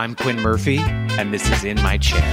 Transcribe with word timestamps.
I'm 0.00 0.14
Quinn 0.14 0.40
Murphy, 0.40 0.78
and 0.78 1.30
this 1.30 1.46
is 1.50 1.62
In 1.62 1.76
My 1.82 1.98
Chair. 1.98 2.24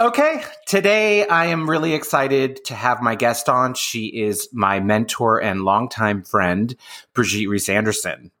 Okay, 0.00 0.42
today 0.66 1.24
I 1.28 1.44
am 1.44 1.70
really 1.70 1.94
excited 1.94 2.64
to 2.64 2.74
have 2.74 3.00
my 3.00 3.14
guest 3.14 3.48
on. 3.48 3.74
She 3.74 4.06
is 4.06 4.48
my 4.52 4.80
mentor 4.80 5.40
and 5.40 5.60
longtime 5.60 6.24
friend, 6.24 6.74
Brigitte 7.12 7.48
Reese 7.48 7.68
Anderson. 7.68 8.32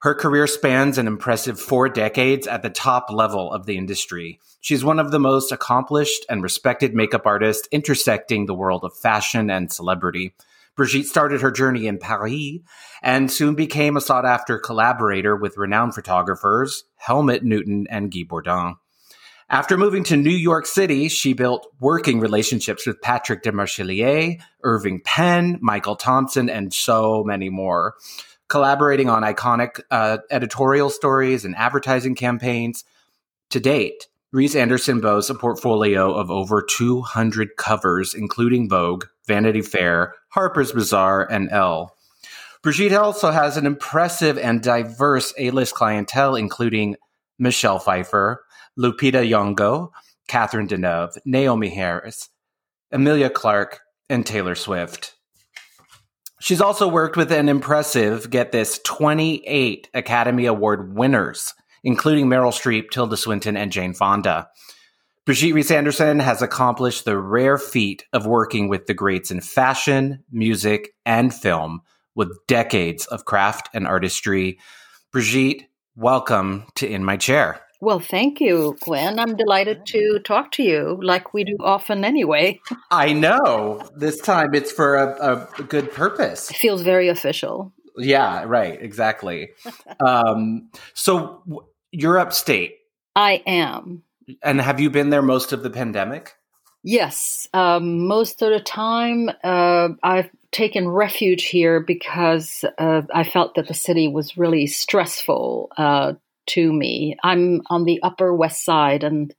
Her 0.00 0.14
career 0.14 0.46
spans 0.46 0.98
an 0.98 1.06
impressive 1.06 1.58
four 1.58 1.88
decades 1.88 2.46
at 2.46 2.60
the 2.60 2.68
top 2.68 3.10
level 3.10 3.50
of 3.50 3.64
the 3.64 3.78
industry. 3.78 4.38
She's 4.60 4.84
one 4.84 4.98
of 4.98 5.10
the 5.10 5.18
most 5.18 5.52
accomplished 5.52 6.26
and 6.28 6.42
respected 6.42 6.94
makeup 6.94 7.22
artists 7.24 7.66
intersecting 7.72 8.44
the 8.44 8.52
world 8.52 8.84
of 8.84 8.94
fashion 8.94 9.48
and 9.48 9.72
celebrity. 9.72 10.34
Brigitte 10.80 11.04
started 11.04 11.42
her 11.42 11.50
journey 11.50 11.86
in 11.86 11.98
Paris 11.98 12.60
and 13.02 13.30
soon 13.30 13.54
became 13.54 13.98
a 13.98 14.00
sought 14.00 14.24
after 14.24 14.58
collaborator 14.58 15.36
with 15.36 15.58
renowned 15.58 15.94
photographers 15.94 16.84
Helmut 16.96 17.44
Newton 17.44 17.86
and 17.90 18.10
Guy 18.10 18.22
Bourdin. 18.26 18.76
After 19.50 19.76
moving 19.76 20.04
to 20.04 20.16
New 20.16 20.30
York 20.30 20.64
City, 20.64 21.10
she 21.10 21.34
built 21.34 21.66
working 21.80 22.18
relationships 22.18 22.86
with 22.86 23.02
Patrick 23.02 23.42
Demarchelier, 23.42 24.40
Irving 24.62 25.02
Penn, 25.04 25.58
Michael 25.60 25.96
Thompson, 25.96 26.48
and 26.48 26.72
so 26.72 27.24
many 27.24 27.50
more, 27.50 27.96
collaborating 28.48 29.10
on 29.10 29.22
iconic 29.22 29.82
uh, 29.90 30.16
editorial 30.30 30.88
stories 30.88 31.44
and 31.44 31.54
advertising 31.56 32.14
campaigns. 32.14 32.84
To 33.50 33.60
date, 33.60 34.06
Reese 34.32 34.56
Anderson 34.56 35.02
boasts 35.02 35.28
a 35.28 35.34
portfolio 35.34 36.14
of 36.14 36.30
over 36.30 36.62
200 36.62 37.58
covers, 37.58 38.14
including 38.14 38.70
Vogue, 38.70 39.04
Vanity 39.26 39.60
Fair, 39.60 40.14
Harper's 40.30 40.72
Bazaar, 40.72 41.30
and 41.30 41.50
Elle. 41.50 41.94
Brigitte 42.62 42.92
also 42.92 43.30
has 43.30 43.56
an 43.56 43.66
impressive 43.66 44.36
and 44.38 44.62
diverse 44.62 45.32
A-list 45.38 45.74
clientele, 45.74 46.34
including 46.36 46.96
Michelle 47.38 47.78
Pfeiffer, 47.78 48.44
Lupita 48.78 49.26
Nyong'o, 49.26 49.90
Catherine 50.28 50.68
Deneuve, 50.68 51.16
Naomie 51.26 51.72
Harris, 51.72 52.28
Emilia 52.92 53.30
Clarke, 53.30 53.80
and 54.08 54.26
Taylor 54.26 54.54
Swift. 54.54 55.14
She's 56.40 56.60
also 56.60 56.88
worked 56.88 57.16
with 57.16 57.32
an 57.32 57.48
impressive, 57.48 58.30
get 58.30 58.52
this, 58.52 58.80
28 58.84 59.88
Academy 59.92 60.46
Award 60.46 60.94
winners, 60.94 61.54
including 61.84 62.26
Meryl 62.26 62.52
Streep, 62.52 62.90
Tilda 62.90 63.16
Swinton, 63.16 63.56
and 63.56 63.72
Jane 63.72 63.94
Fonda. 63.94 64.48
Brigitte 65.30 65.54
Reese 65.54 65.70
Anderson 65.70 66.18
has 66.18 66.42
accomplished 66.42 67.04
the 67.04 67.16
rare 67.16 67.56
feat 67.56 68.04
of 68.12 68.26
working 68.26 68.68
with 68.68 68.86
the 68.86 68.94
greats 68.94 69.30
in 69.30 69.40
fashion, 69.40 70.24
music, 70.32 70.92
and 71.06 71.32
film 71.32 71.82
with 72.16 72.36
decades 72.48 73.06
of 73.06 73.26
craft 73.26 73.68
and 73.72 73.86
artistry. 73.86 74.58
Brigitte, 75.12 75.68
welcome 75.94 76.64
to 76.74 76.88
In 76.88 77.04
My 77.04 77.16
Chair. 77.16 77.60
Well, 77.80 78.00
thank 78.00 78.40
you, 78.40 78.76
Quinn. 78.80 79.20
I'm 79.20 79.36
delighted 79.36 79.86
to 79.86 80.18
talk 80.18 80.50
to 80.54 80.64
you 80.64 80.98
like 81.00 81.32
we 81.32 81.44
do 81.44 81.56
often 81.60 82.04
anyway. 82.04 82.60
I 82.90 83.12
know. 83.12 83.88
This 83.94 84.20
time 84.20 84.52
it's 84.52 84.72
for 84.72 84.96
a, 84.96 85.46
a 85.58 85.62
good 85.62 85.92
purpose. 85.92 86.50
It 86.50 86.56
feels 86.56 86.82
very 86.82 87.08
official. 87.08 87.72
Yeah, 87.96 88.42
right. 88.48 88.82
Exactly. 88.82 89.50
um, 90.04 90.70
so 90.94 91.68
you're 91.92 92.18
upstate. 92.18 92.78
I 93.14 93.44
am. 93.46 94.02
And 94.42 94.60
have 94.60 94.80
you 94.80 94.90
been 94.90 95.10
there 95.10 95.22
most 95.22 95.52
of 95.52 95.62
the 95.62 95.70
pandemic? 95.70 96.36
Yes. 96.82 97.48
Um, 97.52 98.06
most 98.06 98.42
of 98.42 98.50
the 98.50 98.60
time, 98.60 99.30
uh, 99.44 99.88
I've 100.02 100.30
taken 100.50 100.88
refuge 100.88 101.44
here 101.44 101.80
because 101.80 102.64
uh, 102.78 103.02
I 103.12 103.24
felt 103.24 103.54
that 103.54 103.68
the 103.68 103.74
city 103.74 104.08
was 104.08 104.38
really 104.38 104.66
stressful 104.66 105.70
uh, 105.76 106.14
to 106.46 106.72
me. 106.72 107.16
I'm 107.22 107.62
on 107.68 107.84
the 107.84 108.02
Upper 108.02 108.34
West 108.34 108.64
Side, 108.64 109.04
and 109.04 109.34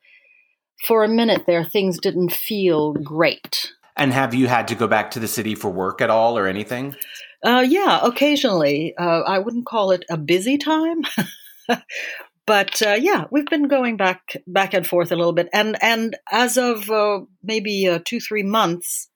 for 0.86 1.04
a 1.04 1.10
minute 1.10 1.46
there, 1.48 1.64
things 1.64 2.00
didn't 2.00 2.32
feel 2.32 2.94
great. 2.94 3.72
And 3.98 4.14
have 4.14 4.34
you 4.34 4.48
had 4.48 4.68
to 4.70 4.76
go 4.76 4.88
back 4.88 5.12
to 5.12 5.20
the 5.20 5.28
city 5.28 5.56
for 5.56 5.70
work 5.70 6.02
at 6.02 6.10
all 6.10 6.38
or 6.38 6.48
anything? 6.48 6.96
Uh, 7.44 7.66
yeah, 7.68 8.00
occasionally. 8.04 8.94
Uh, 8.98 9.22
I 9.22 9.40
wouldn't 9.40 9.66
call 9.66 9.92
it 9.92 10.06
a 10.10 10.18
busy 10.18 10.58
time. 10.58 11.04
but 12.46 12.82
uh, 12.82 12.98
yeah, 13.00 13.26
we've 13.32 13.46
been 13.46 13.68
going 13.68 13.98
back 13.98 14.38
back 14.48 14.74
and 14.74 14.86
forth 14.86 15.12
a 15.12 15.16
little 15.16 15.34
bit, 15.34 15.50
and 15.54 15.78
and 15.82 16.18
as 16.32 16.58
of 16.58 16.90
uh, 16.90 17.22
maybe 17.44 17.88
uh, 17.88 18.00
two 18.04 18.20
three 18.20 18.44
months, 18.44 19.10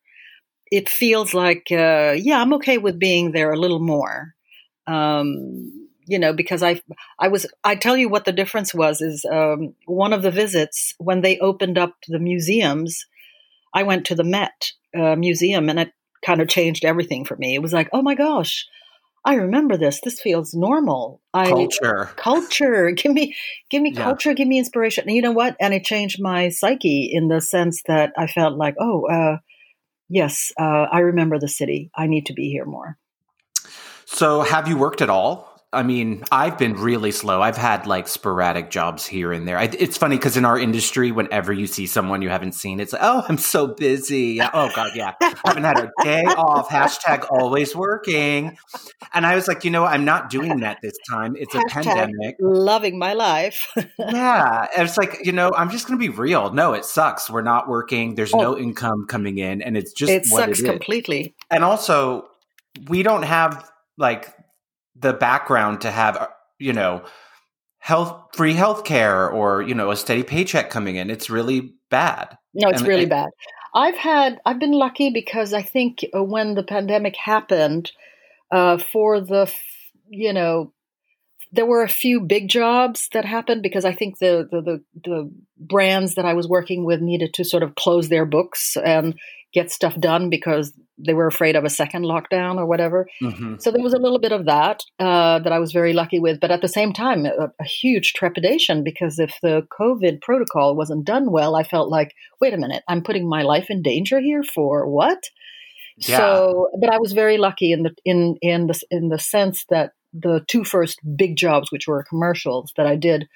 it 0.71 0.89
feels 0.89 1.33
like 1.33 1.67
uh, 1.71 2.15
yeah, 2.17 2.41
I'm 2.41 2.53
okay 2.55 2.77
with 2.77 2.99
being 2.99 3.31
there 3.31 3.51
a 3.51 3.59
little 3.59 3.79
more. 3.79 4.33
Um, 4.87 5.85
you 6.07 6.19
know, 6.19 6.33
because 6.33 6.61
I, 6.61 6.81
I 7.19 7.29
was, 7.29 7.47
I 7.63 7.75
tell 7.75 7.97
you 7.97 8.09
what 8.09 8.25
the 8.25 8.31
difference 8.31 8.73
was 8.73 9.01
is 9.01 9.25
um, 9.25 9.73
one 9.85 10.13
of 10.13 10.21
the 10.21 10.31
visits 10.31 10.93
when 10.97 11.21
they 11.21 11.39
opened 11.39 11.77
up 11.77 11.95
the 12.07 12.19
museums, 12.19 13.05
I 13.73 13.83
went 13.83 14.05
to 14.05 14.15
the 14.15 14.23
Met 14.23 14.71
uh, 14.95 15.15
Museum 15.15 15.69
and 15.69 15.79
it 15.79 15.91
kind 16.23 16.41
of 16.41 16.47
changed 16.47 16.85
everything 16.85 17.25
for 17.25 17.35
me. 17.37 17.55
It 17.55 17.61
was 17.61 17.73
like, 17.73 17.89
oh 17.91 18.01
my 18.01 18.15
gosh, 18.15 18.67
I 19.25 19.35
remember 19.35 19.75
this. 19.75 19.99
This 20.01 20.21
feels 20.21 20.53
normal. 20.53 21.19
I, 21.33 21.49
culture, 21.49 22.11
culture. 22.15 22.91
Give 22.95 23.11
me, 23.11 23.35
give 23.71 23.81
me 23.81 23.91
yeah. 23.91 24.03
culture. 24.03 24.33
Give 24.35 24.47
me 24.47 24.59
inspiration. 24.59 25.05
And 25.07 25.15
you 25.15 25.21
know 25.23 25.31
what? 25.31 25.57
And 25.59 25.73
it 25.73 25.83
changed 25.83 26.21
my 26.21 26.49
psyche 26.49 27.09
in 27.11 27.27
the 27.27 27.41
sense 27.41 27.81
that 27.87 28.13
I 28.17 28.27
felt 28.27 28.55
like, 28.55 28.75
oh, 28.79 29.07
uh, 29.07 29.37
yes, 30.07 30.51
uh, 30.59 30.85
I 30.91 30.99
remember 30.99 31.39
the 31.39 31.47
city. 31.47 31.89
I 31.95 32.05
need 32.05 32.27
to 32.27 32.33
be 32.33 32.49
here 32.51 32.65
more. 32.65 32.97
So, 34.05 34.41
have 34.41 34.67
you 34.67 34.77
worked 34.77 35.01
at 35.01 35.09
all 35.09 35.54
I 35.75 35.83
mean, 35.83 36.23
I've 36.31 36.57
been 36.57 36.73
really 36.73 37.11
slow. 37.11 37.41
I've 37.41 37.57
had 37.57 37.85
like 37.85 38.07
sporadic 38.07 38.71
jobs 38.71 39.05
here 39.05 39.31
and 39.31 39.47
there. 39.47 39.57
I, 39.57 39.65
it's 39.65 39.97
funny 39.97 40.15
because 40.15 40.37
in 40.37 40.45
our 40.45 40.57
industry, 40.57 41.11
whenever 41.11 41.51
you 41.51 41.67
see 41.67 41.85
someone 41.85 42.21
you 42.21 42.29
haven't 42.29 42.53
seen, 42.53 42.79
it's 42.79 42.93
like, 42.93 43.01
oh, 43.03 43.25
I'm 43.27 43.37
so 43.37 43.67
busy. 43.67 44.41
Oh 44.41 44.71
God, 44.73 44.91
yeah, 44.95 45.13
I 45.21 45.35
haven't 45.45 45.63
had 45.63 45.79
a 45.79 45.91
day 46.03 46.23
off. 46.23 46.69
Hashtag 46.69 47.27
always 47.29 47.75
working. 47.75 48.57
And 49.13 49.25
I 49.25 49.35
was 49.35 49.47
like, 49.47 49.65
you 49.65 49.71
know, 49.71 49.85
I'm 49.85 50.05
not 50.05 50.29
doing 50.29 50.61
that 50.61 50.79
this 50.81 50.97
time. 51.09 51.35
It's 51.37 51.53
Hashtag 51.53 51.65
a 51.65 51.83
pandemic. 51.83 52.37
Loving 52.39 52.97
my 52.97 53.13
life. 53.13 53.71
yeah, 53.99 54.67
it's 54.77 54.97
like 54.97 55.25
you 55.25 55.33
know, 55.33 55.51
I'm 55.55 55.69
just 55.69 55.87
going 55.87 55.99
to 55.99 56.03
be 56.03 56.15
real. 56.15 56.53
No, 56.53 56.73
it 56.73 56.85
sucks. 56.85 57.29
We're 57.29 57.41
not 57.41 57.67
working. 57.67 58.15
There's 58.15 58.33
oh. 58.33 58.39
no 58.39 58.57
income 58.57 59.05
coming 59.07 59.37
in, 59.37 59.61
and 59.61 59.75
it's 59.75 59.91
just 59.93 60.11
it 60.11 60.25
sucks 60.25 60.61
it 60.61 60.65
completely. 60.65 61.35
And 61.51 61.63
also, 61.63 62.29
we 62.87 63.03
don't 63.03 63.23
have 63.23 63.69
like 63.97 64.33
the 64.95 65.13
background 65.13 65.81
to 65.81 65.91
have 65.91 66.17
uh, 66.17 66.27
you 66.59 66.73
know 66.73 67.03
health 67.79 68.29
free 68.33 68.53
health 68.53 68.83
care 68.83 69.29
or 69.29 69.61
you 69.61 69.75
know 69.75 69.91
a 69.91 69.95
steady 69.95 70.23
paycheck 70.23 70.69
coming 70.69 70.95
in. 70.95 71.09
It's 71.09 71.29
really 71.29 71.73
bad. 71.89 72.37
No 72.53 72.69
it's 72.69 72.79
and, 72.79 72.87
really 72.87 73.03
and, 73.03 73.09
bad. 73.09 73.29
I've 73.73 73.97
had 73.97 74.39
i've 74.45 74.59
been 74.59 74.71
lucky 74.71 75.09
because 75.09 75.51
i 75.51 75.61
think 75.61 76.05
uh, 76.15 76.23
when 76.23 76.55
the 76.55 76.63
pandemic 76.63 77.17
happened 77.17 77.91
uh, 78.49 78.77
for 78.77 79.19
the 79.19 79.51
you 80.07 80.31
know 80.31 80.71
there 81.51 81.65
were 81.65 81.83
a 81.83 81.89
few 81.89 82.19
big 82.19 82.49
jobs 82.49 83.07
that 83.13 83.25
happened 83.25 83.63
because 83.63 83.85
I 83.85 83.93
think 83.93 84.19
the, 84.19 84.47
the, 84.51 84.61
the 84.61 84.83
the 85.03 85.31
brands 85.57 86.15
that 86.15 86.25
I 86.25 86.33
was 86.33 86.47
working 86.47 86.85
with 86.85 87.01
needed 87.01 87.33
to 87.35 87.45
sort 87.45 87.63
of 87.63 87.75
close 87.75 88.09
their 88.09 88.25
books 88.25 88.75
and 88.83 89.15
get 89.55 89.71
stuff 89.71 89.95
done 89.99 90.29
because 90.29 90.73
they 90.97 91.13
were 91.13 91.27
afraid 91.27 91.55
of 91.55 91.63
a 91.63 91.69
second 91.69 92.03
lockdown 92.03 92.57
or 92.57 92.65
whatever. 92.65 93.07
Mm-hmm. 93.23 93.55
So 93.59 93.71
there 93.71 93.81
was 93.81 93.93
a 93.93 93.99
little 93.99 94.19
bit 94.19 94.33
of 94.33 94.45
that 94.45 94.83
uh, 94.99 95.39
that 95.39 95.51
I 95.51 95.59
was 95.59 95.71
very 95.71 95.93
lucky 95.93 96.19
with, 96.19 96.39
but 96.39 96.51
at 96.51 96.61
the 96.61 96.67
same 96.67 96.93
time, 96.93 97.25
a, 97.25 97.51
a, 97.59 97.63
huge 97.63 98.13
trepidation 98.13 98.83
because 98.83 99.17
if 99.17 99.33
the 99.41 99.65
COVID 99.79 100.21
protocol 100.21 100.75
wasn't 100.75 101.05
done 101.05 101.31
well, 101.31 101.55
I 101.55 101.63
felt 101.63 101.89
like, 101.89 102.13
wait 102.39 102.53
a 102.53 102.57
minute, 102.57 102.83
I'm 102.87 103.01
putting 103.01 103.27
my 103.27 103.41
life 103.41 103.67
in 103.69 103.81
danger 103.81 104.19
here 104.19 104.43
for 104.43 104.87
what? 104.87 105.23
Yeah. 105.97 106.17
So, 106.17 106.69
but 106.79 106.91
I 106.91 106.99
was 106.99 107.13
very 107.13 107.37
lucky 107.37 107.71
in 107.71 107.83
the 107.83 107.95
in 108.03 108.35
in 108.41 108.67
the 108.67 108.79
in 108.91 109.09
the 109.09 109.19
sense 109.19 109.65
that 109.69 109.91
the 110.13 110.43
two 110.47 110.65
first 110.65 110.99
big 111.15 111.37
jobs, 111.37 111.71
which 111.71 111.87
were 111.87 112.03
commercials 112.03 112.73
that 112.75 112.85
I 112.85 112.97
did, 112.97 113.27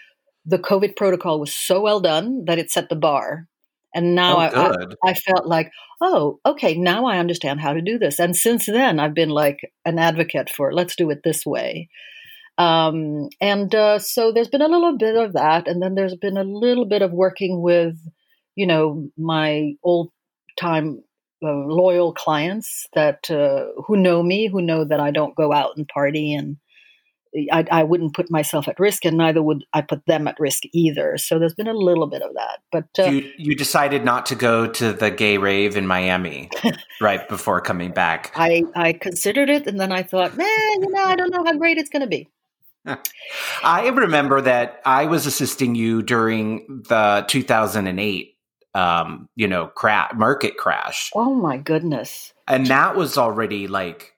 the 0.46 0.60
COVID 0.60 0.96
protocol 0.98 1.40
was 1.40 1.54
so 1.54 1.82
well 1.82 2.02
done 2.02 2.44
that 2.46 2.60
it 2.60 2.72
set 2.72 2.90
the 2.90 2.96
bar 2.96 3.48
and 3.94 4.16
now 4.16 4.36
oh, 4.36 4.40
I, 4.40 4.48
I, 4.48 4.86
I, 5.06 5.14
felt 5.14 5.48
like, 5.48 5.72
oh, 6.00 6.40
okay, 6.46 6.78
now 6.78 7.06
I 7.06 7.18
understand 7.18 7.60
how 7.60 7.74
to 7.74 7.82
do 7.82 7.98
this. 7.98 8.20
And 8.20 8.36
since 8.36 8.66
then, 8.66 9.00
I've 9.00 9.16
been 9.16 9.30
like 9.30 9.60
an 9.86 9.98
advocate 9.98 10.50
for 10.50 10.74
let's 10.74 10.96
do 10.96 11.10
it 11.10 11.22
this 11.24 11.46
way. 11.46 11.90
Um, 12.60 13.30
and 13.40 13.74
uh, 13.74 14.00
so 14.00 14.32
there's 14.32 14.50
been 14.50 14.62
a 14.62 14.68
little 14.68 14.98
bit 14.98 15.16
of 15.16 15.34
that. 15.34 15.68
And 15.68 15.82
then 15.82 15.96
there's 15.96 16.16
been 16.16 16.38
a 16.38 16.44
little 16.44 16.86
bit 16.86 17.02
of 17.02 17.12
working 17.12 17.62
with, 17.62 17.96
you 18.56 18.68
know, 18.68 19.10
my 19.18 19.74
old 19.82 20.12
time 20.60 21.02
uh, 21.42 21.48
loyal 21.52 22.14
clients 22.14 22.86
that 22.94 23.32
uh, 23.32 23.82
who 23.88 23.96
know 23.96 24.22
me, 24.22 24.48
who 24.48 24.62
know 24.62 24.84
that 24.84 25.00
I 25.00 25.12
don't 25.12 25.36
go 25.36 25.54
out 25.54 25.78
and 25.78 25.88
party 25.88 26.34
and 26.34 26.58
I, 27.52 27.66
I, 27.72 27.84
wouldn't 27.84 28.16
put 28.16 28.32
myself 28.32 28.68
at 28.68 28.80
risk, 28.80 29.06
and 29.06 29.18
neither 29.18 29.42
would 29.42 29.64
I 29.74 29.82
put 29.82 30.06
them 30.06 30.28
at 30.28 30.40
risk 30.40 30.64
either. 30.74 31.18
So 31.18 31.38
there's 31.38 31.54
been 31.54 31.68
a 31.68 31.74
little 31.74 32.08
bit 32.08 32.22
of 32.22 32.34
that. 32.34 32.60
But 32.72 32.88
uh, 32.98 33.10
you, 33.10 33.32
you 33.38 33.56
decided 33.56 34.04
not 34.04 34.26
to 34.28 34.36
go 34.36 34.68
to 34.68 34.94
the 34.94 35.12
gay 35.12 35.38
rave 35.38 35.78
in 35.78 35.86
Miami 35.86 36.50
right 37.02 37.28
before 37.30 37.62
coming 37.62 37.92
back. 37.92 38.32
I 38.36 38.64
I 38.76 38.94
considered 38.94 39.50
it, 39.50 39.68
and 39.68 39.80
then 39.80 39.92
I 39.92 40.04
thought, 40.04 40.38
man, 40.38 40.82
you 40.82 40.90
know, 40.90 41.04
I 41.04 41.16
don't 41.16 41.32
know 41.32 41.44
how 41.44 41.58
great 41.58 41.78
it's 41.78 41.90
going 41.90 42.02
to 42.02 42.08
be. 42.08 42.30
I 43.64 43.88
remember 43.90 44.42
that 44.42 44.82
I 44.86 45.06
was 45.06 45.26
assisting 45.26 45.76
you 45.76 46.02
during 46.02 46.84
the 46.88 47.26
2008 47.28 48.36
um, 48.76 49.28
you 49.36 49.48
know, 49.48 49.68
cra- 49.68 50.10
market 50.16 50.58
crash. 50.58 51.12
Oh 51.16 51.34
my 51.34 51.58
goodness. 51.58 52.34
And 52.48 52.68
that 52.68 52.96
was 52.96 53.18
already 53.18 53.68
like 53.68 54.14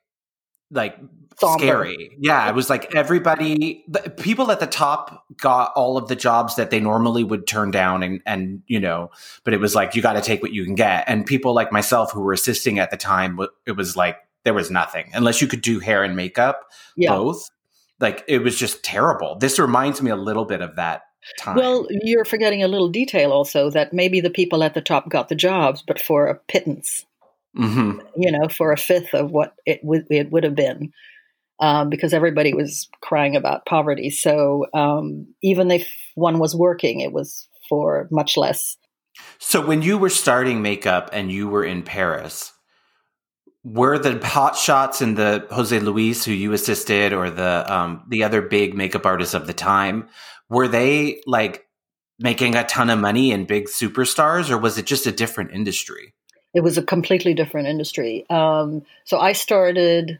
like 0.71 0.97
Somber. 1.41 1.63
scary. 1.65 2.15
Yeah, 2.19 2.47
it 2.49 2.55
was 2.55 2.69
like 2.69 2.95
everybody 2.95 3.83
the 3.87 4.09
people 4.09 4.51
at 4.51 4.59
the 4.59 4.67
top 4.67 5.25
got 5.37 5.73
all 5.75 5.97
of 5.97 6.07
the 6.07 6.15
jobs 6.15 6.55
that 6.55 6.69
they 6.69 6.79
normally 6.79 7.23
would 7.23 7.45
turn 7.47 7.71
down 7.71 8.03
and 8.03 8.21
and 8.25 8.61
you 8.67 8.79
know, 8.79 9.09
but 9.43 9.53
it 9.53 9.59
was 9.59 9.75
like 9.75 9.95
you 9.95 10.01
got 10.01 10.13
to 10.13 10.21
take 10.21 10.41
what 10.41 10.53
you 10.53 10.63
can 10.63 10.75
get. 10.75 11.03
And 11.07 11.25
people 11.25 11.53
like 11.53 11.71
myself 11.71 12.11
who 12.11 12.21
were 12.21 12.33
assisting 12.33 12.79
at 12.79 12.91
the 12.91 12.97
time 12.97 13.39
it 13.65 13.73
was 13.73 13.95
like 13.97 14.17
there 14.43 14.53
was 14.53 14.71
nothing 14.71 15.11
unless 15.13 15.41
you 15.41 15.47
could 15.47 15.61
do 15.61 15.79
hair 15.79 16.03
and 16.03 16.15
makeup 16.15 16.61
Yeah. 16.95 17.11
both. 17.11 17.49
Like 17.99 18.23
it 18.27 18.39
was 18.39 18.57
just 18.57 18.83
terrible. 18.83 19.37
This 19.37 19.59
reminds 19.59 20.01
me 20.01 20.09
a 20.11 20.15
little 20.15 20.45
bit 20.45 20.61
of 20.61 20.75
that 20.77 21.03
time. 21.37 21.55
Well, 21.55 21.87
you're 21.89 22.25
forgetting 22.25 22.63
a 22.63 22.67
little 22.67 22.89
detail 22.89 23.31
also 23.31 23.69
that 23.69 23.93
maybe 23.93 24.21
the 24.21 24.31
people 24.31 24.63
at 24.63 24.73
the 24.73 24.81
top 24.81 25.07
got 25.09 25.29
the 25.29 25.35
jobs, 25.35 25.83
but 25.85 26.01
for 26.01 26.25
a 26.27 26.35
pittance, 26.35 27.05
hmm 27.55 27.99
you 28.17 28.31
know, 28.31 28.47
for 28.47 28.71
a 28.71 28.77
fifth 28.77 29.13
of 29.13 29.29
what 29.29 29.53
it 29.65 29.81
would 29.83 30.07
it 30.09 30.31
would 30.31 30.43
have 30.43 30.55
been, 30.55 30.91
um, 31.61 31.89
because 31.89 32.13
everybody 32.13 32.53
was 32.53 32.89
crying 33.01 33.35
about 33.35 33.65
poverty. 33.65 34.09
So 34.09 34.65
um, 34.73 35.27
even 35.43 35.69
if 35.71 35.87
one 36.15 36.39
was 36.39 36.55
working, 36.55 36.99
it 36.99 37.13
was 37.13 37.47
for 37.69 38.07
much 38.11 38.35
less. 38.35 38.75
So 39.37 39.65
when 39.65 39.83
you 39.83 39.97
were 39.97 40.09
starting 40.09 40.61
makeup 40.61 41.11
and 41.13 41.31
you 41.31 41.47
were 41.47 41.63
in 41.63 41.83
Paris, 41.83 42.51
were 43.63 43.99
the 43.99 44.25
hot 44.25 44.55
shots 44.55 45.01
and 45.01 45.15
the 45.15 45.45
Jose 45.51 45.79
Luis 45.79 46.25
who 46.25 46.31
you 46.31 46.51
assisted 46.53 47.13
or 47.13 47.29
the 47.29 47.71
um, 47.71 48.03
the 48.09 48.23
other 48.23 48.41
big 48.41 48.73
makeup 48.73 49.05
artists 49.05 49.35
of 49.35 49.45
the 49.45 49.53
time, 49.53 50.09
were 50.49 50.67
they 50.67 51.21
like 51.27 51.67
making 52.17 52.55
a 52.55 52.63
ton 52.63 52.89
of 52.89 52.97
money 52.97 53.31
and 53.31 53.47
big 53.47 53.65
superstars 53.65 54.49
or 54.49 54.57
was 54.57 54.79
it 54.79 54.85
just 54.87 55.05
a 55.05 55.11
different 55.11 55.51
industry? 55.51 56.13
It 56.53 56.61
was 56.61 56.77
a 56.77 56.83
completely 56.83 57.33
different 57.33 57.67
industry. 57.67 58.25
Um, 58.29 58.83
so 59.05 59.19
I 59.19 59.33
started 59.33 60.19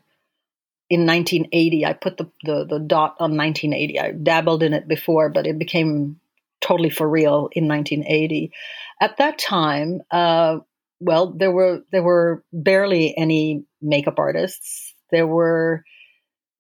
in 0.92 1.06
1980. 1.06 1.86
I 1.86 1.94
put 1.94 2.18
the, 2.18 2.30
the 2.44 2.66
the 2.66 2.80
dot 2.80 3.16
on 3.18 3.38
1980. 3.38 3.98
I 3.98 4.12
dabbled 4.12 4.62
in 4.62 4.74
it 4.74 4.90
before, 4.90 5.30
but 5.30 5.48
it 5.48 5.58
became 5.58 6.20
totally 6.60 6.90
for 6.90 7.10
real 7.10 7.48
in 7.54 7.70
1980. 7.70 8.52
At 9.00 9.16
that 9.18 9.40
time, 9.40 10.02
uh, 10.12 10.58
well, 11.00 11.32
there 11.32 11.50
were 11.50 11.84
there 11.94 12.04
were 12.04 12.44
barely 12.52 13.18
any 13.18 13.64
makeup 13.82 14.20
artists. 14.20 14.94
There 15.12 15.26
were 15.26 15.86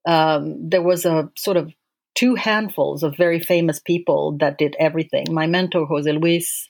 um, 0.08 0.70
there 0.70 0.82
was 0.82 1.04
a 1.06 1.30
sort 1.36 1.58
of 1.58 1.74
two 2.16 2.36
handfuls 2.36 3.04
of 3.04 3.18
very 3.18 3.42
famous 3.42 3.80
people 3.80 4.38
that 4.40 4.58
did 4.58 4.78
everything. 4.80 5.26
My 5.30 5.46
mentor 5.46 5.86
Jose 5.88 6.10
Luis 6.10 6.70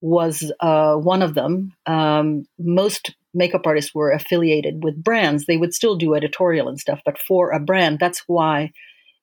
was 0.00 0.50
uh, 0.58 0.94
one 0.94 1.20
of 1.20 1.34
them. 1.34 1.74
Um, 1.84 2.46
most 2.58 3.14
makeup 3.34 3.66
artists 3.66 3.94
were 3.94 4.12
affiliated 4.12 4.82
with 4.82 5.02
brands. 5.02 5.46
They 5.46 5.56
would 5.56 5.74
still 5.74 5.96
do 5.96 6.14
editorial 6.14 6.68
and 6.68 6.78
stuff, 6.78 7.00
but 7.04 7.18
for 7.18 7.50
a 7.50 7.60
brand, 7.60 7.98
that's 7.98 8.22
why 8.26 8.72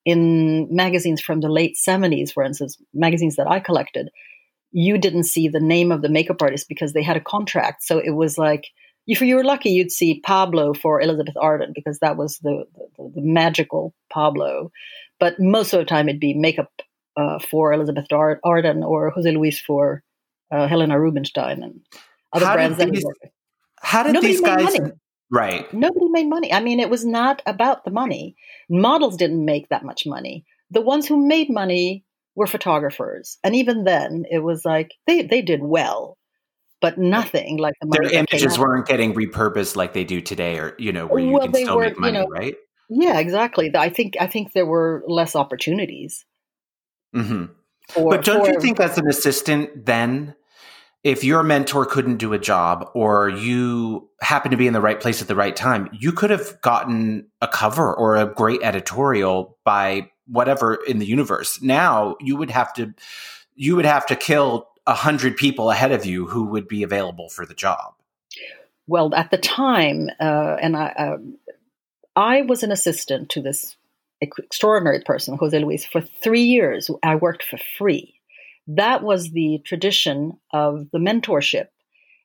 in 0.05 0.67
magazines 0.73 1.21
from 1.21 1.41
the 1.41 1.49
late 1.49 1.75
70s, 1.75 2.31
for 2.31 2.43
instance, 2.43 2.77
magazines 2.93 3.35
that 3.35 3.47
I 3.47 3.59
collected, 3.59 4.09
you 4.71 4.97
didn't 4.97 5.23
see 5.23 5.47
the 5.47 5.59
name 5.59 5.91
of 5.91 6.01
the 6.01 6.09
makeup 6.09 6.41
artist 6.41 6.67
because 6.67 6.93
they 6.93 7.03
had 7.03 7.17
a 7.17 7.21
contract. 7.21 7.83
So 7.83 7.99
it 7.99 8.11
was 8.11 8.37
like, 8.37 8.67
if 9.07 9.21
you 9.21 9.35
were 9.35 9.43
lucky, 9.43 9.71
you'd 9.71 9.91
see 9.91 10.21
Pablo 10.21 10.73
for 10.73 11.01
Elizabeth 11.01 11.35
Arden 11.39 11.71
because 11.73 11.99
that 11.99 12.17
was 12.17 12.37
the, 12.39 12.65
the, 12.97 13.11
the 13.15 13.21
magical 13.21 13.93
Pablo. 14.11 14.71
But 15.19 15.39
most 15.39 15.73
of 15.73 15.79
the 15.79 15.85
time, 15.85 16.07
it'd 16.07 16.21
be 16.21 16.33
makeup 16.33 16.71
uh, 17.17 17.39
for 17.39 17.73
Elizabeth 17.73 18.07
Arden 18.11 18.83
or 18.83 19.09
Jose 19.09 19.29
Luis 19.29 19.59
for 19.59 20.03
uh, 20.51 20.67
Helena 20.67 20.99
Rubinstein 20.99 21.63
and 21.63 21.81
other 22.33 22.45
How 22.45 22.53
brands 22.53 22.77
that 22.77 22.91
these-. 22.91 23.05
How 23.91 24.03
did 24.03 24.13
Nobody 24.13 24.31
these 24.31 24.41
made 24.41 24.47
guys 24.47 24.79
money. 24.79 24.91
Right. 25.29 25.73
Nobody 25.73 26.07
made 26.07 26.29
money. 26.29 26.53
I 26.53 26.61
mean, 26.61 26.79
it 26.79 26.89
was 26.89 27.05
not 27.05 27.41
about 27.45 27.83
the 27.83 27.91
money. 27.91 28.37
Models 28.69 29.17
didn't 29.17 29.43
make 29.43 29.67
that 29.67 29.83
much 29.83 30.05
money. 30.05 30.45
The 30.69 30.79
ones 30.79 31.07
who 31.07 31.27
made 31.27 31.49
money 31.49 32.05
were 32.33 32.47
photographers, 32.47 33.37
and 33.43 33.53
even 33.53 33.83
then, 33.83 34.23
it 34.31 34.39
was 34.39 34.63
like 34.63 34.91
they 35.07 35.23
they 35.23 35.41
did 35.41 35.59
well, 35.61 36.17
but 36.79 36.97
nothing 36.97 37.57
like 37.57 37.73
the 37.81 37.87
money. 37.87 38.07
Their 38.07 38.19
images 38.19 38.57
weren't 38.57 38.87
getting 38.87 39.13
repurposed 39.13 39.75
like 39.75 39.91
they 39.91 40.05
do 40.05 40.21
today 40.21 40.57
or 40.57 40.73
you 40.77 40.93
know, 40.93 41.07
where 41.07 41.19
you 41.21 41.33
Well, 41.33 41.41
can 41.41 41.53
still 41.53 41.75
were, 41.75 41.83
make 41.83 41.95
you 41.95 42.01
money, 42.01 42.17
know, 42.19 42.27
right? 42.29 42.55
Yeah, 42.89 43.19
exactly. 43.19 43.71
I 43.75 43.89
think 43.89 44.13
I 44.21 44.27
think 44.27 44.53
there 44.53 44.65
were 44.65 45.03
less 45.05 45.35
opportunities. 45.35 46.23
hmm 47.13 47.47
For, 47.89 48.09
But 48.09 48.23
don't 48.23 48.47
you 48.47 48.61
think 48.61 48.79
as 48.79 48.97
an 48.97 49.09
assistant 49.09 49.85
then 49.85 50.35
if 51.03 51.23
your 51.23 51.41
mentor 51.43 51.85
couldn't 51.85 52.17
do 52.17 52.33
a 52.33 52.39
job 52.39 52.89
or 52.93 53.29
you 53.29 54.09
happen 54.21 54.51
to 54.51 54.57
be 54.57 54.67
in 54.67 54.73
the 54.73 54.81
right 54.81 54.99
place 54.99 55.21
at 55.21 55.27
the 55.27 55.35
right 55.35 55.55
time, 55.55 55.89
you 55.93 56.11
could 56.11 56.29
have 56.29 56.61
gotten 56.61 57.27
a 57.41 57.47
cover 57.47 57.93
or 57.93 58.15
a 58.15 58.27
great 58.27 58.61
editorial 58.61 59.57
by 59.63 60.09
whatever 60.27 60.75
in 60.75 60.99
the 60.99 61.05
universe. 61.05 61.61
Now 61.61 62.15
you 62.19 62.37
would 62.37 62.51
have 62.51 62.73
to 62.73 62.93
you 63.55 63.75
would 63.75 63.85
have 63.85 64.05
to 64.07 64.15
kill 64.15 64.69
a 64.87 64.93
hundred 64.93 65.37
people 65.37 65.69
ahead 65.69 65.91
of 65.91 66.05
you 66.05 66.27
who 66.27 66.45
would 66.45 66.67
be 66.67 66.83
available 66.83 67.29
for 67.29 67.45
the 67.45 67.53
job. 67.53 67.93
well 68.87 69.13
at 69.13 69.31
the 69.31 69.37
time 69.37 70.09
uh, 70.19 70.57
and 70.61 70.75
i 70.75 70.91
um, 70.93 71.37
i 72.15 72.41
was 72.41 72.63
an 72.63 72.71
assistant 72.71 73.29
to 73.29 73.41
this 73.41 73.75
extraordinary 74.21 75.01
person 75.01 75.37
jose 75.37 75.57
luis 75.57 75.85
for 75.85 76.01
three 76.01 76.43
years 76.43 76.89
i 77.03 77.15
worked 77.15 77.43
for 77.43 77.57
free 77.77 78.20
that 78.67 79.03
was 79.03 79.31
the 79.31 79.59
tradition 79.65 80.33
of 80.53 80.89
the 80.91 80.99
mentorship. 80.99 81.67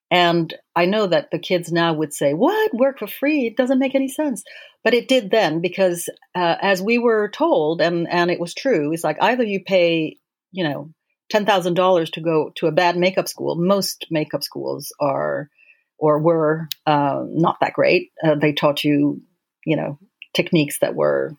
And 0.09 0.55
i 0.77 0.85
know 0.85 1.09
that 1.09 1.31
the 1.33 1.39
kids 1.39 1.73
now 1.73 1.95
would 1.95 2.13
say 2.15 2.33
what? 2.33 2.73
Work 2.75 3.01
for 3.01 3.09
free? 3.09 3.47
It 3.47 3.57
doesn't 3.57 3.79
make 3.79 3.95
any 3.95 4.09
sense. 4.09 4.45
But 4.85 4.95
it 4.95 5.09
did 5.09 5.31
then 5.31 5.61
because 5.61 6.09
uh, 6.35 6.57
as 6.61 6.81
we 6.81 6.99
were 6.99 7.29
told 7.29 7.81
and 7.81 8.07
and 8.09 8.31
it 8.31 8.39
was 8.39 8.55
true 8.55 8.93
it's 8.93 9.03
like 9.03 9.19
either 9.21 9.43
you 9.43 9.65
pay 9.65 10.17
you 10.53 10.65
know 10.65 10.91
$10000 11.33 12.13
to 12.13 12.21
go 12.21 12.53
to 12.57 12.67
a 12.67 12.73
bad 12.73 12.97
makeup 12.97 13.29
school. 13.29 13.57
Most 13.57 14.07
makeup 14.11 14.43
schools 14.43 14.93
are 15.01 15.51
or 15.99 16.21
were 16.21 16.69
uh, 16.87 17.25
not 17.27 17.57
that 17.61 17.73
great. 17.73 18.13
Uh, 18.23 18.35
they 18.35 18.53
taught 18.53 18.85
you, 18.85 19.23
you 19.65 19.77
know, 19.77 19.99
techniques 20.35 20.79
that 20.81 20.95
were 20.95 21.35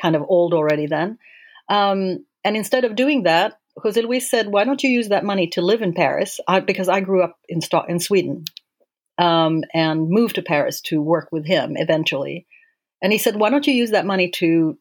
kind 0.00 0.16
of 0.16 0.24
old 0.28 0.52
already 0.52 0.86
then. 0.86 1.18
Um, 1.68 2.26
and 2.42 2.56
instead 2.56 2.84
of 2.84 2.96
doing 2.96 3.24
that, 3.24 3.59
Jose 3.82 4.00
Luis 4.00 4.30
said, 4.30 4.48
"Why 4.48 4.64
don't 4.64 4.82
you 4.82 4.90
use 4.90 5.08
that 5.08 5.24
money 5.24 5.48
to 5.48 5.62
live 5.62 5.82
in 5.82 5.92
Paris?" 5.92 6.40
I, 6.46 6.60
because 6.60 6.88
I 6.88 7.00
grew 7.00 7.22
up 7.22 7.36
in 7.48 7.60
in 7.88 8.00
Sweden 8.00 8.44
um, 9.18 9.62
and 9.74 10.08
moved 10.08 10.36
to 10.36 10.42
Paris 10.42 10.80
to 10.82 11.00
work 11.02 11.28
with 11.32 11.46
him 11.46 11.76
eventually. 11.76 12.46
And 13.02 13.12
he 13.12 13.18
said, 13.18 13.36
"Why 13.36 13.50
don't 13.50 13.66
you 13.66 13.74
use 13.74 13.90
that 13.92 14.06
money 14.06 14.30
to, 14.36 14.78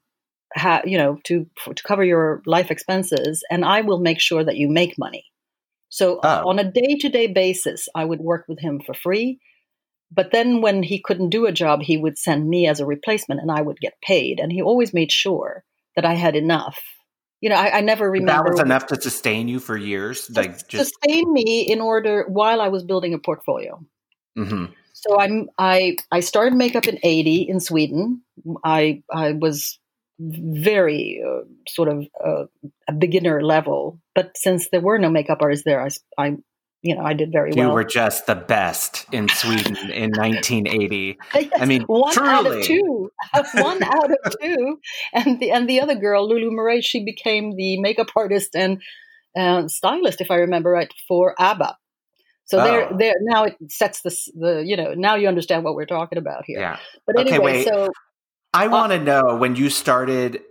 ha- 0.56 0.82
you 0.86 0.98
know, 0.98 1.20
to 1.26 1.48
to 1.76 1.84
cover 1.84 2.04
your 2.04 2.42
life 2.46 2.72
expenses, 2.72 3.44
and 3.50 3.64
I 3.66 3.82
will 3.82 4.00
make 4.00 4.20
sure 4.20 4.44
that 4.44 4.58
you 4.58 4.70
make 4.70 4.98
money." 4.98 5.26
So 5.90 6.20
Oh. 6.24 6.50
on 6.50 6.60
a 6.60 6.72
day 6.72 6.98
to 7.00 7.10
day 7.10 7.28
basis, 7.28 7.88
I 7.96 8.06
would 8.06 8.20
work 8.22 8.46
with 8.48 8.60
him 8.60 8.80
for 8.86 8.94
free. 8.94 9.40
But 10.12 10.32
then 10.32 10.62
when 10.62 10.82
he 10.84 11.00
couldn't 11.02 11.30
do 11.30 11.46
a 11.46 11.52
job, 11.52 11.82
he 11.82 11.98
would 11.98 12.18
send 12.18 12.48
me 12.50 12.68
as 12.68 12.80
a 12.80 12.86
replacement 12.86 13.42
and 13.42 13.52
I 13.52 13.62
would 13.62 13.80
get 13.80 14.02
paid. 14.02 14.40
And 14.40 14.52
he 14.52 14.62
always 14.62 14.94
made 14.94 15.12
sure 15.12 15.64
that 15.96 16.06
I 16.06 16.16
had 16.16 16.36
enough. 16.36 16.80
You 17.42 17.50
know, 17.50 17.56
I, 17.56 17.78
I 17.78 17.82
never 17.82 18.10
remember. 18.10 18.44
That 18.44 18.52
was 18.52 18.60
enough 18.60 18.88
to 18.88 19.02
sustain 19.02 19.48
you 19.48 19.60
for 19.60 19.78
years. 19.78 20.30
Like 20.30 20.68
just 20.68 20.94
sustain 21.02 21.32
me 21.32 21.62
in 21.62 21.80
order 21.82 22.26
while 22.28 22.62
I 22.62 22.68
was 22.68 22.84
building 22.84 23.14
a 23.14 23.20
portfolio. 23.20 23.84
mhm. 24.38 24.74
So 24.94 25.18
I'm 25.18 25.50
I 25.58 25.96
I 26.12 26.20
started 26.20 26.56
makeup 26.56 26.88
in 26.88 27.00
'80 27.02 27.48
in 27.50 27.60
Sweden. 27.60 28.22
I 28.64 29.04
I 29.14 29.32
was 29.32 29.80
very 30.20 31.22
uh, 31.26 31.46
sort 31.68 31.88
of 31.88 32.06
uh, 32.24 32.46
a 32.90 32.94
beginner 32.94 33.42
level, 33.42 34.00
but 34.14 34.36
since 34.36 34.70
there 34.70 34.82
were 34.82 35.00
no 35.00 35.10
makeup 35.10 35.38
artists 35.42 35.64
there, 35.64 35.82
I 35.82 35.90
I 36.18 36.38
you 36.82 36.96
know 36.96 37.02
I 37.02 37.14
did 37.14 37.32
very 37.32 37.52
you 37.54 37.60
well. 37.62 37.70
You 37.70 37.74
were 37.74 37.84
just 37.84 38.26
the 38.28 38.36
best 38.36 39.06
in 39.12 39.28
Sweden 39.30 39.76
in 39.92 40.12
1980. 40.16 41.18
Yes, 41.36 41.50
I 41.60 41.66
mean, 41.66 41.84
one 41.84 42.18
out 42.20 42.46
of 42.48 42.64
two, 42.64 43.12
one 43.56 43.84
out 43.98 44.12
of 44.12 44.18
two, 44.42 44.80
and 45.14 45.40
the 45.40 45.52
and 45.52 45.70
the 45.70 45.82
other 45.82 45.96
girl, 45.96 46.28
Lulu 46.28 46.52
Murray, 46.52 46.82
she 46.82 47.04
became 47.04 47.56
the 47.56 47.80
makeup 47.82 48.10
artist 48.16 48.56
and 48.56 48.82
uh, 49.38 49.68
stylist, 49.68 50.22
if 50.22 50.32
I 50.32 50.36
remember 50.36 50.72
right, 50.72 50.92
for 51.08 51.36
ABBA. 51.40 51.78
So 52.46 52.58
there, 52.64 52.90
Oh. 52.92 52.98
there 52.98 53.14
now 53.22 53.44
it 53.44 53.56
sets 53.70 54.02
the 54.02 54.10
the 54.36 54.64
you 54.66 54.76
know 54.76 54.94
now 54.96 55.16
you 55.16 55.28
understand 55.28 55.64
what 55.64 55.76
we're 55.76 55.86
talking 55.86 56.18
about 56.18 56.46
here. 56.46 56.60
Yeah. 56.60 56.80
But 57.06 57.18
Okay, 57.20 57.30
anyway, 57.36 57.54
wait. 57.58 57.68
so 57.68 57.92
I 58.54 58.66
Uh, 58.66 58.72
want 58.72 58.92
to 58.92 59.00
know 59.00 59.36
when 59.36 59.56
you 59.56 59.70
started 59.70 60.42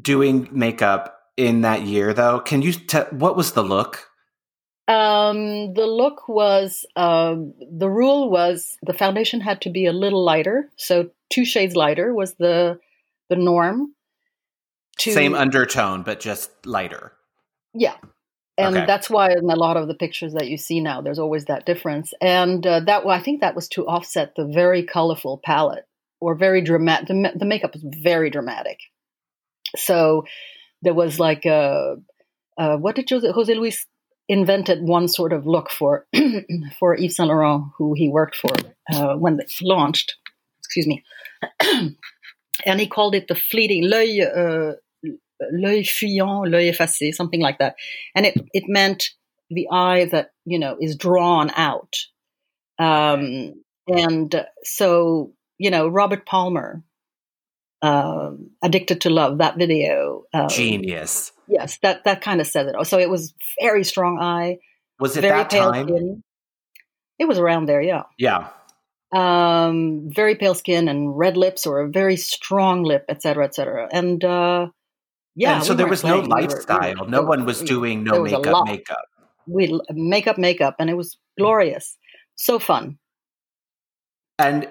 doing 0.00 0.48
makeup 0.52 1.20
in 1.36 1.60
that 1.60 1.82
year, 1.82 2.14
though. 2.14 2.40
Can 2.40 2.62
you 2.62 2.72
tell 2.72 3.04
what 3.10 3.36
was 3.36 3.52
the 3.52 3.62
look? 3.62 4.08
Um, 4.86 5.72
the 5.74 5.86
look 5.86 6.28
was 6.28 6.84
uh, 6.94 7.36
the 7.72 7.88
rule 7.88 8.30
was 8.30 8.76
the 8.82 8.92
foundation 8.92 9.40
had 9.40 9.62
to 9.62 9.70
be 9.70 9.86
a 9.86 9.92
little 9.92 10.22
lighter, 10.22 10.70
so 10.76 11.10
two 11.30 11.44
shades 11.46 11.74
lighter 11.74 12.12
was 12.14 12.34
the 12.34 12.78
the 13.30 13.36
norm. 13.36 13.94
to 14.98 15.12
Same 15.12 15.34
undertone, 15.34 16.02
but 16.02 16.20
just 16.20 16.50
lighter. 16.66 17.12
yeah. 17.72 17.96
And 18.56 18.76
Okay. 18.76 18.86
that's 18.86 19.10
why 19.10 19.32
in 19.32 19.50
a 19.50 19.56
lot 19.56 19.76
of 19.76 19.88
the 19.88 19.94
pictures 19.94 20.34
that 20.34 20.46
you 20.48 20.56
see 20.56 20.80
now, 20.80 21.00
there's 21.00 21.18
always 21.18 21.46
that 21.46 21.66
difference. 21.66 22.12
And 22.20 22.64
uh, 22.64 22.80
that 22.80 23.04
I 23.04 23.20
think 23.20 23.40
that 23.40 23.56
was 23.56 23.68
to 23.70 23.86
offset 23.86 24.34
the 24.36 24.46
very 24.46 24.84
colorful 24.84 25.40
palette 25.44 25.86
or 26.20 26.36
very 26.36 26.60
dramatic. 26.62 27.08
The, 27.08 27.32
the 27.34 27.46
makeup 27.46 27.72
was 27.74 27.84
very 28.02 28.30
dramatic. 28.30 28.78
So 29.76 30.24
there 30.82 30.94
was 30.94 31.18
like 31.18 31.44
a, 31.46 31.96
uh, 32.56 32.76
what 32.76 32.94
did 32.94 33.10
Jose, 33.10 33.28
Jose 33.32 33.54
Luis 33.54 33.86
invented 34.28 34.82
one 34.82 35.08
sort 35.08 35.32
of 35.32 35.46
look 35.46 35.70
for 35.70 36.06
for 36.78 36.94
Yves 36.94 37.16
Saint 37.16 37.28
Laurent, 37.28 37.70
who 37.76 37.94
he 37.94 38.08
worked 38.08 38.36
for 38.36 38.54
uh, 38.92 39.14
when 39.16 39.36
they 39.36 39.44
launched. 39.62 40.16
Excuse 40.60 40.86
me, 40.86 41.04
and 42.66 42.80
he 42.80 42.86
called 42.86 43.14
it 43.14 43.28
the 43.28 43.34
fleeting 43.34 43.84
l'œil, 43.84 44.22
uh, 44.22 44.74
l'œil 45.52 45.86
fuyant, 45.86 46.44
l'œil 46.48 46.70
effacé, 46.70 47.12
something 47.12 47.40
like 47.40 47.58
that, 47.58 47.76
and 48.14 48.26
it 48.26 48.34
it 48.52 48.64
meant 48.66 49.10
the 49.50 49.68
eye 49.70 50.06
that 50.06 50.30
you 50.44 50.58
know 50.58 50.76
is 50.80 50.96
drawn 50.96 51.50
out. 51.56 51.94
Um, 52.78 53.62
and 53.86 54.34
uh, 54.34 54.44
so 54.62 55.32
you 55.58 55.70
know 55.70 55.86
Robert 55.86 56.26
Palmer, 56.26 56.82
um, 57.82 58.50
addicted 58.62 59.02
to 59.02 59.10
love, 59.10 59.38
that 59.38 59.58
video. 59.58 60.24
Um, 60.32 60.48
Genius. 60.48 61.32
Yes, 61.48 61.78
that 61.82 62.04
that 62.04 62.20
kind 62.22 62.40
of 62.40 62.46
says 62.46 62.66
it. 62.68 62.74
Oh 62.78 62.82
so 62.84 62.98
it 62.98 63.10
was 63.10 63.34
very 63.60 63.84
strong 63.84 64.18
eye, 64.20 64.58
Was 65.00 65.16
it 65.16 65.20
very 65.22 65.38
that 65.38 65.50
pale 65.50 65.72
time? 65.72 65.88
skin. 65.88 66.22
It 67.18 67.26
was 67.26 67.38
around 67.38 67.66
there, 67.66 67.80
yeah. 67.82 68.02
Yeah. 68.18 68.48
Um, 69.14 70.08
very 70.12 70.34
pale 70.34 70.54
skin 70.54 70.88
and 70.88 71.16
red 71.16 71.36
lips, 71.36 71.66
or 71.66 71.80
a 71.80 71.88
very 71.88 72.16
strong 72.16 72.82
lip, 72.82 73.04
et 73.08 73.22
cetera, 73.22 73.44
et 73.44 73.54
cetera. 73.54 73.88
And 73.92 74.24
uh, 74.24 74.68
yeah, 75.36 75.56
And 75.56 75.64
so 75.64 75.74
we 75.74 75.76
there 75.78 75.86
was 75.86 76.02
no 76.02 76.22
playing. 76.22 76.24
We 76.24 76.28
were- 76.28 76.36
we 76.38 76.46
were- 76.46 76.50
lifestyle. 76.50 77.06
no 77.06 77.22
one 77.22 77.44
was 77.44 77.60
doing 77.62 78.02
no 78.02 78.22
was 78.22 78.32
makeup, 78.32 78.64
makeup. 78.66 79.04
We 79.46 79.78
makeup, 79.90 80.38
makeup, 80.38 80.76
and 80.80 80.90
it 80.90 80.94
was 80.96 81.16
glorious, 81.38 81.96
so 82.34 82.58
fun. 82.58 82.98
And 84.38 84.68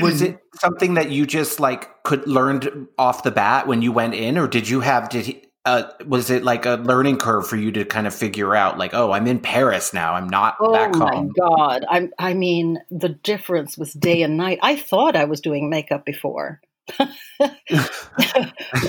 was 0.00 0.22
it 0.22 0.38
something 0.54 0.94
that 0.94 1.10
you 1.10 1.26
just 1.26 1.60
like 1.60 2.02
could 2.04 2.26
learned 2.26 2.86
off 2.98 3.22
the 3.24 3.30
bat 3.30 3.66
when 3.66 3.82
you 3.82 3.92
went 3.92 4.14
in, 4.14 4.38
or 4.38 4.48
did 4.48 4.68
you 4.68 4.80
have 4.80 5.08
did 5.10 5.26
he, 5.26 5.42
uh, 5.64 5.84
was 6.06 6.30
it 6.30 6.42
like 6.42 6.66
a 6.66 6.74
learning 6.74 7.18
curve 7.18 7.46
for 7.46 7.56
you 7.56 7.70
to 7.72 7.84
kind 7.84 8.06
of 8.06 8.14
figure 8.14 8.54
out 8.54 8.78
like, 8.78 8.94
oh, 8.94 9.12
I'm 9.12 9.26
in 9.26 9.38
Paris 9.38 9.94
now, 9.94 10.14
I'm 10.14 10.28
not 10.28 10.56
Oh 10.58 10.72
back 10.72 10.94
my 10.96 11.24
god! 11.38 11.84
I 11.88 12.08
I 12.18 12.34
mean, 12.34 12.78
the 12.90 13.10
difference 13.10 13.78
was 13.78 13.92
day 13.92 14.22
and 14.22 14.36
night. 14.36 14.58
I 14.62 14.76
thought 14.76 15.14
I 15.14 15.24
was 15.24 15.40
doing 15.40 15.70
makeup 15.70 16.04
before, 16.04 16.60
but, 16.98 17.12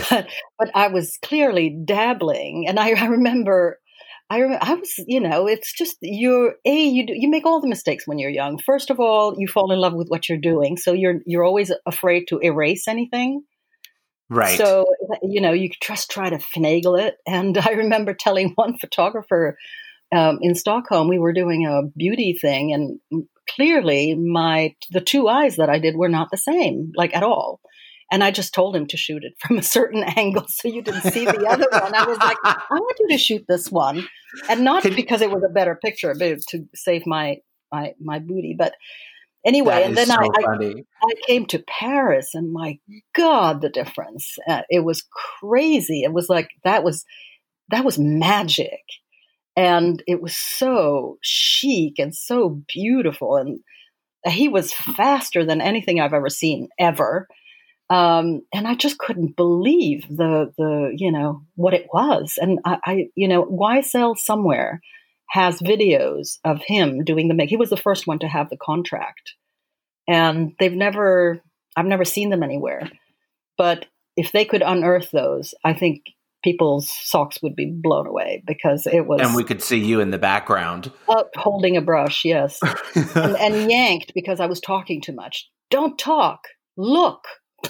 but 0.09 0.71
I 0.73 0.87
was 0.87 1.19
clearly 1.21 1.69
dabbling, 1.85 2.65
and 2.67 2.79
I, 2.79 2.91
I 2.99 3.05
remember. 3.05 3.79
I, 4.29 4.41
rem- 4.41 4.57
I 4.61 4.73
was, 4.73 4.95
you 5.05 5.19
know, 5.19 5.47
it's 5.47 5.73
just 5.73 5.97
you're 6.01 6.55
a 6.65 6.75
you 6.75 7.05
do, 7.05 7.13
you 7.15 7.29
make 7.29 7.45
all 7.45 7.61
the 7.61 7.67
mistakes 7.67 8.07
when 8.07 8.17
you're 8.17 8.31
young. 8.31 8.57
First 8.57 8.89
of 8.89 8.99
all, 8.99 9.35
you 9.37 9.47
fall 9.47 9.71
in 9.71 9.77
love 9.77 9.93
with 9.93 10.07
what 10.07 10.27
you're 10.27 10.39
doing, 10.39 10.75
so 10.77 10.91
you're 10.93 11.19
you're 11.27 11.43
always 11.43 11.71
afraid 11.85 12.27
to 12.29 12.39
erase 12.39 12.87
anything. 12.87 13.43
Right. 14.29 14.57
So, 14.57 14.85
you 15.21 15.41
know, 15.41 15.51
you 15.51 15.69
could 15.69 15.85
just 15.85 16.09
try 16.09 16.29
to 16.29 16.37
finagle 16.37 16.99
it. 16.99 17.17
And 17.27 17.57
I 17.63 17.71
remember 17.71 18.13
telling 18.13 18.53
one 18.55 18.77
photographer 18.77 19.57
um, 20.15 20.39
in 20.41 20.55
Stockholm, 20.55 21.07
we 21.07 21.19
were 21.19 21.33
doing 21.33 21.65
a 21.65 21.81
beauty 21.97 22.37
thing, 22.39 22.73
and 22.73 23.25
clearly 23.49 24.13
my 24.15 24.75
the 24.91 25.01
two 25.01 25.27
eyes 25.27 25.55
that 25.55 25.69
I 25.69 25.79
did 25.79 25.95
were 25.95 26.09
not 26.09 26.29
the 26.31 26.37
same, 26.37 26.91
like 26.95 27.15
at 27.15 27.23
all. 27.23 27.61
And 28.11 28.23
I 28.23 28.29
just 28.29 28.53
told 28.53 28.75
him 28.75 28.85
to 28.87 28.97
shoot 28.97 29.23
it 29.23 29.33
from 29.39 29.57
a 29.57 29.63
certain 29.63 30.03
angle 30.03 30.45
so 30.47 30.67
you 30.67 30.83
didn't 30.83 31.11
see 31.11 31.25
the 31.25 31.47
other 31.47 31.67
one. 31.71 31.95
I 31.95 32.05
was 32.05 32.17
like, 32.19 32.37
I 32.43 32.61
want 32.71 32.97
you 32.99 33.07
to 33.09 33.17
shoot 33.17 33.45
this 33.47 33.71
one, 33.71 34.07
and 34.49 34.63
not 34.63 34.83
because 34.83 35.21
it 35.21 35.31
was 35.31 35.43
a 35.43 35.51
better 35.51 35.79
picture, 35.83 36.13
but 36.17 36.41
to 36.49 36.65
save 36.75 37.07
my 37.07 37.37
my 37.71 37.93
my 37.99 38.19
booty. 38.19 38.55
But 38.57 38.75
anyway, 39.45 39.75
That 39.75 39.85
and 39.85 39.97
then 39.97 40.07
so 40.07 40.15
I, 40.15 40.27
I. 40.47 40.83
I 41.03 41.13
came 41.27 41.45
to 41.47 41.59
Paris, 41.59 42.31
and 42.33 42.51
my 42.51 42.79
God, 43.15 43.61
the 43.61 43.69
difference! 43.69 44.37
Uh, 44.47 44.61
it 44.69 44.81
was 44.81 45.05
crazy. 45.39 46.03
It 46.03 46.13
was 46.13 46.29
like 46.29 46.49
that 46.63 46.83
was 46.83 47.05
that 47.69 47.85
was 47.85 47.99
magic, 47.99 48.81
and 49.55 50.01
it 50.07 50.21
was 50.21 50.35
so 50.35 51.17
chic 51.21 51.99
and 51.99 52.15
so 52.15 52.61
beautiful. 52.67 53.35
And 53.35 53.59
he 54.25 54.47
was 54.47 54.73
faster 54.73 55.45
than 55.45 55.61
anything 55.61 55.99
I've 55.99 56.13
ever 56.13 56.29
seen 56.29 56.69
ever. 56.79 57.27
Um, 57.89 58.41
and 58.53 58.67
I 58.67 58.75
just 58.75 58.97
couldn't 58.97 59.35
believe 59.35 60.07
the 60.09 60.51
the 60.57 60.93
you 60.95 61.11
know 61.11 61.43
what 61.55 61.73
it 61.73 61.87
was. 61.93 62.35
And 62.37 62.59
I, 62.65 62.77
I 62.85 63.07
you 63.15 63.27
know 63.27 63.45
YSL 63.45 64.17
somewhere 64.17 64.81
has 65.29 65.59
videos 65.59 66.37
of 66.43 66.61
him 66.61 67.03
doing 67.03 67.27
the 67.27 67.33
make. 67.33 67.49
He 67.49 67.57
was 67.57 67.69
the 67.69 67.77
first 67.77 68.07
one 68.07 68.19
to 68.19 68.27
have 68.27 68.49
the 68.49 68.57
contract. 68.57 69.33
And 70.07 70.53
they've 70.59 70.73
never 70.73 71.41
i've 71.75 71.85
never 71.85 72.05
seen 72.05 72.29
them 72.29 72.43
anywhere. 72.43 72.89
But 73.57 73.85
if 74.15 74.31
they 74.31 74.45
could 74.45 74.61
unearth 74.61 75.11
those 75.11 75.53
i 75.63 75.73
think 75.73 76.03
people's 76.43 76.89
socks 76.91 77.41
would 77.41 77.55
be 77.55 77.71
blown 77.71 78.05
away 78.05 78.43
because 78.45 78.85
it 78.85 79.07
was 79.07 79.21
And 79.21 79.33
we 79.33 79.45
could 79.45 79.63
see 79.63 79.79
you 79.79 80.01
in 80.01 80.11
the 80.11 80.17
background. 80.17 80.91
up 81.07 81.31
holding 81.35 81.77
a 81.77 81.81
brush 81.81 82.25
yes. 82.25 82.59
And, 83.15 83.37
and 83.37 83.71
yanked 83.71 84.13
because 84.13 84.39
i 84.39 84.45
was 84.45 84.59
talking 84.59 85.01
too 85.01 85.13
much. 85.13 85.49
Don't 85.69 85.97
talk. 85.97 86.47
Look. 86.77 87.25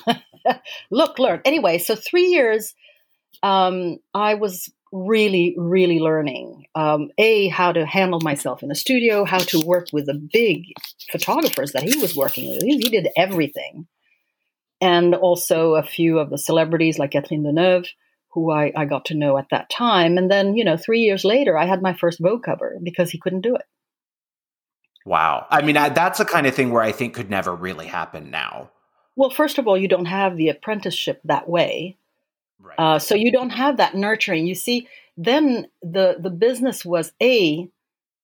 Look 0.92 1.20
learn. 1.20 1.42
Anyway 1.46 1.78
so 1.78 1.96
three 1.96 2.28
years 2.28 2.74
um, 3.44 3.98
i 4.14 4.34
was 4.34 4.72
really 4.92 5.56
really 5.58 6.00
learning 6.00 6.63
um, 6.76 7.10
a 7.18 7.48
how 7.50 7.72
to 7.72 7.86
handle 7.86 8.20
myself 8.22 8.64
in 8.64 8.70
the 8.70 8.76
studio 8.76 9.26
how 9.26 9.38
to 9.38 9.60
work 9.66 9.88
with 9.94 10.08
the 10.08 10.14
big 10.14 10.66
photographers 11.12 11.74
that 11.74 11.84
he 11.84 11.98
was 12.00 12.16
working 12.16 12.50
with. 12.50 12.64
He, 12.64 12.78
he 12.78 12.90
did 12.90 13.08
everything. 13.16 13.88
And 14.82 15.16
also 15.16 15.76
a 15.76 15.84
few 15.84 16.20
of 16.20 16.30
the 16.30 16.38
celebrities 16.38 17.00
like 17.00 17.12
Catherine 17.12 17.44
Deneuve 17.44 17.88
who 18.34 18.52
I, 18.52 18.72
I 18.76 18.86
got 18.86 19.06
to 19.06 19.16
know 19.16 19.38
at 19.38 19.48
that 19.52 19.70
time. 19.70 20.18
And 20.18 20.30
then 20.30 20.56
you 20.56 20.66
know 20.66 20.78
three 20.78 21.02
years 21.02 21.24
later 21.24 21.58
i 21.58 21.66
had 21.66 21.82
my 21.82 21.94
first 21.94 22.20
vogue 22.20 22.44
cover 22.44 22.78
because 22.82 23.12
he 23.12 23.20
couldn't 23.20 23.42
do 23.42 23.56
it. 23.56 23.66
Wow. 25.06 25.48
I 25.50 25.62
mean, 25.62 25.76
I, 25.76 25.90
that's 25.90 26.20
the 26.20 26.26
kind 26.26 26.48
of 26.48 26.56
thing 26.56 26.72
where 26.72 26.82
I 26.82 26.94
think 26.94 27.14
could 27.14 27.30
never 27.30 27.54
really 27.54 27.88
happen 27.88 28.32
now. 28.32 28.72
well 29.16 29.30
first 29.30 29.58
of 29.58 29.68
all 29.68 29.78
you 29.78 29.88
don't 29.88 30.06
have 30.06 30.38
the 30.38 30.50
apprenticeship 30.50 31.22
that 31.26 31.48
way 31.48 31.98
Right. 32.64 32.80
Uh, 32.80 33.00
so 33.00 33.16
you 33.16 33.32
don't 33.32 33.50
have 33.50 33.78
that 33.78 33.94
nurturing. 33.96 34.48
You 34.48 34.56
see, 34.56 34.88
then 35.18 35.68
the 35.82 36.16
the 36.20 36.30
business 36.30 36.86
was 36.86 37.12
a 37.22 37.68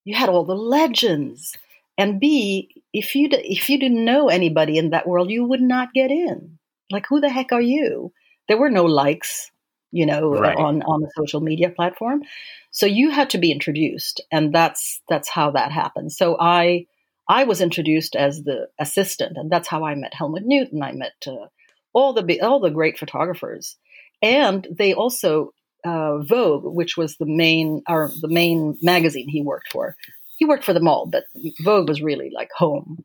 you 0.05 0.15
had 0.15 0.29
all 0.29 0.45
the 0.45 0.55
legends, 0.55 1.55
and 1.97 2.19
b 2.19 2.69
if 2.93 3.15
you 3.15 3.27
if 3.31 3.69
you 3.69 3.77
didn't 3.77 4.05
know 4.05 4.29
anybody 4.29 4.77
in 4.77 4.91
that 4.91 5.07
world, 5.07 5.29
you 5.29 5.43
would 5.43 5.61
not 5.61 5.93
get 5.93 6.09
in. 6.09 6.57
Like 6.89 7.05
who 7.07 7.19
the 7.19 7.29
heck 7.29 7.51
are 7.51 7.61
you? 7.61 8.13
There 8.47 8.57
were 8.57 8.71
no 8.71 8.85
likes, 8.85 9.51
you 9.91 10.05
know, 10.05 10.31
Right. 10.31 10.57
on 10.57 10.81
on 10.83 11.01
the 11.01 11.11
social 11.17 11.41
media 11.41 11.69
platform. 11.69 12.23
So 12.71 12.85
you 12.85 13.09
had 13.09 13.29
to 13.31 13.37
be 13.37 13.51
introduced, 13.51 14.21
and 14.31 14.53
that's 14.55 15.01
that's 15.09 15.29
how 15.29 15.51
that 15.51 15.71
happened. 15.71 16.13
So 16.13 16.37
I 16.39 16.87
I 17.27 17.43
was 17.43 17.61
introduced 17.61 18.15
as 18.15 18.43
the 18.43 18.69
assistant, 18.79 19.37
and 19.37 19.51
that's 19.51 19.67
how 19.67 19.83
I 19.83 19.95
met 19.95 20.13
Helmut 20.13 20.43
Newton. 20.45 20.81
I 20.81 20.93
met 20.93 21.27
uh, 21.27 21.47
all 21.93 22.13
the 22.13 22.41
all 22.41 22.59
the 22.59 22.71
great 22.71 22.97
photographers 22.97 23.75
and 24.21 24.67
they 24.77 24.93
also 24.93 25.53
uh, 25.85 26.19
Vogue, 26.19 26.63
which 26.65 26.97
was 26.97 27.15
the 27.17 27.25
main 27.25 27.81
or 27.87 28.11
the 28.21 28.27
main 28.27 28.77
magazine 28.81 29.29
he 29.29 29.41
worked 29.41 29.71
for. 29.71 29.95
He 30.37 30.45
worked 30.45 30.63
for 30.63 30.73
them 30.73 30.87
all, 30.87 31.05
but 31.05 31.25
Vogue 31.61 31.87
was 31.87 32.01
really 32.01 32.31
like 32.33 32.49
home. 32.55 33.03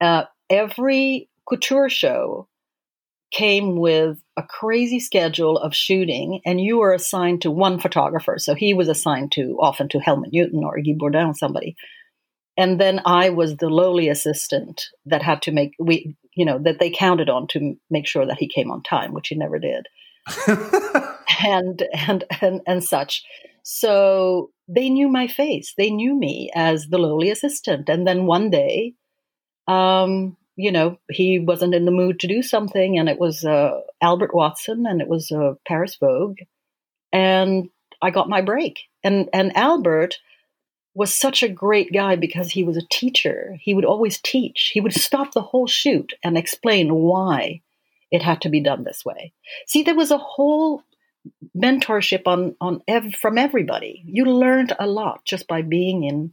Uh, 0.00 0.24
every 0.50 1.28
couture 1.48 1.88
show 1.88 2.48
came 3.32 3.76
with 3.76 4.18
a 4.36 4.42
crazy 4.42 5.00
schedule 5.00 5.58
of 5.58 5.74
shooting, 5.74 6.40
and 6.46 6.60
you 6.60 6.78
were 6.78 6.92
assigned 6.92 7.42
to 7.42 7.50
one 7.50 7.80
photographer. 7.80 8.36
So 8.38 8.54
he 8.54 8.74
was 8.74 8.88
assigned 8.88 9.32
to 9.32 9.58
often 9.60 9.88
to 9.90 9.98
Helmut 9.98 10.32
Newton 10.32 10.62
or 10.64 10.78
Guy 10.78 10.94
Bourdin, 10.96 11.34
somebody. 11.34 11.74
And 12.56 12.80
then 12.80 13.00
I 13.04 13.30
was 13.30 13.56
the 13.56 13.68
lowly 13.68 14.08
assistant 14.08 14.84
that 15.06 15.22
had 15.22 15.42
to 15.42 15.52
make 15.52 15.72
we, 15.80 16.16
you 16.36 16.44
know, 16.44 16.60
that 16.60 16.78
they 16.78 16.90
counted 16.90 17.28
on 17.28 17.48
to 17.48 17.74
make 17.90 18.06
sure 18.06 18.26
that 18.26 18.38
he 18.38 18.48
came 18.48 18.70
on 18.70 18.84
time, 18.84 19.12
which 19.12 19.28
he 19.28 19.34
never 19.34 19.58
did 19.58 19.88
and 21.44 21.82
and 21.92 22.24
and 22.40 22.60
and 22.66 22.84
such. 22.84 23.24
So 23.62 24.50
they 24.68 24.88
knew 24.88 25.08
my 25.08 25.26
face. 25.26 25.74
They 25.76 25.90
knew 25.90 26.14
me 26.14 26.50
as 26.54 26.88
the 26.88 26.98
lowly 26.98 27.30
assistant. 27.30 27.88
And 27.88 28.06
then 28.06 28.26
one 28.26 28.50
day, 28.50 28.94
um, 29.66 30.36
you 30.56 30.70
know, 30.70 30.98
he 31.10 31.38
wasn't 31.38 31.74
in 31.74 31.84
the 31.84 31.90
mood 31.90 32.20
to 32.20 32.26
do 32.26 32.42
something, 32.42 32.98
and 32.98 33.08
it 33.08 33.18
was 33.18 33.44
uh, 33.44 33.80
Albert 34.00 34.34
Watson, 34.34 34.86
and 34.86 35.00
it 35.00 35.08
was 35.08 35.30
uh, 35.32 35.54
Paris 35.66 35.96
Vogue, 35.96 36.38
and 37.12 37.68
I 38.00 38.10
got 38.10 38.28
my 38.28 38.40
break. 38.40 38.80
And 39.02 39.28
and 39.32 39.56
Albert 39.56 40.18
was 40.94 41.12
such 41.12 41.42
a 41.42 41.48
great 41.48 41.92
guy 41.92 42.14
because 42.14 42.52
he 42.52 42.62
was 42.62 42.76
a 42.76 42.86
teacher. 42.90 43.56
He 43.60 43.74
would 43.74 43.84
always 43.84 44.20
teach. 44.20 44.70
He 44.72 44.80
would 44.80 44.94
stop 44.94 45.32
the 45.32 45.42
whole 45.42 45.66
shoot 45.66 46.14
and 46.22 46.38
explain 46.38 46.94
why 46.94 47.62
it 48.14 48.22
had 48.22 48.42
to 48.42 48.48
be 48.48 48.60
done 48.60 48.84
this 48.84 49.04
way. 49.04 49.32
See, 49.66 49.82
there 49.82 49.96
was 49.96 50.12
a 50.12 50.18
whole 50.18 50.84
mentorship 51.56 52.22
on 52.26 52.54
on 52.60 52.80
ev- 52.86 53.16
from 53.16 53.38
everybody. 53.38 54.04
You 54.06 54.26
learned 54.26 54.72
a 54.78 54.86
lot 54.86 55.24
just 55.24 55.48
by 55.48 55.62
being 55.62 56.04
in 56.04 56.32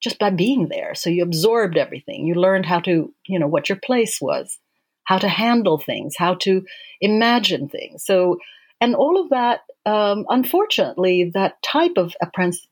just 0.00 0.20
by 0.20 0.30
being 0.30 0.68
there. 0.68 0.94
So 0.94 1.10
you 1.10 1.24
absorbed 1.24 1.76
everything. 1.76 2.26
You 2.26 2.34
learned 2.34 2.66
how 2.66 2.80
to, 2.80 3.12
you 3.26 3.38
know, 3.40 3.48
what 3.48 3.68
your 3.68 3.78
place 3.78 4.20
was, 4.20 4.60
how 5.04 5.18
to 5.18 5.28
handle 5.28 5.78
things, 5.78 6.14
how 6.16 6.34
to 6.46 6.62
imagine 7.00 7.68
things. 7.68 8.04
So 8.04 8.38
and 8.80 8.94
all 8.94 9.20
of 9.20 9.30
that 9.30 9.62
um, 9.86 10.26
unfortunately 10.28 11.32
that 11.34 11.60
type 11.62 11.96
of 11.96 12.14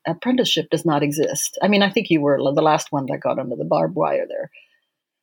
apprenticeship 0.06 0.68
does 0.70 0.84
not 0.84 1.02
exist 1.02 1.58
i 1.62 1.68
mean 1.68 1.82
i 1.82 1.90
think 1.90 2.10
you 2.10 2.20
were 2.20 2.38
the 2.38 2.68
last 2.70 2.88
one 2.90 3.06
that 3.06 3.20
got 3.22 3.38
under 3.38 3.56
the 3.56 3.64
barbed 3.64 3.94
wire 3.94 4.26
there 4.28 4.50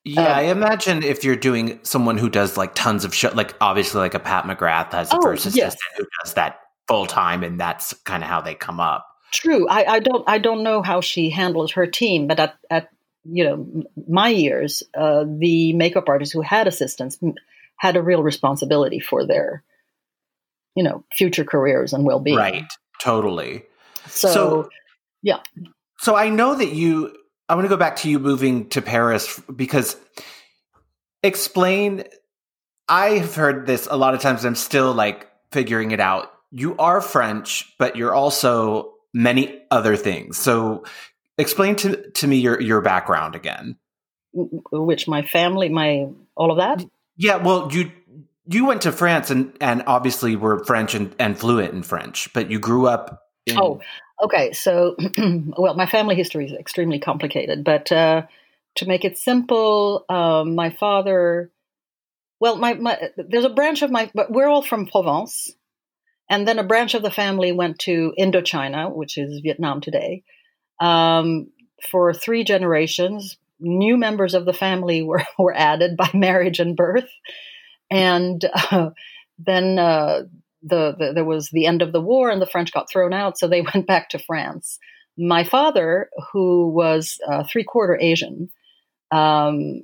yeah, 0.04 0.34
um, 0.34 0.38
I 0.38 0.42
imagine 0.44 1.04
if 1.04 1.24
you're 1.24 1.36
doing 1.36 1.80
someone 1.84 2.18
who 2.18 2.30
does 2.30 2.58
like 2.58 2.74
tons 2.74 3.06
of 3.06 3.14
show, 3.14 3.30
like 3.34 3.56
obviously 3.62 4.00
like 4.00 4.16
a 4.16 4.20
Pat 4.20 4.46
McGrath 4.46 4.92
has 4.94 5.12
a 5.12 5.18
oh, 5.18 5.22
first 5.22 5.46
assistant 5.46 5.74
yes. 5.74 5.98
who 5.98 6.06
does 6.24 6.34
that 6.34 6.60
full 6.88 7.06
time, 7.06 7.44
and 7.44 7.60
that's 7.60 7.94
kind 8.04 8.24
of 8.24 8.30
how 8.30 8.42
they 8.42 8.56
come 8.56 8.80
up. 8.80 9.08
True. 9.32 9.68
I, 9.70 9.86
I, 9.86 10.00
don't 10.00 10.28
I 10.28 10.40
don't 10.40 10.64
know 10.64 10.82
how 10.82 11.02
she 11.02 11.30
handles 11.30 11.74
her 11.74 11.88
team, 11.88 12.28
but 12.28 12.40
at, 12.40 12.58
at 12.70 12.90
you 13.24 13.44
know 13.44 13.84
my 14.08 14.30
years, 14.30 14.82
uh, 14.98 15.24
the 15.28 15.74
makeup 15.74 16.10
artists 16.10 16.34
who 16.34 16.42
had 16.42 16.68
assistants 16.68 17.20
had 17.78 17.96
a 17.96 18.02
real 18.02 18.24
responsibility 18.24 19.00
for 19.00 19.26
their 19.26 19.64
you 20.76 20.84
know 20.84 21.04
future 21.16 21.46
careers 21.46 21.94
and 21.94 22.06
well 22.06 22.20
being. 22.20 22.38
Right. 22.38 22.66
Totally. 23.00 23.64
So, 24.08 24.28
so 24.30 24.70
yeah. 25.22 25.40
So 26.00 26.16
I 26.16 26.30
know 26.30 26.56
that 26.56 26.74
you 26.74 27.16
I 27.52 27.56
want 27.56 27.66
to 27.66 27.70
go 27.70 27.76
back 27.76 27.98
to 27.98 28.10
you 28.10 28.18
moving 28.18 28.70
to 28.70 28.82
Paris 28.82 29.42
because 29.54 29.98
explain. 31.22 32.06
I've 32.88 33.36
heard 33.36 33.68
this 33.68 33.90
a 33.92 33.98
lot 33.98 34.14
of 34.14 34.22
times. 34.22 34.46
I'm 34.46 34.56
still 34.56 34.94
like 34.94 35.28
figuring 35.52 35.92
it 35.92 36.00
out. 36.00 36.32
You 36.52 36.78
are 36.78 37.02
French, 37.02 37.74
but 37.78 37.98
you're 37.98 38.14
also 38.14 38.94
many 39.14 39.64
other 39.70 39.98
things. 39.98 40.38
So 40.38 40.86
explain 41.38 41.76
to, 41.78 42.10
to 42.12 42.28
me 42.28 42.38
your, 42.38 42.60
your 42.62 42.80
background 42.80 43.36
again. 43.36 43.78
Which 44.34 45.10
my 45.10 45.22
family, 45.22 45.68
my, 45.68 46.08
all 46.36 46.52
of 46.52 46.58
that? 46.58 46.86
Yeah. 47.18 47.36
Well, 47.38 47.70
you, 47.72 47.92
you 48.46 48.66
went 48.66 48.84
to 48.84 48.94
France 48.94 49.30
and, 49.30 49.58
and 49.60 49.84
obviously 49.88 50.38
were 50.38 50.64
French 50.64 50.96
and, 50.96 51.14
and 51.20 51.38
fluent 51.38 51.74
in 51.74 51.84
French, 51.84 52.32
but 52.34 52.50
you 52.50 52.60
grew 52.60 52.88
up 52.88 53.24
in, 53.46 53.58
oh, 53.58 53.82
Okay, 54.22 54.54
so 54.54 54.96
well, 55.58 55.74
my 55.76 55.88
family 55.88 56.16
history 56.16 56.46
is 56.46 56.54
extremely 56.54 57.00
complicated, 57.00 57.64
but 57.64 57.92
uh, 57.92 58.24
to 58.76 58.86
make 58.86 59.04
it 59.04 59.18
simple, 59.18 60.06
um, 60.10 60.54
my 60.54 60.70
father, 60.70 61.50
well, 62.40 62.56
my, 62.56 62.76
my 62.76 63.10
there's 63.18 63.46
a 63.46 63.50
branch 63.50 63.82
of 63.82 63.90
my, 63.90 64.12
but 64.14 64.32
we're 64.32 64.48
all 64.48 64.62
from 64.62 64.86
Provence, 64.86 65.52
and 66.30 66.48
then 66.48 66.60
a 66.60 66.64
branch 66.64 66.94
of 66.94 67.02
the 67.02 67.10
family 67.12 67.52
went 67.52 67.80
to 67.80 68.14
Indochina, 68.18 68.94
which 68.94 69.18
is 69.18 69.40
Vietnam 69.42 69.82
today. 69.82 70.24
Um, 70.80 71.48
for 71.90 72.14
three 72.14 72.44
generations, 72.44 73.38
new 73.60 73.98
members 73.98 74.36
of 74.36 74.46
the 74.46 74.54
family 74.54 75.02
were 75.04 75.26
were 75.40 75.56
added 75.56 75.98
by 75.98 76.12
marriage 76.14 76.60
and 76.60 76.76
birth, 76.78 77.10
and 77.90 78.46
uh, 78.54 78.92
then 79.40 79.80
uh, 79.80 80.24
the, 80.64 80.96
the, 80.98 81.14
there 81.14 81.26
was 81.26 81.50
the 81.50 81.66
end 81.66 81.82
of 81.82 81.92
the 81.92 82.02
war 82.02 82.30
and 82.30 82.42
the 82.42 82.48
French 82.48 82.72
got 82.72 82.90
thrown 82.90 83.14
out, 83.14 83.38
so 83.38 83.48
they 83.48 83.62
went 83.74 83.88
back 83.88 84.10
to 84.10 84.20
France. 84.20 84.78
My 85.18 85.44
father, 85.44 86.10
who 86.32 86.70
was 86.70 87.18
uh, 87.30 87.44
three 87.44 87.64
quarter 87.64 87.98
Asian, 88.00 88.50
um, 89.12 89.82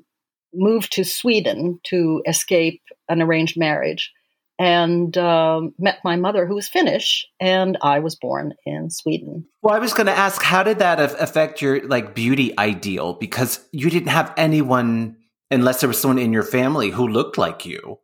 moved 0.54 0.94
to 0.94 1.04
Sweden 1.04 1.80
to 1.84 2.22
escape 2.26 2.82
an 3.10 3.22
arranged 3.22 3.58
marriage 3.58 4.12
and 4.60 5.16
um, 5.18 5.74
met 5.78 6.00
my 6.04 6.16
mother, 6.16 6.48
who 6.48 6.56
was 6.56 6.68
Finnish, 6.68 7.28
and 7.40 7.78
I 7.82 8.00
was 8.00 8.16
born 8.16 8.56
in 8.66 8.90
Sweden. 8.90 9.46
Well, 9.62 9.76
I 9.76 9.80
was 9.80 9.94
going 9.94 10.08
to 10.08 10.18
ask, 10.18 10.42
how 10.42 10.64
did 10.64 10.80
that 10.80 11.00
affect 11.00 11.62
your 11.62 11.86
like 11.88 12.16
beauty 12.16 12.58
ideal? 12.58 13.14
Because 13.14 13.64
you 13.72 13.90
didn't 13.92 14.08
have 14.08 14.34
anyone, 14.36 15.18
unless 15.52 15.82
there 15.82 15.88
was 15.88 16.00
someone 16.00 16.18
in 16.18 16.34
your 16.34 16.44
family 16.44 16.90
who 16.90 17.08
looked 17.08 17.38
like 17.38 17.68
you 17.68 18.00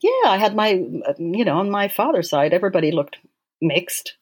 yeah, 0.00 0.30
I 0.30 0.36
had 0.36 0.54
my, 0.54 0.70
you 1.18 1.44
know, 1.44 1.58
on 1.58 1.70
my 1.70 1.88
father's 1.88 2.30
side, 2.30 2.52
everybody 2.52 2.92
looked 2.92 3.16
mixed. 3.60 4.16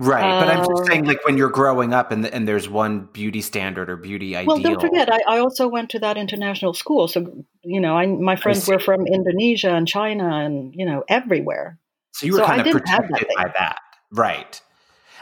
Right, 0.00 0.40
but 0.40 0.48
I'm 0.48 0.64
just 0.64 0.86
saying, 0.86 1.06
uh, 1.06 1.08
like 1.08 1.26
when 1.26 1.36
you're 1.36 1.50
growing 1.50 1.92
up, 1.92 2.12
and 2.12 2.24
and 2.24 2.46
there's 2.46 2.68
one 2.68 3.08
beauty 3.12 3.40
standard 3.40 3.90
or 3.90 3.96
beauty 3.96 4.36
ideal. 4.36 4.54
Well, 4.54 4.62
don't 4.62 4.80
forget, 4.80 5.12
I, 5.12 5.18
I 5.26 5.38
also 5.40 5.66
went 5.66 5.90
to 5.90 5.98
that 5.98 6.16
international 6.16 6.72
school, 6.72 7.08
so 7.08 7.44
you 7.64 7.80
know, 7.80 7.96
I 7.96 8.06
my 8.06 8.36
friends 8.36 8.68
were 8.68 8.78
from 8.78 9.08
Indonesia 9.08 9.74
and 9.74 9.88
China, 9.88 10.36
and 10.36 10.72
you 10.72 10.86
know, 10.86 11.02
everywhere. 11.08 11.80
So 12.12 12.26
you 12.26 12.34
were 12.34 12.38
so 12.38 12.46
kind 12.46 12.62
I 12.62 12.66
of 12.66 12.70
protected 12.70 13.16
that 13.16 13.36
by 13.36 13.52
that, 13.58 13.78
right? 14.12 14.60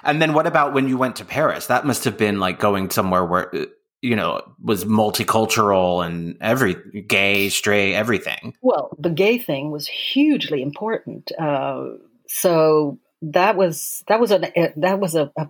And 0.03 0.20
then 0.20 0.35
what 0.35 0.46
about 0.46 0.75
when 0.75 0.88
you 0.88 0.99
went 0.99 1.16
to 1.16 1.25
Paris? 1.25 1.68
That 1.68 1.87
must 1.87 2.05
have 2.05 2.18
been 2.18 2.38
like 2.38 2.59
going 2.59 2.90
somewhere 2.90 3.25
where 3.25 3.55
uh, 3.57 3.64
you 4.07 4.14
know 4.14 4.40
was 4.62 4.85
multicultural 4.85 6.07
and 6.07 6.37
every 6.40 6.75
gay 7.03 7.49
straight 7.49 7.95
everything. 7.95 8.55
Well 8.62 8.97
the 8.99 9.11
gay 9.11 9.38
thing 9.38 9.71
was 9.71 9.87
hugely 9.88 10.62
important. 10.62 11.33
Uh, 11.38 11.95
so 12.29 12.99
that 13.23 13.57
was 13.57 14.05
that 14.09 14.21
was 14.21 14.31
a 14.31 14.40
that 14.77 15.01
was 15.01 15.14
a, 15.14 15.33
a 15.37 15.49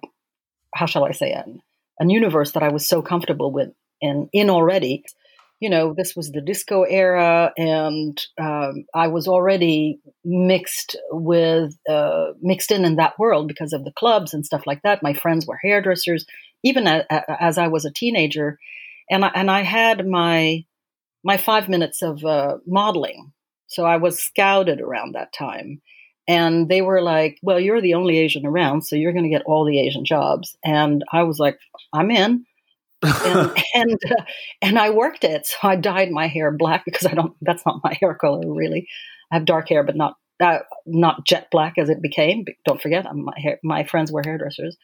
how 0.74 0.86
shall 0.86 1.04
i 1.04 1.12
say 1.12 1.32
an, 1.32 1.60
an 1.98 2.10
universe 2.10 2.52
that 2.52 2.62
i 2.62 2.68
was 2.68 2.86
so 2.86 3.02
comfortable 3.02 3.52
with 3.52 3.70
and 4.02 4.28
in 4.32 4.50
already. 4.50 5.04
You 5.58 5.70
know 5.70 5.94
this 5.94 6.14
was 6.14 6.30
the 6.30 6.42
disco 6.42 6.82
era 6.82 7.50
and 7.56 8.22
um, 8.38 8.84
i 8.94 9.08
was 9.08 9.26
already 9.26 10.00
mixed 10.22 10.96
with 11.10 11.74
uh, 11.88 12.32
mixed 12.42 12.70
in 12.70 12.84
in 12.84 12.96
that 12.96 13.18
world 13.18 13.48
because 13.48 13.72
of 13.72 13.84
the 13.84 13.92
clubs 13.92 14.34
and 14.34 14.44
stuff 14.44 14.66
like 14.66 14.82
that. 14.82 15.02
My 15.02 15.14
friends 15.14 15.46
were 15.46 15.58
hairdressers 15.62 16.26
even 16.64 16.86
a, 16.86 17.04
a, 17.10 17.42
as 17.42 17.58
I 17.58 17.68
was 17.68 17.84
a 17.84 17.92
teenager, 17.92 18.58
and 19.10 19.24
I, 19.24 19.30
and 19.34 19.50
I 19.50 19.62
had 19.62 20.06
my 20.06 20.64
my 21.24 21.36
five 21.36 21.68
minutes 21.68 22.02
of 22.02 22.24
uh, 22.24 22.58
modeling. 22.66 23.32
So 23.68 23.84
I 23.84 23.96
was 23.96 24.22
scouted 24.22 24.80
around 24.80 25.14
that 25.14 25.32
time, 25.32 25.82
and 26.28 26.68
they 26.68 26.82
were 26.82 27.02
like, 27.02 27.38
"Well, 27.42 27.60
you're 27.60 27.80
the 27.80 27.94
only 27.94 28.18
Asian 28.18 28.46
around, 28.46 28.82
so 28.82 28.96
you're 28.96 29.12
going 29.12 29.24
to 29.24 29.30
get 29.30 29.44
all 29.46 29.64
the 29.64 29.80
Asian 29.80 30.04
jobs." 30.04 30.56
And 30.64 31.04
I 31.12 31.24
was 31.24 31.38
like, 31.38 31.58
"I'm 31.92 32.10
in." 32.10 32.44
and 33.02 33.62
and, 33.74 33.98
uh, 34.10 34.22
and 34.62 34.78
I 34.78 34.90
worked 34.90 35.24
it. 35.24 35.46
So 35.46 35.56
I 35.62 35.76
dyed 35.76 36.10
my 36.10 36.28
hair 36.28 36.50
black 36.50 36.84
because 36.84 37.06
I 37.06 37.14
don't. 37.14 37.34
That's 37.40 37.64
not 37.66 37.80
my 37.82 37.96
hair 38.00 38.14
color 38.14 38.42
really. 38.44 38.88
I 39.30 39.36
have 39.36 39.44
dark 39.44 39.68
hair, 39.68 39.82
but 39.82 39.96
not 39.96 40.16
uh, 40.40 40.58
not 40.84 41.26
jet 41.26 41.48
black 41.50 41.74
as 41.78 41.88
it 41.88 42.02
became. 42.02 42.44
Don't 42.64 42.80
forget, 42.80 43.06
I'm, 43.06 43.24
my 43.24 43.34
hair, 43.36 43.58
my 43.62 43.84
friends 43.84 44.12
were 44.12 44.22
hairdressers, 44.24 44.76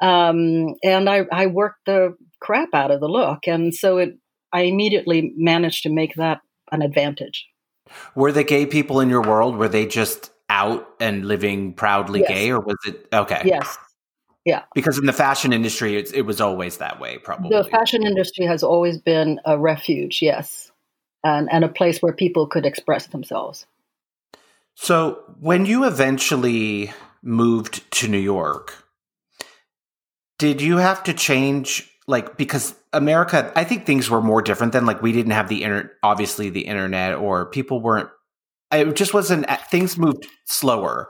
um, 0.00 0.74
and 0.82 1.08
I, 1.08 1.26
I 1.30 1.46
worked 1.46 1.86
the 1.86 2.16
crap 2.40 2.74
out 2.74 2.90
of 2.90 3.00
the 3.00 3.08
look. 3.08 3.46
And 3.46 3.74
so 3.74 3.98
it, 3.98 4.18
I 4.52 4.62
immediately 4.62 5.32
managed 5.36 5.82
to 5.84 5.90
make 5.90 6.14
that 6.14 6.40
an 6.72 6.82
advantage. 6.82 7.46
Were 8.14 8.32
the 8.32 8.44
gay 8.44 8.66
people 8.66 9.00
in 9.00 9.08
your 9.08 9.22
world, 9.22 9.56
were 9.56 9.68
they 9.68 9.86
just 9.86 10.30
out 10.48 10.88
and 11.00 11.26
living 11.26 11.74
proudly 11.74 12.20
yes. 12.20 12.28
gay 12.28 12.50
or 12.50 12.60
was 12.60 12.76
it 12.86 13.06
okay? 13.12 13.42
Yes. 13.44 13.76
Yeah. 14.44 14.62
Because 14.74 14.98
in 14.98 15.06
the 15.06 15.12
fashion 15.12 15.52
industry, 15.52 15.96
it, 15.96 16.14
it 16.14 16.22
was 16.22 16.40
always 16.40 16.78
that 16.78 16.98
way, 16.98 17.18
probably. 17.18 17.50
The 17.50 17.64
fashion 17.64 18.04
industry 18.06 18.46
has 18.46 18.62
always 18.62 18.98
been 18.98 19.38
a 19.44 19.58
refuge, 19.58 20.20
yes, 20.22 20.72
and, 21.22 21.48
and 21.52 21.62
a 21.62 21.68
place 21.68 22.00
where 22.00 22.14
people 22.14 22.46
could 22.46 22.64
express 22.64 23.06
themselves. 23.08 23.66
So 24.74 25.22
when 25.38 25.66
you 25.66 25.84
eventually 25.84 26.92
moved 27.22 27.90
to 27.92 28.08
New 28.08 28.18
York, 28.18 28.82
did 30.40 30.62
you 30.62 30.78
have 30.78 31.04
to 31.04 31.12
change 31.12 31.86
like 32.06 32.38
because 32.38 32.74
America 32.94 33.52
I 33.54 33.62
think 33.62 33.84
things 33.84 34.08
were 34.08 34.22
more 34.22 34.40
different 34.40 34.72
than 34.72 34.86
like 34.86 35.02
we 35.02 35.12
didn't 35.12 35.32
have 35.32 35.48
the 35.48 35.62
internet 35.62 35.92
obviously 36.02 36.48
the 36.48 36.62
internet 36.62 37.14
or 37.14 37.44
people 37.46 37.82
weren't 37.82 38.08
it 38.72 38.96
just 38.96 39.12
wasn't 39.12 39.46
things 39.70 39.98
moved 39.98 40.26
slower. 40.46 41.08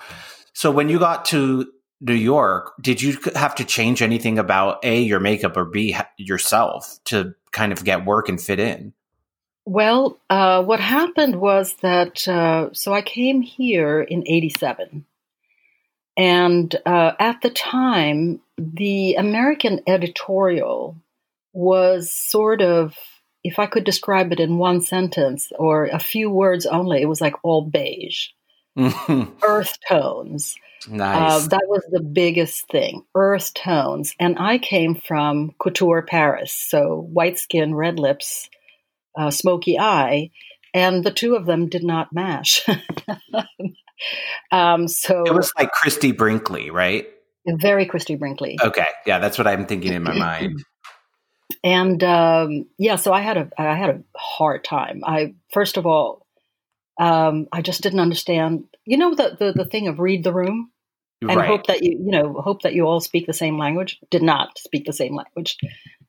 So 0.52 0.70
when 0.70 0.88
you 0.88 0.98
got 0.98 1.26
to 1.26 1.70
New 2.00 2.14
York, 2.14 2.72
did 2.80 3.00
you 3.00 3.18
have 3.36 3.54
to 3.56 3.64
change 3.64 4.02
anything 4.02 4.38
about 4.38 4.84
A 4.84 5.00
your 5.00 5.20
makeup 5.20 5.56
or 5.56 5.64
B 5.64 5.96
yourself 6.16 6.98
to 7.04 7.34
kind 7.52 7.70
of 7.70 7.84
get 7.84 8.04
work 8.04 8.28
and 8.28 8.40
fit 8.40 8.58
in? 8.58 8.94
Well, 9.64 10.18
uh, 10.28 10.64
what 10.64 10.80
happened 10.80 11.36
was 11.36 11.74
that 11.82 12.26
uh, 12.26 12.70
so 12.72 12.94
I 12.94 13.02
came 13.02 13.42
here 13.42 14.00
in 14.00 14.24
'87, 14.26 15.04
and 16.20 16.76
uh, 16.84 17.12
at 17.18 17.40
the 17.40 17.48
time, 17.48 18.40
the 18.58 19.14
American 19.14 19.80
editorial 19.86 20.98
was 21.54 22.12
sort 22.12 22.60
of, 22.60 22.94
if 23.42 23.58
I 23.58 23.64
could 23.64 23.84
describe 23.84 24.30
it 24.30 24.38
in 24.38 24.58
one 24.58 24.82
sentence 24.82 25.50
or 25.58 25.86
a 25.86 25.98
few 25.98 26.28
words 26.28 26.66
only, 26.66 27.00
it 27.00 27.08
was 27.08 27.22
like 27.22 27.36
all 27.42 27.62
beige, 27.62 28.26
earth 29.42 29.78
tones. 29.88 30.56
Nice. 30.86 31.44
Uh, 31.44 31.48
that 31.48 31.64
was 31.68 31.88
the 31.90 32.02
biggest 32.02 32.68
thing, 32.68 33.02
earth 33.14 33.54
tones. 33.54 34.14
And 34.20 34.38
I 34.38 34.58
came 34.58 34.96
from 34.96 35.54
couture 35.58 36.02
Paris, 36.02 36.52
so 36.52 37.08
white 37.10 37.38
skin, 37.38 37.74
red 37.74 37.98
lips, 37.98 38.50
uh, 39.18 39.30
smoky 39.30 39.78
eye. 39.78 40.32
and 40.74 41.02
the 41.02 41.10
two 41.10 41.34
of 41.34 41.46
them 41.46 41.70
did 41.70 41.82
not 41.82 42.12
mash. 42.12 42.66
um, 44.52 44.88
so 44.88 45.24
it 45.24 45.34
was 45.34 45.52
like 45.58 45.72
Christie 45.72 46.12
Brinkley, 46.12 46.70
right? 46.70 47.08
Very 47.46 47.86
Christie 47.86 48.16
Brinkley. 48.16 48.58
Okay, 48.62 48.86
yeah, 49.06 49.18
that's 49.18 49.38
what 49.38 49.46
I'm 49.46 49.66
thinking 49.66 49.92
in 49.92 50.02
my 50.02 50.14
mind. 50.18 50.62
And 51.64 52.02
um, 52.04 52.66
yeah, 52.78 52.96
so 52.96 53.12
I 53.12 53.20
had 53.20 53.36
a 53.36 53.50
I 53.58 53.74
had 53.76 53.90
a 53.90 54.18
hard 54.18 54.64
time. 54.64 55.02
I 55.04 55.34
first 55.52 55.76
of 55.76 55.86
all, 55.86 56.26
um, 56.98 57.48
I 57.52 57.62
just 57.62 57.82
didn't 57.82 58.00
understand. 58.00 58.64
You 58.84 58.96
know 58.96 59.14
the, 59.14 59.36
the 59.38 59.52
the 59.52 59.64
thing 59.64 59.88
of 59.88 60.00
read 60.00 60.24
the 60.24 60.32
room 60.32 60.70
and 61.22 61.36
right. 61.36 61.48
hope 61.48 61.66
that 61.66 61.82
you 61.82 61.98
you 62.02 62.10
know 62.10 62.34
hope 62.34 62.62
that 62.62 62.74
you 62.74 62.86
all 62.86 63.00
speak 63.00 63.26
the 63.26 63.32
same 63.32 63.58
language. 63.58 63.98
Did 64.10 64.22
not 64.22 64.58
speak 64.58 64.86
the 64.86 64.92
same 64.92 65.14
language. 65.14 65.56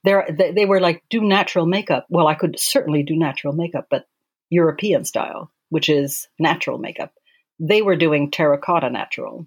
There 0.03 0.25
they, 0.29 0.51
they 0.51 0.65
were 0.65 0.79
like 0.79 1.03
do 1.09 1.21
natural 1.21 1.65
makeup. 1.65 2.05
Well, 2.09 2.27
I 2.27 2.35
could 2.35 2.59
certainly 2.59 3.03
do 3.03 3.15
natural 3.15 3.53
makeup, 3.53 3.87
but 3.89 4.07
European 4.49 5.05
style, 5.05 5.51
which 5.69 5.89
is 5.89 6.27
natural 6.39 6.77
makeup. 6.77 7.13
They 7.61 7.81
were 7.81 7.95
doing 7.95 8.31
terracotta 8.31 8.89
natural. 8.89 9.45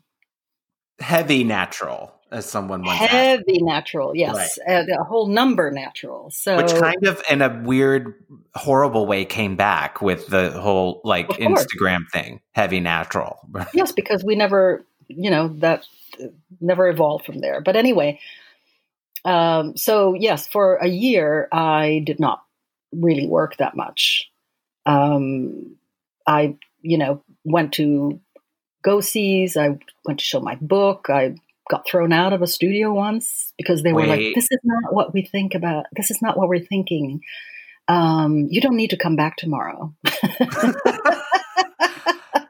Heavy 1.01 1.43
natural, 1.43 2.15
as 2.31 2.47
someone 2.47 2.85
once 2.85 3.01
Heavy 3.01 3.55
asked. 3.57 3.63
natural, 3.65 4.15
yes. 4.15 4.57
Right. 4.67 4.89
Uh, 4.89 5.01
a 5.01 5.05
whole 5.05 5.27
number 5.27 5.73
natural. 5.73 6.31
So 6.31 6.57
Which 6.57 6.73
kind 6.73 7.05
of 7.07 7.21
in 7.29 7.43
a 7.43 7.61
weird, 7.65 8.15
horrible 8.55 9.07
way 9.07 9.25
came 9.25 9.57
back 9.57 10.01
with 10.01 10.29
the 10.29 10.53
whole 10.53 11.01
like 11.03 11.29
Instagram 11.31 12.09
thing. 12.13 12.41
Heavy 12.53 12.79
natural. 12.79 13.41
yes, 13.75 13.91
because 13.91 14.23
we 14.23 14.37
never, 14.37 14.87
you 15.09 15.31
know, 15.31 15.49
that 15.59 15.85
never 16.61 16.89
evolved 16.89 17.27
from 17.27 17.41
there. 17.41 17.61
But 17.61 17.75
anyway, 17.75 18.21
um, 19.25 19.77
so 19.77 20.15
yes, 20.15 20.47
for 20.47 20.77
a 20.77 20.87
year 20.87 21.49
I 21.51 22.03
did 22.07 22.21
not 22.21 22.45
really 22.93 23.27
work 23.27 23.57
that 23.57 23.77
much. 23.77 24.31
Um, 24.87 25.77
I, 26.27 26.57
you 26.83 26.99
know, 26.99 27.23
went 27.45 27.73
to 27.75 28.21
go 28.83 29.01
sees. 29.01 29.57
I 29.57 29.79
went 30.05 30.19
to 30.19 30.25
show 30.25 30.41
my 30.41 30.57
book. 30.61 31.07
I 31.09 31.37
got 31.71 31.87
thrown 31.87 32.13
out 32.13 32.33
of 32.33 32.43
a 32.43 32.47
studio 32.47 32.93
once 32.93 33.53
because 33.57 33.83
they 33.83 33.93
were 33.93 34.01
Wait. 34.01 34.09
like, 34.09 34.35
"This 34.35 34.49
is 34.51 34.61
not 34.65 34.93
what 34.93 35.15
we 35.15 35.23
think 35.23 35.55
about. 35.55 35.87
This 35.93 36.11
is 36.11 36.21
not 36.21 36.37
what 36.37 36.49
we're 36.49 36.65
thinking. 36.65 37.21
Um, 37.89 38.49
you 38.51 38.61
don't 38.61 38.77
need 38.77 38.91
to 38.91 38.97
come 38.97 39.17
back 39.17 39.37
tomorrow." 39.37 39.95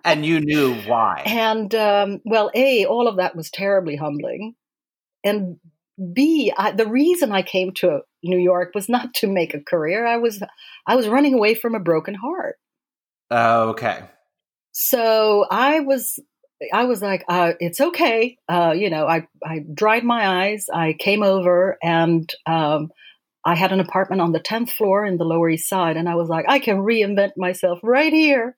and 0.04 0.24
you 0.24 0.40
knew 0.40 0.74
why. 0.86 1.22
And 1.26 1.74
um, 1.74 2.20
well, 2.24 2.50
a 2.54 2.86
all 2.86 3.08
of 3.08 3.16
that 3.16 3.36
was 3.36 3.50
terribly 3.50 3.96
humbling, 3.96 4.54
and 5.24 5.58
b 6.12 6.52
I, 6.56 6.72
the 6.72 6.86
reason 6.86 7.32
I 7.32 7.42
came 7.42 7.72
to 7.74 8.00
New 8.22 8.38
York 8.38 8.72
was 8.74 8.88
not 8.88 9.14
to 9.14 9.26
make 9.26 9.54
a 9.54 9.60
career. 9.60 10.06
I 10.06 10.16
was 10.16 10.42
I 10.86 10.96
was 10.96 11.08
running 11.08 11.34
away 11.34 11.54
from 11.54 11.74
a 11.74 11.80
broken 11.80 12.14
heart. 12.14 12.56
Oh, 13.30 13.70
okay. 13.70 14.04
So 14.74 15.46
I 15.50 15.80
was 15.80 16.18
I 16.72 16.84
was 16.84 17.00
like, 17.00 17.24
uh, 17.28 17.52
it's 17.60 17.80
okay. 17.80 18.38
Uh, 18.48 18.74
you 18.76 18.90
know, 18.90 19.06
I, 19.06 19.26
I 19.44 19.64
dried 19.72 20.04
my 20.04 20.46
eyes. 20.46 20.66
I 20.72 20.94
came 20.94 21.22
over 21.22 21.78
and 21.82 22.32
um, 22.46 22.90
I 23.44 23.54
had 23.54 23.72
an 23.72 23.80
apartment 23.80 24.22
on 24.22 24.32
the 24.32 24.40
10th 24.40 24.70
floor 24.70 25.04
in 25.04 25.16
the 25.18 25.24
Lower 25.24 25.50
East 25.50 25.68
Side. 25.68 25.96
And 25.96 26.08
I 26.08 26.14
was 26.14 26.28
like, 26.28 26.46
I 26.48 26.58
can 26.58 26.78
reinvent 26.78 27.32
myself 27.36 27.80
right 27.82 28.12
here. 28.12 28.56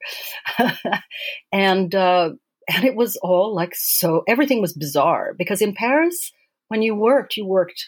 and, 1.53 1.95
uh, 1.95 2.31
and 2.73 2.85
it 2.85 2.95
was 2.95 3.17
all 3.17 3.55
like 3.55 3.75
so, 3.75 4.23
everything 4.29 4.61
was 4.61 4.73
bizarre 4.73 5.35
because 5.37 5.61
in 5.61 5.75
Paris, 5.75 6.33
when 6.69 6.83
you 6.83 6.95
worked, 6.95 7.37
you 7.37 7.47
worked 7.47 7.87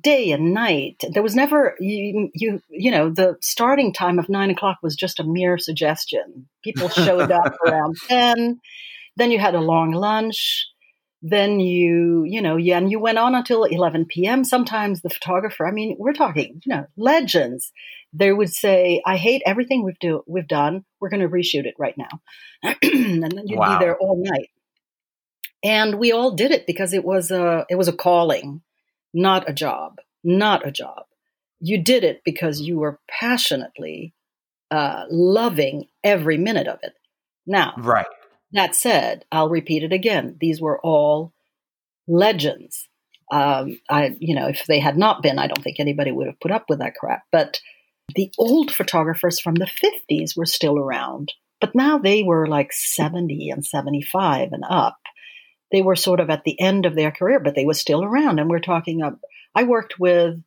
day 0.00 0.30
and 0.32 0.52
night. 0.52 1.02
There 1.12 1.22
was 1.22 1.34
never 1.34 1.76
you 1.78 2.30
you 2.34 2.60
you 2.68 2.90
know 2.90 3.10
the 3.10 3.36
starting 3.40 3.92
time 3.92 4.18
of 4.18 4.28
nine 4.28 4.50
o'clock 4.50 4.78
was 4.82 4.96
just 4.96 5.20
a 5.20 5.24
mere 5.24 5.58
suggestion. 5.58 6.48
People 6.62 6.88
showed 6.88 7.30
up 7.30 7.52
around 7.66 7.96
ten. 8.08 8.60
Then 9.16 9.30
you 9.30 9.38
had 9.38 9.54
a 9.54 9.60
long 9.60 9.92
lunch. 9.92 10.66
Then 11.22 11.60
you 11.60 12.24
you 12.24 12.42
know 12.42 12.56
yeah, 12.56 12.78
and 12.78 12.90
you 12.90 12.98
went 12.98 13.18
on 13.18 13.34
until 13.34 13.64
eleven 13.64 14.06
p.m. 14.06 14.44
Sometimes 14.44 15.02
the 15.02 15.10
photographer, 15.10 15.66
I 15.66 15.72
mean, 15.72 15.96
we're 15.98 16.12
talking 16.12 16.60
you 16.64 16.74
know 16.74 16.86
legends. 16.96 17.72
They 18.12 18.32
would 18.32 18.52
say, 18.52 19.02
"I 19.06 19.16
hate 19.16 19.42
everything 19.46 19.82
we've 19.82 19.98
do 19.98 20.22
we've 20.26 20.48
done. 20.48 20.84
We're 21.00 21.10
going 21.10 21.22
to 21.22 21.28
reshoot 21.28 21.64
it 21.64 21.74
right 21.78 21.96
now," 21.96 22.20
and 22.82 23.22
then 23.22 23.46
you'd 23.46 23.58
Wow. 23.58 23.78
be 23.78 23.84
there 23.84 23.96
all 23.98 24.22
night. 24.22 24.50
And 25.64 25.98
we 25.98 26.12
all 26.12 26.32
did 26.32 26.50
it 26.50 26.66
because 26.66 26.92
it 26.92 27.04
was 27.04 27.30
a 27.30 27.66
it 27.70 27.76
was 27.76 27.88
a 27.88 27.92
calling 27.92 28.62
not 29.14 29.48
a 29.48 29.52
job, 29.52 29.96
not 30.24 30.66
a 30.66 30.72
job. 30.72 31.04
You 31.60 31.82
did 31.82 32.04
it 32.04 32.22
because 32.24 32.60
you 32.60 32.78
were 32.78 33.00
passionately 33.08 34.14
uh, 34.70 35.04
loving 35.10 35.86
every 36.04 36.36
minute 36.36 36.66
of 36.66 36.78
it. 36.82 36.92
Now, 37.46 37.72
Right. 37.78 38.06
that 38.52 38.74
said, 38.74 39.24
I'll 39.32 39.48
repeat 39.48 39.82
it 39.82 39.92
again. 39.92 40.36
These 40.40 40.60
were 40.60 40.80
all 40.80 41.32
legends. 42.08 42.88
Um, 43.32 43.80
I, 43.90 44.16
you 44.18 44.34
know, 44.34 44.48
if 44.48 44.66
they 44.66 44.78
had 44.78 44.96
not 44.96 45.22
been, 45.22 45.38
I 45.38 45.46
don't 45.46 45.62
think 45.62 45.80
anybody 45.80 46.12
would 46.12 46.26
have 46.26 46.40
put 46.40 46.52
up 46.52 46.66
with 46.68 46.78
that 46.78 46.94
crap. 46.94 47.22
But 47.32 47.60
the 48.14 48.30
old 48.38 48.72
photographers 48.72 49.40
from 49.40 49.54
the 49.56 49.66
50s 49.66 50.36
were 50.36 50.46
still 50.46 50.78
around, 50.78 51.32
but 51.60 51.74
now 51.74 51.98
they 51.98 52.22
were 52.22 52.46
like 52.46 52.72
70 52.72 53.50
and 53.50 53.64
75 53.64 54.52
and 54.52 54.64
up 54.68 54.98
they 55.72 55.82
were 55.82 55.96
sort 55.96 56.20
of 56.20 56.30
at 56.30 56.44
the 56.44 56.58
end 56.60 56.86
of 56.86 56.94
their 56.94 57.10
career, 57.10 57.40
but 57.40 57.54
they 57.54 57.64
were 57.64 57.74
still 57.74 58.04
around. 58.04 58.38
And 58.38 58.48
we're 58.48 58.60
talking. 58.60 59.02
I 59.54 59.64
worked 59.64 59.98
with 59.98 60.42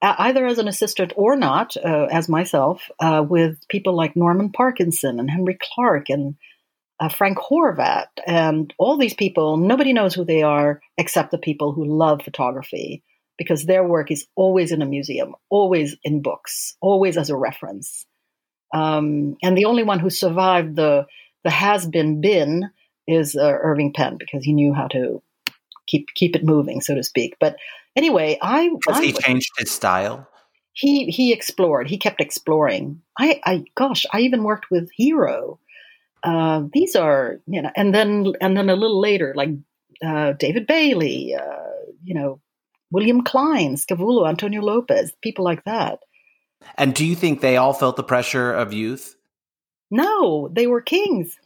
either 0.00 0.46
as 0.46 0.58
an 0.58 0.68
assistant 0.68 1.12
or 1.16 1.36
not, 1.36 1.76
uh, 1.76 2.06
as 2.10 2.28
myself, 2.28 2.90
uh, 3.00 3.24
with 3.28 3.58
people 3.68 3.96
like 3.96 4.14
Norman 4.16 4.50
Parkinson 4.50 5.18
and 5.18 5.30
Henry 5.30 5.58
Clarke 5.60 6.08
and 6.08 6.36
uh, 7.00 7.08
Frank 7.08 7.38
Horvat 7.38 8.06
and 8.26 8.72
all 8.78 8.96
these 8.96 9.14
people. 9.14 9.56
Nobody 9.56 9.92
knows 9.92 10.14
who 10.14 10.24
they 10.24 10.42
are 10.42 10.80
except 10.96 11.30
the 11.30 11.38
people 11.38 11.72
who 11.72 11.84
love 11.84 12.22
photography 12.22 13.02
because 13.36 13.64
their 13.64 13.84
work 13.84 14.10
is 14.10 14.26
always 14.34 14.72
in 14.72 14.82
a 14.82 14.86
museum, 14.86 15.34
always 15.48 15.96
in 16.02 16.22
books, 16.22 16.76
always 16.80 17.16
as 17.16 17.30
a 17.30 17.36
reference. 17.36 18.04
Um, 18.74 19.36
and 19.42 19.56
the 19.56 19.64
only 19.64 19.84
one 19.84 20.00
who 20.00 20.10
survived 20.10 20.76
the 20.76 21.06
the 21.44 21.50
has 21.50 21.86
been 21.86 22.20
been 22.20 22.70
is 23.08 23.34
uh, 23.34 23.58
Irving 23.60 23.92
Penn 23.92 24.16
because 24.18 24.44
he 24.44 24.52
knew 24.52 24.72
how 24.72 24.86
to 24.88 25.22
keep 25.88 26.08
keep 26.14 26.36
it 26.36 26.44
moving, 26.44 26.80
so 26.80 26.94
to 26.94 27.02
speak. 27.02 27.36
But 27.40 27.56
anyway, 27.96 28.38
I, 28.40 28.70
he 29.00 29.12
changed 29.12 29.50
his 29.58 29.70
style? 29.70 30.28
he 30.78 31.06
he 31.06 31.32
explored. 31.32 31.88
He 31.88 31.98
kept 31.98 32.20
exploring. 32.20 33.02
I, 33.18 33.40
I 33.44 33.64
gosh, 33.74 34.06
I 34.12 34.20
even 34.20 34.44
worked 34.44 34.70
with 34.70 34.88
Hero. 34.94 35.58
Uh, 36.22 36.62
these 36.72 36.94
are 36.94 37.40
you 37.48 37.62
know, 37.62 37.70
and 37.74 37.92
then 37.92 38.32
and 38.40 38.56
then 38.56 38.70
a 38.70 38.76
little 38.76 39.00
later, 39.00 39.32
like 39.36 39.50
uh, 40.04 40.32
David 40.32 40.68
Bailey, 40.68 41.34
uh, 41.34 41.90
you 42.04 42.14
know, 42.14 42.40
William 42.92 43.24
Klein, 43.24 43.74
Scavullo, 43.74 44.28
Antonio 44.28 44.62
Lopez, 44.62 45.12
people 45.20 45.44
like 45.44 45.64
that. 45.64 45.98
And 46.76 46.94
do 46.94 47.04
you 47.04 47.16
think 47.16 47.40
they 47.40 47.56
all 47.56 47.72
felt 47.72 47.96
the 47.96 48.04
pressure 48.04 48.52
of 48.52 48.72
youth? 48.72 49.16
No, 49.90 50.48
they 50.52 50.68
were 50.68 50.80
kings. 50.80 51.36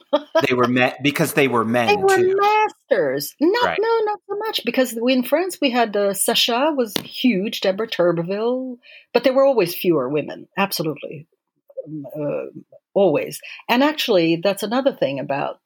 They 0.49 0.55
were 0.55 0.69
men 0.69 0.93
because 1.03 1.35
they 1.35 1.49
were 1.49 1.65
men 1.65 1.89
They 1.89 1.97
were 1.97 2.17
too. 2.17 2.37
masters. 2.37 3.35
Not 3.41 3.65
Right. 3.69 3.79
no, 3.81 3.99
not 4.05 4.21
so 4.29 4.37
much 4.39 4.61
because 4.65 4.97
we, 5.01 5.13
in 5.13 5.23
France 5.23 5.59
we 5.61 5.71
had 5.71 5.97
uh, 5.97 6.15
Sacha 6.15 6.73
was 6.77 6.95
huge, 7.03 7.61
Deborah 7.61 7.89
Turbeville, 7.89 8.79
but 9.13 9.25
there 9.25 9.33
were 9.33 9.45
always 9.45 9.75
fewer 9.75 10.09
women. 10.09 10.49
Absolutely, 10.57 11.27
Um, 11.87 12.07
uh, 12.15 12.61
always. 12.95 13.41
And 13.69 13.83
actually, 13.83 14.37
that's 14.37 14.63
another 14.63 14.93
thing 14.93 15.19
about 15.21 15.61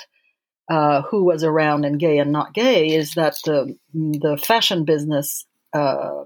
uh, 0.69 1.03
who 1.03 1.25
was 1.25 1.45
around 1.45 1.85
and 1.85 1.99
gay 1.99 2.19
and 2.19 2.33
not 2.33 2.55
gay 2.55 2.89
is 2.95 3.15
that 3.15 3.37
the 3.45 3.77
the 3.95 4.37
fashion 4.43 4.85
business, 4.85 5.47
uh, 5.73 6.25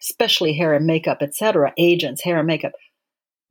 especially 0.00 0.54
hair 0.54 0.74
and 0.74 0.86
makeup, 0.86 1.18
etc., 1.22 1.72
agents, 1.76 2.22
hair 2.22 2.38
and 2.38 2.46
makeup, 2.46 2.72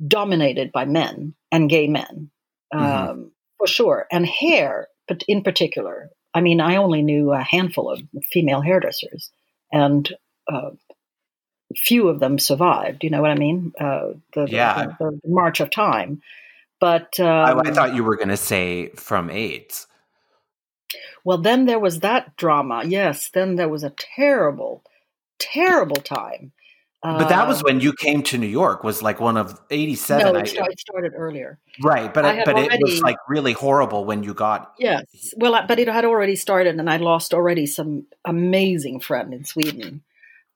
dominated 0.05 0.71
by 0.71 0.85
men 0.85 1.33
and 1.51 1.69
gay 1.69 1.87
men 1.87 2.31
um, 2.73 2.81
Mhm. 2.81 3.31
For 3.59 3.67
sure, 3.67 4.07
and 4.11 4.25
hair, 4.25 4.87
but 5.07 5.23
in 5.27 5.43
particular. 5.43 6.09
I 6.33 6.41
mean, 6.41 6.61
I 6.61 6.77
only 6.77 7.01
knew 7.03 7.31
a 7.31 7.43
handful 7.43 7.91
of 7.91 8.01
female 8.31 8.61
hairdressers, 8.61 9.31
and 9.71 10.11
uh, 10.51 10.71
few 11.75 12.07
of 12.07 12.19
them 12.19 12.39
survived. 12.39 13.03
You 13.03 13.11
know 13.11 13.21
what 13.21 13.31
I 13.31 13.35
mean? 13.35 13.73
Uh, 13.79 14.13
the, 14.33 14.47
Yeah. 14.49 14.87
the, 14.99 15.19
the 15.23 15.29
march 15.29 15.59
of 15.59 15.69
time. 15.69 16.21
But 16.79 17.19
I, 17.19 17.51
um, 17.51 17.61
I 17.65 17.71
thought 17.71 17.93
you 17.93 18.03
were 18.03 18.15
going 18.15 18.29
to 18.29 18.37
say 18.37 18.87
from 18.95 19.29
AIDS. 19.29 19.87
Well, 21.25 21.37
then 21.37 21.65
there 21.65 21.79
was 21.79 21.99
that 21.99 22.37
drama. 22.37 22.83
Yes, 22.85 23.29
then 23.29 23.55
there 23.55 23.69
was 23.69 23.83
a 23.83 23.93
terrible, 24.15 24.83
terrible 25.37 25.97
time. 25.97 26.53
But 27.01 27.29
that 27.29 27.47
was 27.47 27.59
Uh, 27.59 27.63
when 27.65 27.79
you 27.79 27.93
came 27.93 28.23
to 28.23 28.37
New 28.37 28.47
York. 28.47 28.83
Was 28.83 29.01
like 29.01 29.21
one 29.21 29.37
of 29.37 29.59
eighty-seven. 29.69 30.33
no, 30.33 30.39
it 30.39 30.47
started, 30.47 30.79
started 30.79 31.13
earlier. 31.15 31.57
right, 31.81 32.13
but 32.13 32.25
I 32.25 32.39
it, 32.39 32.45
but 32.45 32.57
it 32.57 32.79
was 32.81 33.01
like 33.01 33.15
really 33.29 33.53
horrible 33.53 34.03
when 34.03 34.23
you 34.23 34.33
got. 34.33 34.73
Yes, 34.77 35.05
well, 35.37 35.63
but 35.65 35.79
it 35.79 35.87
had 35.87 36.03
already 36.03 36.35
started, 36.35 36.77
and 36.77 36.89
I 36.89 36.97
lost 36.97 37.33
already 37.33 37.67
some 37.67 38.05
amazing 38.25 38.99
friend 38.99 39.33
in 39.33 39.45
Sweden. 39.45 40.03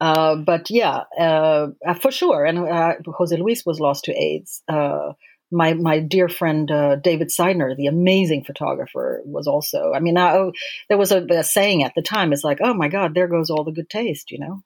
Uh, 0.02 0.36
but 0.36 0.70
yeah, 0.70 1.04
uh, 1.18 1.68
uh, 1.88 1.94
for 1.94 2.12
sure. 2.12 2.44
And 2.44 2.60
uh, 2.60 2.96
Jose 3.06 3.38
Luis 3.38 3.66
was 3.66 3.80
lost 3.80 4.04
to 4.06 4.14
AIDS. 4.14 4.62
Uh, 4.68 5.14
my 5.50 5.76
my 5.76 6.00
dear 6.00 6.28
friend 6.28 6.70
uh, 6.70 6.98
David 6.98 7.30
Seidner, 7.30 7.74
the 7.74 7.88
amazing 7.88 8.44
photographer, 8.44 9.22
was 9.24 9.48
also. 9.48 9.94
I 9.96 10.02
mean, 10.02 10.18
I, 10.18 10.50
there 10.90 10.98
was 10.98 11.14
a, 11.14 11.26
a, 11.30 11.44
saying 11.44 11.84
at 11.84 11.94
the 11.96 12.02
time. 12.02 12.34
It's 12.34 12.44
like, 12.44 12.58
oh 12.62 12.74
my 12.74 12.90
God, 12.90 13.16
there 13.16 13.30
goes 13.30 13.50
all 13.50 13.64
the 13.64 13.72
good 13.72 13.90
taste, 13.90 14.30
you 14.30 14.40
know. 14.40 14.62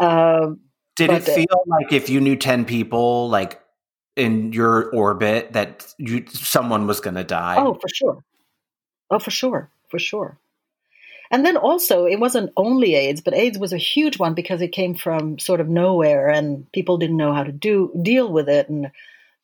Did 1.00 1.08
but, 1.08 1.26
it 1.28 1.32
feel 1.32 1.64
like 1.66 1.92
if 1.94 2.10
you 2.10 2.20
knew 2.20 2.36
ten 2.36 2.66
people, 2.66 3.30
like 3.30 3.58
in 4.16 4.52
your 4.52 4.90
orbit, 4.90 5.54
that 5.54 5.94
you 5.96 6.26
someone 6.28 6.86
was 6.86 7.00
going 7.00 7.14
to 7.14 7.24
die? 7.24 7.56
Oh, 7.58 7.72
for 7.72 7.88
sure. 7.88 8.22
Oh, 9.10 9.18
for 9.18 9.30
sure, 9.30 9.70
for 9.88 9.98
sure. 9.98 10.38
And 11.30 11.46
then 11.46 11.56
also, 11.56 12.04
it 12.04 12.20
wasn't 12.20 12.52
only 12.56 12.96
AIDS, 12.96 13.22
but 13.22 13.32
AIDS 13.34 13.58
was 13.58 13.72
a 13.72 13.78
huge 13.78 14.18
one 14.18 14.34
because 14.34 14.60
it 14.60 14.72
came 14.72 14.94
from 14.94 15.38
sort 15.38 15.60
of 15.60 15.68
nowhere, 15.68 16.28
and 16.28 16.70
people 16.72 16.98
didn't 16.98 17.16
know 17.16 17.32
how 17.32 17.44
to 17.44 17.52
do 17.52 17.90
deal 18.02 18.30
with 18.30 18.48
it, 18.48 18.68
and 18.68 18.90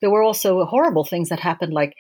there 0.02 0.10
were 0.10 0.22
also 0.22 0.64
horrible 0.66 1.04
things 1.04 1.30
that 1.30 1.40
happened, 1.40 1.72
like 1.72 1.94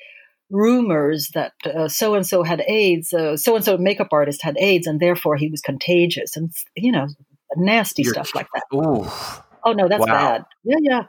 rumors 0.50 1.30
that 1.34 1.52
so 1.88 2.14
and 2.14 2.26
so 2.26 2.42
had 2.42 2.60
AIDS, 2.68 3.08
so 3.08 3.56
and 3.56 3.64
so 3.64 3.78
makeup 3.78 4.08
artist 4.12 4.42
had 4.42 4.58
AIDS, 4.58 4.86
and 4.86 5.00
therefore 5.00 5.36
he 5.36 5.48
was 5.48 5.62
contagious, 5.62 6.36
and 6.36 6.52
you 6.74 6.92
know, 6.92 7.06
nasty 7.56 8.02
You're, 8.02 8.12
stuff 8.12 8.34
like 8.34 8.48
that. 8.54 8.64
Ooh. 8.74 9.06
Oh 9.66 9.72
no, 9.72 9.88
that's 9.88 10.06
wow. 10.06 10.12
bad. 10.12 10.44
Yeah, 10.64 10.78
yeah. 10.80 11.02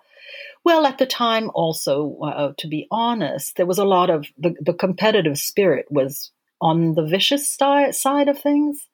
Well, 0.65 0.85
at 0.85 0.97
the 0.97 1.05
time, 1.05 1.51
also, 1.53 2.17
uh, 2.21 2.53
to 2.57 2.67
be 2.67 2.87
honest, 2.91 3.55
there 3.55 3.67
was 3.67 3.77
a 3.77 3.85
lot 3.85 4.09
of 4.09 4.25
the, 4.37 4.55
the 4.59 4.73
competitive 4.73 5.37
spirit 5.37 5.85
was 5.89 6.31
on 6.59 6.95
the 6.95 7.05
vicious 7.05 7.47
sti- 7.47 7.91
side 7.91 8.27
of 8.27 8.39
things. 8.39 8.85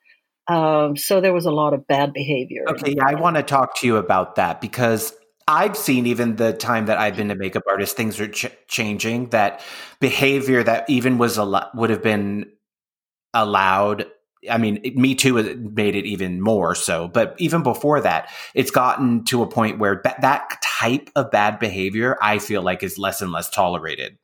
Um, 0.47 0.97
so 0.97 1.21
there 1.21 1.34
was 1.34 1.45
a 1.45 1.52
lot 1.52 1.73
of 1.73 1.88
bad 1.88 2.13
behavior. 2.13 2.65
Okay, 2.67 2.95
yeah, 2.97 3.06
I 3.08 3.15
want 3.15 3.38
to 3.38 3.43
talk 3.43 3.80
to 3.80 3.88
you 3.88 3.95
about 3.95 4.36
that 4.36 4.60
because 4.60 5.13
I've 5.47 5.78
seen 5.78 6.06
even 6.06 6.36
the 6.36 6.52
time 6.52 6.88
that 6.88 6.97
I've 6.97 7.15
been 7.15 7.32
a 7.32 7.36
makeup 7.36 7.63
artist, 7.67 7.95
things 7.95 8.19
are 8.19 8.28
ch- 8.28 8.52
changing. 8.67 9.30
That 9.30 9.62
behavior 10.02 10.62
that 10.63 10.89
even 10.89 11.17
was 11.17 11.38
a 11.38 11.41
al- 11.41 11.71
would 11.73 11.89
have 11.89 12.04
been 12.04 12.52
allowed. 13.34 14.06
I 14.49 14.58
mean, 14.58 14.82
Me 14.95 15.15
Too 15.15 15.56
made 15.56 15.95
it 15.95 16.06
even 16.06 16.41
more 16.41 16.75
so. 16.75 17.08
But 17.08 17.36
even 17.38 17.63
before 17.63 18.01
that, 18.01 18.29
it's 18.53 18.71
gotten 18.71 19.23
to 19.25 19.41
a 19.41 19.47
point 19.47 19.79
where 19.79 19.95
ba- 19.95 20.15
that 20.21 20.62
type 20.63 21.10
of 21.15 21.32
bad 21.32 21.60
behavior, 21.60 22.17
I 22.21 22.39
feel 22.39 22.62
like, 22.62 22.84
is 22.84 22.97
less 22.97 23.21
and 23.21 23.32
less 23.32 23.49
tolerated. 23.49 24.17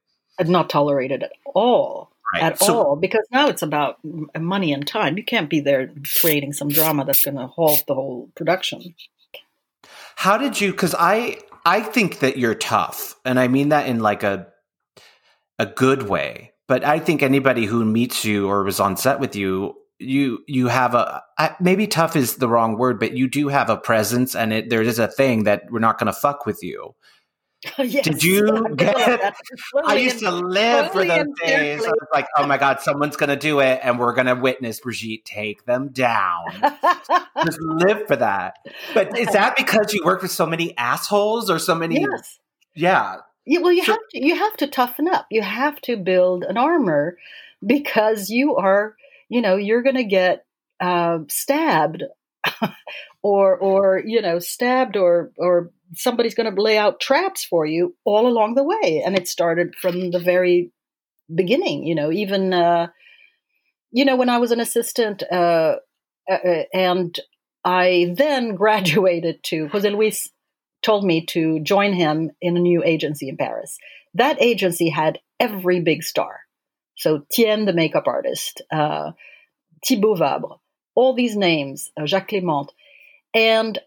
Not 0.43 0.69
tolerated 0.69 1.23
at 1.23 1.31
all. 1.45 2.11
Right. 2.33 2.43
At 2.43 2.59
so, 2.59 2.77
all, 2.77 2.95
because 2.95 3.25
now 3.31 3.47
it's 3.47 3.63
about 3.63 3.97
money 4.37 4.71
and 4.71 4.85
time. 4.85 5.17
You 5.17 5.23
can't 5.23 5.49
be 5.49 5.61
there 5.61 5.91
creating 6.21 6.53
some 6.53 6.69
drama 6.69 7.03
that's 7.03 7.23
going 7.23 7.37
to 7.37 7.47
halt 7.47 7.83
the 7.87 7.95
whole 7.95 8.29
production. 8.35 8.93
How 10.15 10.37
did 10.37 10.61
you? 10.61 10.71
Because 10.71 10.93
I 10.97 11.39
I 11.65 11.81
think 11.81 12.19
that 12.19 12.37
you're 12.37 12.55
tough, 12.55 13.15
and 13.25 13.39
I 13.39 13.47
mean 13.47 13.69
that 13.69 13.87
in 13.87 13.99
like 13.99 14.23
a 14.23 14.47
a 15.57 15.65
good 15.65 16.03
way. 16.03 16.53
But 16.67 16.83
I 16.83 16.99
think 16.99 17.23
anybody 17.23 17.65
who 17.65 17.83
meets 17.83 18.23
you 18.23 18.47
or 18.47 18.63
was 18.63 18.79
on 18.79 18.95
set 18.95 19.19
with 19.19 19.35
you, 19.35 19.75
you 19.99 20.43
you 20.47 20.67
have 20.67 20.95
a 20.95 21.23
maybe 21.59 21.87
tough 21.87 22.15
is 22.15 22.37
the 22.37 22.47
wrong 22.47 22.77
word, 22.77 22.99
but 22.99 23.15
you 23.15 23.27
do 23.27 23.49
have 23.49 23.69
a 23.69 23.77
presence, 23.77 24.35
and 24.35 24.53
it, 24.53 24.69
there 24.69 24.81
is 24.81 24.99
a 24.99 25.07
thing 25.07 25.43
that 25.43 25.63
we're 25.69 25.79
not 25.79 25.97
going 25.99 26.07
to 26.07 26.13
fuck 26.13 26.45
with 26.45 26.63
you. 26.63 26.95
yes. 27.77 28.05
Did 28.05 28.23
you 28.23 28.67
get? 28.75 29.35
I 29.85 29.97
used 29.97 30.19
to 30.19 30.31
live 30.31 30.91
for 30.91 31.03
those 31.03 31.25
days. 31.43 31.83
I 31.83 31.89
was 31.89 32.07
like, 32.13 32.25
"Oh 32.37 32.47
my 32.47 32.57
god, 32.57 32.79
someone's 32.79 33.17
going 33.17 33.29
to 33.29 33.35
do 33.35 33.59
it, 33.59 33.81
and 33.83 33.99
we're 33.99 34.13
going 34.13 34.27
to 34.27 34.35
witness 34.35 34.79
Brigitte 34.79 35.25
take 35.25 35.65
them 35.65 35.89
down." 35.89 36.45
Just 37.45 37.59
live 37.61 38.07
for 38.07 38.15
that. 38.15 38.55
But 38.93 39.17
is 39.17 39.27
that 39.29 39.57
because 39.57 39.93
you 39.93 40.03
work 40.05 40.21
with 40.21 40.31
so 40.31 40.45
many 40.45 40.77
assholes 40.77 41.49
or 41.49 41.59
so 41.59 41.75
many? 41.75 41.99
Yes. 41.99 42.39
Yeah. 42.75 43.17
yeah 43.45 43.59
well, 43.59 43.73
you 43.73 43.83
have 43.83 43.99
to. 44.11 44.25
You 44.25 44.35
have 44.35 44.55
to 44.57 44.67
toughen 44.67 45.09
up. 45.09 45.27
You 45.29 45.41
have 45.41 45.81
to 45.81 45.97
build 45.97 46.45
an 46.45 46.57
armor 46.57 47.17
because 47.65 48.29
you 48.29 48.55
are. 48.55 48.95
You 49.29 49.41
know, 49.41 49.55
you're 49.55 49.83
going 49.83 49.95
to 49.95 50.03
get 50.03 50.45
uh, 50.81 51.19
stabbed, 51.29 52.03
or 53.21 53.57
or 53.57 54.01
you 54.05 54.21
know, 54.21 54.39
stabbed 54.39 54.97
or 54.97 55.31
or 55.37 55.71
somebody's 55.95 56.35
going 56.35 56.53
to 56.53 56.61
lay 56.61 56.77
out 56.77 56.99
traps 56.99 57.43
for 57.43 57.65
you 57.65 57.95
all 58.05 58.27
along 58.27 58.55
the 58.55 58.63
way. 58.63 59.01
And 59.05 59.17
it 59.17 59.27
started 59.27 59.75
from 59.75 60.11
the 60.11 60.19
very 60.19 60.71
beginning, 61.33 61.85
you 61.85 61.95
know, 61.95 62.11
even, 62.11 62.53
uh, 62.53 62.87
you 63.91 64.05
know, 64.05 64.15
when 64.15 64.29
I 64.29 64.37
was 64.37 64.51
an 64.51 64.59
assistant, 64.59 65.23
uh, 65.31 65.75
uh, 66.29 66.63
and 66.73 67.17
I 67.65 68.13
then 68.15 68.55
graduated 68.55 69.43
to 69.45 69.67
Jose 69.69 69.89
Luis 69.89 70.29
told 70.81 71.03
me 71.03 71.25
to 71.25 71.59
join 71.59 71.93
him 71.93 72.31
in 72.41 72.55
a 72.55 72.61
new 72.61 72.83
agency 72.83 73.27
in 73.27 73.37
Paris. 73.37 73.77
That 74.13 74.41
agency 74.41 74.89
had 74.89 75.19
every 75.39 75.81
big 75.81 76.03
star. 76.03 76.39
So 76.99 77.25
Tyen, 77.31 77.65
the 77.65 77.73
makeup 77.73 78.07
artist, 78.07 78.61
uh, 78.71 79.11
Thibaut 79.85 80.19
Vabre, 80.19 80.59
all 80.95 81.13
these 81.13 81.35
names, 81.35 81.91
uh, 81.97 82.05
Jacques 82.05 82.29
Clément. 82.29 82.67
And 83.33 83.79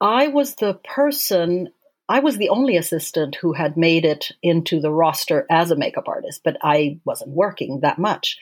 I 0.00 0.26
was 0.26 0.56
the 0.56 0.74
person, 0.74 1.68
I 2.08 2.18
was 2.18 2.36
the 2.36 2.48
only 2.48 2.76
assistant 2.76 3.36
who 3.36 3.52
had 3.52 3.76
made 3.76 4.04
it 4.04 4.32
into 4.42 4.80
the 4.80 4.90
roster 4.90 5.46
as 5.48 5.70
a 5.70 5.76
makeup 5.76 6.08
artist, 6.08 6.40
but 6.44 6.56
I 6.60 6.98
wasn't 7.04 7.30
working 7.30 7.80
that 7.80 7.98
much. 7.98 8.36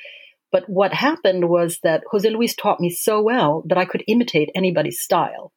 But 0.50 0.68
what 0.70 0.94
happened 0.94 1.50
was 1.50 1.80
that 1.82 2.04
Jose 2.10 2.28
Luis 2.30 2.54
taught 2.54 2.80
me 2.80 2.88
so 2.88 3.20
well 3.20 3.62
that 3.66 3.76
I 3.76 3.84
could 3.84 4.04
imitate 4.06 4.50
anybody's 4.54 5.00
style. 5.00 5.52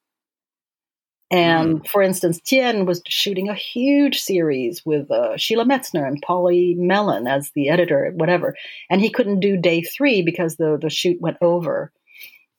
And 1.32 1.82
mm. 1.82 1.88
for 1.88 2.02
instance, 2.02 2.40
Tyen 2.42 2.86
was 2.86 3.02
shooting 3.08 3.50
a 3.50 3.56
huge 3.56 4.20
series 4.20 4.84
with 4.86 5.12
uh, 5.12 5.38
Sheila 5.38 5.66
Metzner 5.66 6.08
and 6.08 6.22
Polly 6.22 6.76
Mellen 6.78 7.28
as 7.28 7.52
the 7.54 7.70
editor, 7.70 8.12
whatever. 8.16 8.56
And 8.90 9.00
he 9.00 9.12
couldn't 9.12 9.40
do 9.40 9.58
day 9.58 9.82
three 9.82 10.24
because 10.24 10.56
the, 10.56 10.78
the 10.82 10.90
shoot 10.90 11.22
went 11.22 11.38
over. 11.42 11.92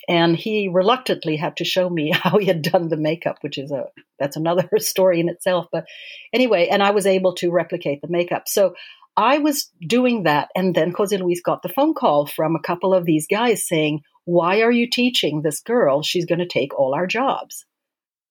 And 0.09 0.37
he 0.37 0.69
reluctantly 0.69 1.37
had 1.37 1.57
to 1.59 1.65
show 1.65 1.91
me 1.91 2.11
how 2.15 2.39
he 2.39 2.47
had 2.47 2.63
done 2.63 2.89
the 2.89 2.97
makeup 2.97 3.39
which 3.41 3.59
is 3.59 3.71
a 3.71 3.87
that's 4.19 4.37
another 4.37 4.69
story 4.79 5.21
in 5.21 5.29
itself. 5.29 5.67
But 5.73 5.87
anyway 6.33 6.69
and 6.69 6.83
i 6.83 6.91
was 6.91 7.07
able 7.07 7.35
to 7.37 7.51
replicate 7.51 8.01
the 8.03 8.09
makeup. 8.09 8.45
So 8.47 8.75
i 9.17 9.39
was 9.39 9.69
doing 9.85 10.23
that 10.23 10.49
and 10.55 10.73
then 10.73 10.95
jose 10.97 11.17
luis 11.17 11.43
got 11.43 11.63
the 11.63 11.69
phone 11.69 11.95
call 11.95 12.27
from 12.27 12.55
a 12.55 12.63
couple 12.63 12.95
of 12.95 13.05
these 13.05 13.27
guys 13.27 13.67
saying 13.67 14.03
why 14.25 14.61
are 14.61 14.71
you 14.71 14.89
teaching 14.89 15.43
this 15.43 15.61
girl? 15.61 16.03
She's 16.03 16.27
going 16.27 16.39
to 16.39 16.47
take 16.47 16.79
all 16.79 16.95
our 16.95 17.09
jobs 17.09 17.65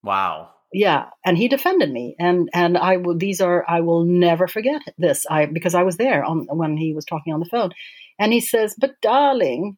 wow 0.02 0.50
yeah 0.72 1.06
and 1.24 1.36
he 1.36 1.48
defended 1.48 1.90
me 1.90 2.14
and 2.18 2.48
and 2.54 2.78
i 2.78 2.96
will 2.96 3.16
these 3.16 3.40
are 3.40 3.64
i 3.68 3.80
will 3.80 4.04
never 4.04 4.46
forget 4.46 4.82
this 4.98 5.26
i 5.30 5.46
because 5.46 5.74
i 5.74 5.82
was 5.82 5.96
there 5.96 6.24
on 6.24 6.46
when 6.50 6.76
he 6.76 6.94
was 6.94 7.04
talking 7.04 7.32
on 7.32 7.40
the 7.40 7.46
phone 7.46 7.70
and 8.18 8.32
he 8.32 8.40
says 8.40 8.74
but 8.78 9.00
darling 9.00 9.76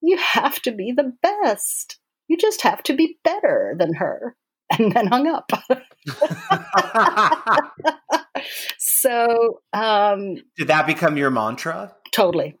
you 0.00 0.16
have 0.16 0.60
to 0.62 0.72
be 0.72 0.92
the 0.92 1.12
best. 1.22 1.98
You 2.28 2.36
just 2.36 2.62
have 2.62 2.82
to 2.84 2.94
be 2.94 3.18
better 3.24 3.74
than 3.78 3.94
her. 3.94 4.36
And 4.78 4.92
then 4.92 5.08
hung 5.08 5.26
up. 5.26 5.50
so, 8.78 9.62
um, 9.72 10.36
did 10.56 10.68
that 10.68 10.86
become 10.86 11.16
your 11.16 11.32
mantra? 11.32 11.92
Totally, 12.12 12.56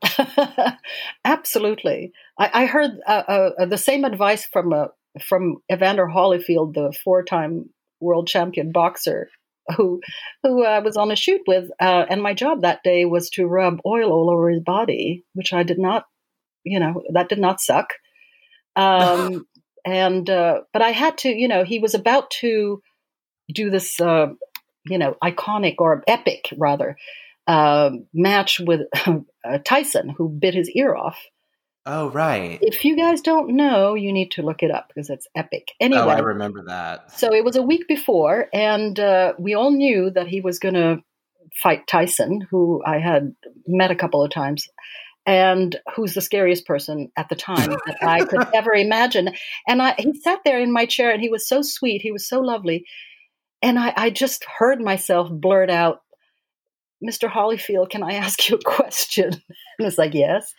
absolutely. 1.24 2.10
I, 2.36 2.50
I 2.52 2.66
heard 2.66 2.98
uh, 3.06 3.52
uh, 3.60 3.66
the 3.66 3.78
same 3.78 4.04
advice 4.04 4.44
from 4.44 4.72
uh, 4.72 4.86
from 5.20 5.56
Evander 5.72 6.06
Holyfield, 6.06 6.74
the 6.74 6.94
four-time 7.04 7.70
world 8.00 8.26
champion 8.26 8.72
boxer, 8.72 9.28
who 9.76 10.00
who 10.42 10.64
I 10.64 10.80
was 10.80 10.96
on 10.96 11.10
a 11.10 11.16
shoot 11.16 11.42
with, 11.46 11.70
uh, 11.80 12.06
and 12.08 12.22
my 12.22 12.34
job 12.34 12.62
that 12.62 12.82
day 12.82 13.04
was 13.04 13.30
to 13.30 13.46
rub 13.46 13.80
oil 13.86 14.12
all 14.12 14.30
over 14.30 14.50
his 14.50 14.62
body, 14.62 15.24
which 15.34 15.52
I 15.52 15.62
did 15.62 15.78
not 15.78 16.04
you 16.64 16.80
know, 16.80 17.02
that 17.12 17.28
did 17.28 17.38
not 17.38 17.60
suck. 17.60 17.94
Um, 18.76 19.46
and, 19.84 20.28
uh, 20.28 20.62
but 20.72 20.82
I 20.82 20.90
had 20.90 21.18
to, 21.18 21.28
you 21.28 21.48
know, 21.48 21.64
he 21.64 21.78
was 21.78 21.94
about 21.94 22.30
to 22.40 22.82
do 23.52 23.70
this, 23.70 24.00
uh, 24.00 24.28
you 24.86 24.98
know, 24.98 25.16
iconic 25.22 25.76
or 25.78 26.02
epic 26.06 26.52
rather, 26.56 26.96
uh, 27.46 27.90
match 28.12 28.60
with 28.60 28.82
uh, 29.06 29.58
Tyson, 29.64 30.10
who 30.10 30.28
bit 30.28 30.54
his 30.54 30.70
ear 30.70 30.94
off. 30.94 31.18
Oh, 31.92 32.08
right. 32.10 32.60
If 32.62 32.84
you 32.84 32.96
guys 32.96 33.20
don't 33.20 33.56
know, 33.56 33.94
you 33.94 34.12
need 34.12 34.30
to 34.32 34.42
look 34.42 34.62
it 34.62 34.70
up 34.70 34.86
because 34.86 35.10
it's 35.10 35.26
epic. 35.34 35.72
Anyway, 35.80 36.00
oh, 36.00 36.08
I 36.08 36.20
remember 36.20 36.62
that. 36.66 37.18
So 37.18 37.34
it 37.34 37.44
was 37.44 37.56
a 37.56 37.62
week 37.62 37.88
before, 37.88 38.46
and 38.54 38.98
uh, 39.00 39.32
we 39.40 39.54
all 39.54 39.72
knew 39.72 40.08
that 40.10 40.28
he 40.28 40.40
was 40.40 40.60
going 40.60 40.74
to 40.74 41.02
fight 41.52 41.88
Tyson, 41.88 42.46
who 42.48 42.80
I 42.86 42.98
had 42.98 43.34
met 43.66 43.90
a 43.90 43.96
couple 43.96 44.22
of 44.22 44.30
times 44.30 44.68
and 45.26 45.76
who's 45.96 46.14
the 46.14 46.20
scariest 46.20 46.64
person 46.64 47.10
at 47.16 47.28
the 47.28 47.34
time 47.34 47.70
that 47.70 47.96
I 48.02 48.24
could 48.24 48.46
ever 48.54 48.72
imagine. 48.72 49.30
And 49.66 49.82
I, 49.82 49.96
he 49.98 50.14
sat 50.20 50.38
there 50.44 50.60
in 50.60 50.72
my 50.72 50.86
chair 50.86 51.10
and 51.10 51.20
he 51.20 51.28
was 51.28 51.48
so 51.48 51.60
sweet. 51.60 52.02
He 52.02 52.12
was 52.12 52.28
so 52.28 52.38
lovely. 52.38 52.84
And 53.62 53.80
I, 53.80 53.92
I 53.96 54.10
just 54.10 54.44
heard 54.44 54.80
myself 54.80 55.28
blurt 55.28 55.70
out, 55.70 56.02
Mr. 57.04 57.28
Holyfield, 57.28 57.90
can 57.90 58.04
I 58.04 58.12
ask 58.12 58.48
you 58.48 58.58
a 58.58 58.64
question? 58.64 59.32
And 59.78 59.88
it's 59.88 59.98
like, 59.98 60.14
yes. 60.14 60.54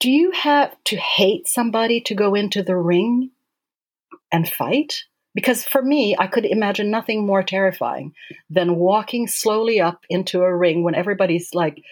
Do 0.00 0.10
you 0.10 0.32
have 0.32 0.74
to 0.84 0.96
hate 0.96 1.48
somebody 1.48 2.00
to 2.02 2.14
go 2.14 2.34
into 2.34 2.62
the 2.62 2.76
ring 2.76 3.30
and 4.32 4.48
fight? 4.48 5.04
Because 5.34 5.64
for 5.64 5.82
me, 5.82 6.14
I 6.18 6.26
could 6.26 6.44
imagine 6.44 6.90
nothing 6.90 7.26
more 7.26 7.42
terrifying 7.42 8.12
than 8.50 8.76
walking 8.76 9.26
slowly 9.26 9.80
up 9.80 10.04
into 10.08 10.42
a 10.42 10.56
ring 10.56 10.84
when 10.84 10.94
everybody's 10.94 11.54
like, 11.54 11.82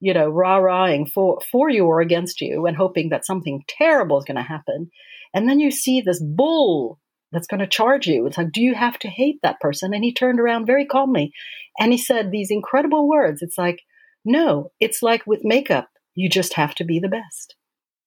you 0.00 0.14
know, 0.14 0.28
rah 0.28 0.56
rahing 0.56 1.06
for, 1.06 1.40
for 1.50 1.70
you 1.70 1.86
or 1.86 2.00
against 2.00 2.40
you 2.40 2.66
and 2.66 2.76
hoping 2.76 3.10
that 3.10 3.26
something 3.26 3.64
terrible 3.68 4.18
is 4.18 4.24
going 4.24 4.36
to 4.36 4.42
happen. 4.42 4.90
And 5.34 5.48
then 5.48 5.60
you 5.60 5.70
see 5.70 6.00
this 6.00 6.22
bull 6.22 6.98
that's 7.32 7.46
going 7.46 7.60
to 7.60 7.66
charge 7.66 8.06
you. 8.06 8.26
It's 8.26 8.36
like, 8.36 8.52
do 8.52 8.60
you 8.60 8.74
have 8.74 8.98
to 9.00 9.08
hate 9.08 9.40
that 9.42 9.60
person? 9.60 9.94
And 9.94 10.04
he 10.04 10.12
turned 10.12 10.38
around 10.38 10.66
very 10.66 10.86
calmly 10.86 11.32
and 11.78 11.90
he 11.90 11.98
said 11.98 12.30
these 12.30 12.50
incredible 12.50 13.08
words. 13.08 13.42
It's 13.42 13.56
like, 13.56 13.80
no, 14.24 14.70
it's 14.78 15.02
like 15.02 15.26
with 15.26 15.40
makeup, 15.42 15.88
you 16.14 16.28
just 16.28 16.54
have 16.54 16.74
to 16.76 16.84
be 16.84 16.98
the 16.98 17.08
best. 17.08 17.54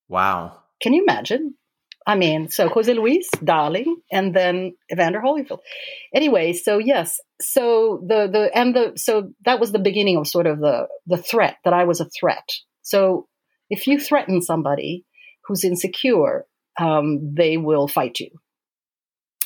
Wow. 0.07 0.61
Can 0.81 0.93
you 0.93 1.03
imagine? 1.03 1.55
I 2.07 2.15
mean, 2.15 2.49
so 2.49 2.69
Jose 2.69 2.93
Luis, 2.93 3.27
Darling, 3.43 3.97
and 4.11 4.35
then 4.35 4.75
Evander 4.91 5.19
Holyfield. 5.19 5.59
Anyway, 6.13 6.53
so 6.53 6.77
yes, 6.77 7.19
so 7.41 8.03
the 8.07 8.29
the 8.31 8.51
and 8.55 8.75
the 8.75 8.93
so 8.95 9.31
that 9.43 9.59
was 9.59 9.71
the 9.71 9.79
beginning 9.79 10.17
of 10.17 10.27
sort 10.27 10.45
of 10.45 10.59
the 10.59 10.87
the 11.07 11.17
threat 11.17 11.57
that 11.63 11.73
I 11.73 11.85
was 11.85 12.01
a 12.01 12.09
threat. 12.19 12.47
So 12.83 13.27
if 13.71 13.87
you 13.87 13.99
threaten 13.99 14.41
somebody 14.43 15.05
who's 15.47 15.63
insecure, 15.63 16.45
um, 16.79 17.33
they 17.33 17.57
will 17.57 17.87
fight 17.87 18.19
you. 18.19 18.29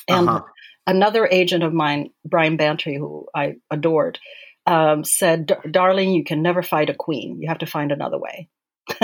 And 0.06 0.28
uh-huh. 0.28 0.42
another 0.86 1.26
agent 1.26 1.62
of 1.62 1.72
mine, 1.72 2.10
Brian 2.26 2.58
Bantry, 2.58 2.96
who 2.96 3.26
I 3.34 3.54
adored, 3.70 4.18
um, 4.66 5.04
said, 5.04 5.58
"Darling, 5.70 6.12
you 6.12 6.24
can 6.24 6.42
never 6.42 6.62
fight 6.62 6.90
a 6.90 6.94
queen. 6.94 7.38
You 7.40 7.48
have 7.48 7.58
to 7.58 7.66
find 7.66 7.92
another 7.92 8.18
way." 8.18 8.48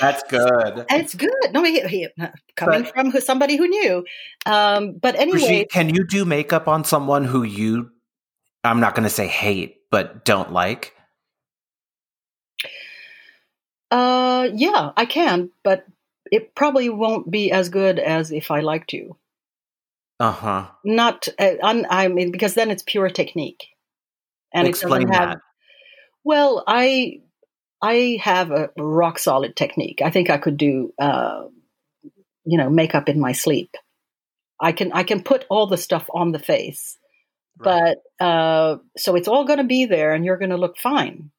That's 0.00 0.22
good. 0.28 0.86
It's 0.90 1.14
good. 1.14 1.52
No, 1.52 1.64
he, 1.64 1.80
he 1.82 2.08
coming 2.54 2.82
but, 2.82 2.92
from 2.92 3.12
somebody 3.20 3.56
who 3.56 3.66
knew. 3.68 4.04
Um, 4.44 4.98
but 5.00 5.16
anyway, 5.16 5.66
can 5.70 5.94
you 5.94 6.04
do 6.06 6.24
makeup 6.24 6.68
on 6.68 6.84
someone 6.84 7.24
who 7.24 7.42
you? 7.42 7.90
I'm 8.64 8.80
not 8.80 8.94
going 8.94 9.04
to 9.04 9.14
say 9.14 9.26
hate, 9.26 9.78
but 9.90 10.24
don't 10.24 10.52
like. 10.52 10.94
Uh, 13.90 14.48
yeah, 14.52 14.90
I 14.96 15.06
can, 15.06 15.50
but 15.62 15.86
it 16.32 16.54
probably 16.54 16.88
won't 16.88 17.30
be 17.30 17.52
as 17.52 17.68
good 17.68 17.98
as 17.98 18.32
if 18.32 18.50
I 18.50 18.60
liked 18.60 18.92
you. 18.92 19.16
Uh 20.18 20.32
huh. 20.32 20.66
Not, 20.84 21.28
uh, 21.38 21.54
un, 21.62 21.86
I 21.90 22.08
mean, 22.08 22.32
because 22.32 22.54
then 22.54 22.70
it's 22.70 22.82
pure 22.82 23.10
technique, 23.10 23.66
and 24.52 24.66
Explain 24.66 25.02
it 25.02 25.06
doesn't 25.06 25.14
have. 25.14 25.28
That. 25.30 25.42
Well, 26.24 26.64
I 26.66 27.20
I 27.82 28.18
have 28.22 28.50
a 28.50 28.70
rock 28.78 29.18
solid 29.18 29.56
technique. 29.56 30.00
I 30.02 30.10
think 30.10 30.30
I 30.30 30.38
could 30.38 30.56
do, 30.56 30.92
uh, 30.98 31.44
you 32.44 32.58
know, 32.58 32.70
makeup 32.70 33.08
in 33.08 33.20
my 33.20 33.32
sleep. 33.32 33.76
I 34.60 34.72
can 34.72 34.92
I 34.92 35.02
can 35.02 35.22
put 35.22 35.44
all 35.50 35.66
the 35.66 35.76
stuff 35.76 36.06
on 36.12 36.32
the 36.32 36.38
face, 36.38 36.96
right. 37.58 37.96
but 38.18 38.24
uh, 38.26 38.78
so 38.96 39.16
it's 39.16 39.28
all 39.28 39.44
going 39.44 39.58
to 39.58 39.64
be 39.64 39.84
there, 39.84 40.14
and 40.14 40.24
you're 40.24 40.38
going 40.38 40.50
to 40.50 40.56
look 40.56 40.78
fine. 40.78 41.30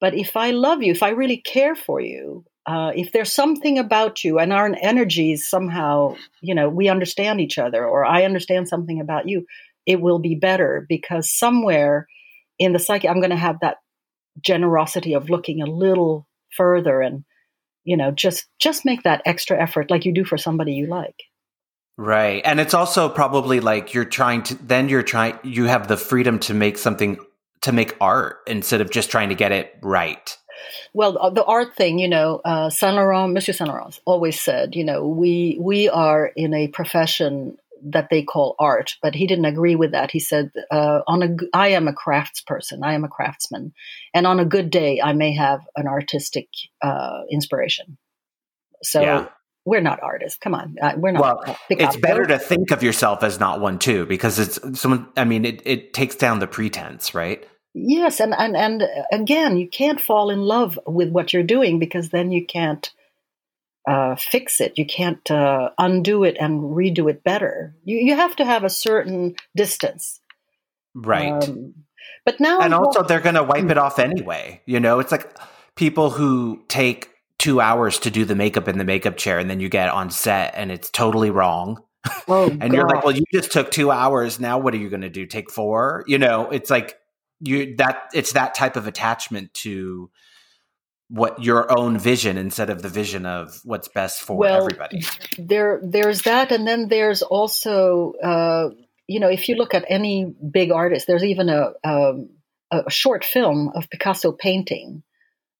But 0.00 0.14
if 0.14 0.36
I 0.36 0.50
love 0.50 0.82
you, 0.82 0.92
if 0.92 1.02
I 1.02 1.10
really 1.10 1.38
care 1.38 1.74
for 1.74 2.00
you, 2.00 2.44
uh, 2.70 2.92
if 2.94 3.10
there's 3.10 3.32
something 3.32 3.80
about 3.80 4.22
you 4.22 4.38
and 4.38 4.52
our 4.52 4.72
energies 4.80 5.48
somehow, 5.48 6.14
you 6.40 6.54
know, 6.54 6.68
we 6.68 6.88
understand 6.88 7.40
each 7.40 7.58
other, 7.58 7.84
or 7.84 8.04
I 8.04 8.22
understand 8.22 8.68
something 8.68 9.00
about 9.00 9.28
you, 9.28 9.44
it 9.86 10.00
will 10.00 10.20
be 10.20 10.36
better 10.36 10.86
because 10.88 11.28
somewhere 11.28 12.06
in 12.60 12.72
the 12.72 12.78
psyche, 12.78 13.08
I'm 13.08 13.18
going 13.18 13.30
to 13.30 13.36
have 13.36 13.58
that 13.60 13.78
generosity 14.40 15.14
of 15.14 15.30
looking 15.30 15.60
a 15.60 15.66
little 15.66 16.28
further 16.56 17.00
and 17.00 17.24
you 17.82 17.96
know 17.96 18.12
just 18.12 18.46
just 18.60 18.84
make 18.84 19.02
that 19.02 19.22
extra 19.24 19.60
effort 19.60 19.90
like 19.90 20.04
you 20.04 20.14
do 20.14 20.24
for 20.24 20.38
somebody 20.38 20.74
you 20.74 20.86
like. 20.86 21.16
Right. 21.98 22.40
And 22.44 22.60
it's 22.60 22.72
also 22.72 23.08
probably 23.08 23.58
like 23.58 23.94
you're 23.94 24.04
trying 24.04 24.44
to 24.44 24.54
then 24.54 24.88
you're 24.88 25.02
trying 25.02 25.38
you 25.42 25.64
have 25.64 25.88
the 25.88 25.96
freedom 25.96 26.38
to 26.40 26.54
make 26.54 26.78
something 26.78 27.18
to 27.62 27.72
make 27.72 27.96
art 28.00 28.38
instead 28.46 28.80
of 28.80 28.92
just 28.92 29.10
trying 29.10 29.30
to 29.30 29.34
get 29.34 29.50
it 29.50 29.76
right 29.82 30.36
well 30.92 31.18
uh, 31.18 31.30
the 31.30 31.44
art 31.44 31.76
thing 31.76 31.98
you 31.98 32.08
know 32.08 32.40
uh, 32.44 32.70
saint 32.70 32.96
laurent 32.96 33.32
monsieur 33.32 33.52
saint 33.52 33.68
laurent 33.68 34.00
always 34.04 34.40
said 34.40 34.74
you 34.74 34.84
know 34.84 35.06
we 35.06 35.56
we 35.60 35.88
are 35.88 36.26
in 36.36 36.54
a 36.54 36.68
profession 36.68 37.56
that 37.82 38.08
they 38.10 38.22
call 38.22 38.54
art, 38.58 38.96
but 39.02 39.14
he 39.14 39.26
didn't 39.26 39.44
agree 39.44 39.76
with 39.76 39.92
that. 39.92 40.10
He 40.10 40.20
said, 40.20 40.50
uh, 40.70 41.00
"On 41.06 41.22
a, 41.22 41.36
I 41.54 41.68
am 41.68 41.88
a 41.88 41.92
craftsperson. 41.92 42.80
I 42.82 42.94
am 42.94 43.04
a 43.04 43.08
craftsman, 43.08 43.72
and 44.14 44.26
on 44.26 44.40
a 44.40 44.44
good 44.44 44.70
day, 44.70 45.00
I 45.00 45.12
may 45.12 45.34
have 45.34 45.60
an 45.76 45.86
artistic 45.86 46.48
uh, 46.82 47.22
inspiration." 47.30 47.98
So 48.82 49.00
yeah. 49.00 49.28
we're 49.64 49.80
not 49.80 50.02
artists. 50.02 50.38
Come 50.38 50.54
on, 50.54 50.76
uh, 50.80 50.94
we're 50.96 51.12
not. 51.12 51.46
Well, 51.46 51.56
it's 51.70 51.96
better 51.96 52.26
to 52.26 52.38
think 52.38 52.70
of 52.70 52.82
yourself 52.82 53.22
as 53.22 53.40
not 53.40 53.60
one 53.60 53.78
too, 53.78 54.06
because 54.06 54.38
it's 54.38 54.80
someone. 54.80 55.08
I 55.16 55.24
mean, 55.24 55.44
it 55.44 55.62
it 55.64 55.94
takes 55.94 56.16
down 56.16 56.38
the 56.38 56.46
pretense, 56.46 57.14
right? 57.14 57.46
Yes, 57.72 58.20
and 58.20 58.34
and 58.34 58.56
and 58.56 58.82
again, 59.12 59.56
you 59.56 59.68
can't 59.68 60.00
fall 60.00 60.30
in 60.30 60.40
love 60.40 60.78
with 60.86 61.10
what 61.10 61.32
you're 61.32 61.42
doing 61.42 61.78
because 61.78 62.10
then 62.10 62.32
you 62.32 62.44
can't 62.44 62.90
uh, 63.88 64.16
fix 64.16 64.60
it. 64.60 64.76
You 64.76 64.84
can't 64.84 65.30
uh, 65.30 65.70
undo 65.78 66.24
it 66.24 66.36
and 66.40 66.62
redo 66.62 67.08
it 67.08 67.22
better. 67.22 67.74
You 67.84 67.98
you 67.98 68.16
have 68.16 68.34
to 68.36 68.44
have 68.44 68.64
a 68.64 68.70
certain 68.70 69.36
distance, 69.54 70.20
right? 70.94 71.44
Um, 71.44 71.74
but 72.24 72.40
now, 72.40 72.60
and 72.60 72.74
also 72.74 73.02
they're 73.02 73.20
going 73.20 73.36
to 73.36 73.42
wipe 73.42 73.70
it 73.70 73.78
off 73.78 73.98
anyway. 73.98 74.60
You 74.66 74.80
know, 74.80 74.98
it's 74.98 75.12
like 75.12 75.36
people 75.76 76.10
who 76.10 76.62
take 76.68 77.08
two 77.38 77.60
hours 77.60 77.98
to 78.00 78.10
do 78.10 78.24
the 78.24 78.34
makeup 78.34 78.68
in 78.68 78.78
the 78.78 78.84
makeup 78.84 79.16
chair, 79.16 79.38
and 79.38 79.48
then 79.48 79.60
you 79.60 79.68
get 79.68 79.88
on 79.88 80.10
set 80.10 80.54
and 80.56 80.70
it's 80.70 80.90
totally 80.90 81.30
wrong. 81.30 81.82
Oh, 82.28 82.46
and 82.50 82.60
God. 82.60 82.72
you're 82.72 82.88
like, 82.88 83.04
well, 83.04 83.14
you 83.14 83.24
just 83.32 83.52
took 83.52 83.70
two 83.70 83.90
hours. 83.90 84.38
Now, 84.38 84.58
what 84.58 84.74
are 84.74 84.78
you 84.78 84.90
going 84.90 85.02
to 85.02 85.10
do? 85.10 85.24
Take 85.24 85.50
four? 85.50 86.04
You 86.06 86.18
know, 86.18 86.50
it's 86.50 86.70
like 86.70 86.99
you 87.40 87.76
that 87.76 88.10
it's 88.14 88.32
that 88.32 88.54
type 88.54 88.76
of 88.76 88.86
attachment 88.86 89.52
to 89.54 90.10
what 91.10 91.42
your 91.42 91.76
own 91.76 91.98
vision 91.98 92.38
instead 92.38 92.70
of 92.70 92.82
the 92.82 92.88
vision 92.88 93.26
of 93.26 93.60
what's 93.64 93.88
best 93.88 94.22
for 94.22 94.36
well, 94.36 94.60
everybody. 94.60 95.02
There, 95.36 95.80
there's 95.82 96.22
that, 96.22 96.52
and 96.52 96.66
then 96.66 96.88
there's 96.88 97.22
also, 97.22 98.12
uh, 98.22 98.68
you 99.08 99.18
know, 99.18 99.28
if 99.28 99.48
you 99.48 99.56
look 99.56 99.74
at 99.74 99.84
any 99.88 100.24
big 100.24 100.70
artist, 100.70 101.08
there's 101.08 101.24
even 101.24 101.48
a, 101.48 101.72
um, 101.82 102.30
a 102.70 102.88
short 102.90 103.24
film 103.24 103.72
of 103.74 103.90
Picasso 103.90 104.30
painting 104.30 105.02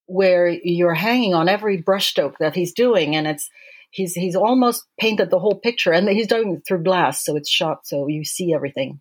where 0.06 0.48
you're 0.48 0.94
hanging 0.94 1.34
on 1.34 1.48
every 1.48 1.82
brushstroke 1.82 2.34
that 2.38 2.54
he's 2.54 2.72
doing, 2.72 3.16
and 3.16 3.26
it's 3.26 3.50
he's 3.90 4.14
he's 4.14 4.36
almost 4.36 4.84
painted 5.00 5.30
the 5.30 5.40
whole 5.40 5.56
picture, 5.56 5.90
and 5.90 6.08
he's 6.08 6.28
doing 6.28 6.54
it 6.54 6.62
through 6.66 6.84
glass, 6.84 7.24
so 7.24 7.34
it's 7.34 7.50
shot 7.50 7.86
so 7.86 8.06
you 8.06 8.24
see 8.24 8.54
everything, 8.54 9.00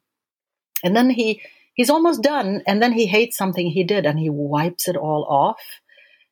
and 0.83 0.95
then 0.95 1.11
he 1.11 1.43
he's 1.79 1.89
almost 1.89 2.21
done, 2.21 2.61
and 2.67 2.81
then 2.81 2.91
he 2.91 3.07
hates 3.07 3.37
something 3.37 3.67
he 3.67 3.83
did, 3.83 4.05
and 4.05 4.19
he 4.19 4.29
wipes 4.29 4.87
it 4.87 4.95
all 4.95 5.25
off 5.29 5.61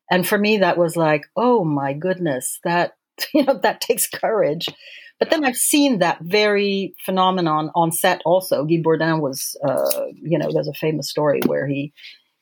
and 0.10 0.28
for 0.28 0.38
me, 0.38 0.58
that 0.58 0.78
was 0.78 0.96
like, 0.96 1.26
oh 1.36 1.64
my 1.64 1.94
goodness, 1.94 2.60
that, 2.64 2.94
you 3.34 3.44
know, 3.44 3.60
that 3.64 3.82
takes 3.82 4.08
courage. 4.08 4.68
But 5.20 5.32
then 5.32 5.44
I've 5.44 5.58
seen 5.58 6.00
that 6.00 6.20
very 6.22 6.94
phenomenon 7.04 7.72
on 7.74 7.92
set 7.92 8.22
also. 8.24 8.66
Guy 8.66 8.82
Bourdin 8.84 9.20
was, 9.20 9.58
uh, 9.68 10.06
you 10.14 10.38
know, 10.38 10.52
there's 10.52 10.68
a 10.68 10.74
famous 10.74 11.10
story 11.10 11.40
where 11.48 11.68
he, 11.68 11.92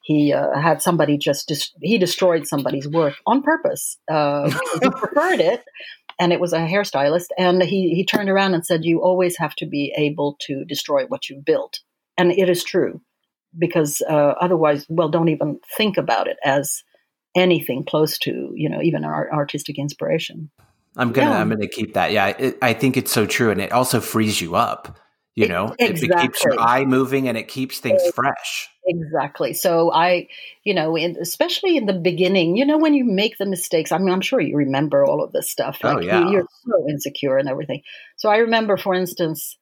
he 0.01 0.33
uh, 0.33 0.59
had 0.59 0.81
somebody 0.81 1.17
just, 1.17 1.47
dis- 1.47 1.71
he 1.81 1.97
destroyed 1.97 2.45
somebody's 2.45 2.87
work 2.87 3.15
on 3.25 3.41
purpose. 3.41 3.97
Uh, 4.11 4.49
he 4.81 4.89
preferred 4.89 5.39
it. 5.39 5.63
And 6.19 6.33
it 6.33 6.39
was 6.41 6.51
a 6.51 6.59
hairstylist. 6.59 7.27
And 7.37 7.63
he, 7.63 7.95
he 7.95 8.05
turned 8.05 8.29
around 8.29 8.53
and 8.53 8.65
said, 8.65 8.83
you 8.83 9.01
always 9.01 9.37
have 9.37 9.55
to 9.55 9.65
be 9.65 9.93
able 9.97 10.37
to 10.41 10.65
destroy 10.65 11.05
what 11.05 11.29
you've 11.29 11.45
built. 11.45 11.79
And 12.17 12.31
it 12.31 12.49
is 12.49 12.63
true 12.63 13.01
because 13.57 14.01
uh, 14.09 14.33
otherwise, 14.39 14.85
well, 14.89 15.09
don't 15.09 15.29
even 15.29 15.59
think 15.77 15.97
about 15.97 16.27
it 16.27 16.37
as 16.43 16.83
anything 17.35 17.83
close 17.83 18.17
to 18.17 18.51
you 18.55 18.69
know 18.69 18.81
even 18.81 19.03
our 19.03 19.31
artistic 19.31 19.77
inspiration 19.77 20.49
i'm 20.97 21.11
gonna 21.11 21.29
yeah. 21.29 21.41
i'm 21.41 21.49
gonna 21.49 21.67
keep 21.67 21.93
that 21.93 22.11
yeah 22.11 22.27
it, 22.27 22.57
i 22.61 22.73
think 22.73 22.97
it's 22.97 23.11
so 23.11 23.25
true 23.25 23.51
and 23.51 23.61
it 23.61 23.71
also 23.71 23.99
frees 23.99 24.39
you 24.39 24.55
up 24.55 24.97
you 25.35 25.47
know 25.47 25.75
exactly. 25.77 26.07
it 26.07 26.21
keeps 26.21 26.43
your 26.45 26.57
eye 26.59 26.85
moving 26.85 27.27
and 27.27 27.37
it 27.37 27.49
keeps 27.49 27.79
things 27.79 28.01
fresh 28.15 28.69
exactly 28.87 29.53
so 29.53 29.91
i 29.91 30.25
you 30.63 30.73
know 30.73 30.95
in, 30.95 31.17
especially 31.21 31.75
in 31.75 31.87
the 31.87 31.93
beginning 31.93 32.55
you 32.55 32.65
know 32.65 32.77
when 32.77 32.93
you 32.93 33.03
make 33.03 33.37
the 33.37 33.45
mistakes 33.45 33.91
i 33.91 33.97
mean 33.97 34.13
i'm 34.13 34.21
sure 34.21 34.39
you 34.39 34.55
remember 34.55 35.03
all 35.03 35.21
of 35.21 35.33
this 35.33 35.51
stuff 35.51 35.79
like 35.83 35.97
oh, 35.97 35.99
yeah. 35.99 36.29
you, 36.29 36.37
are 36.37 36.47
so 36.65 36.89
insecure 36.89 37.37
and 37.37 37.49
everything 37.49 37.81
so 38.15 38.29
i 38.29 38.37
remember 38.37 38.77
for 38.77 38.93
instance 38.93 39.57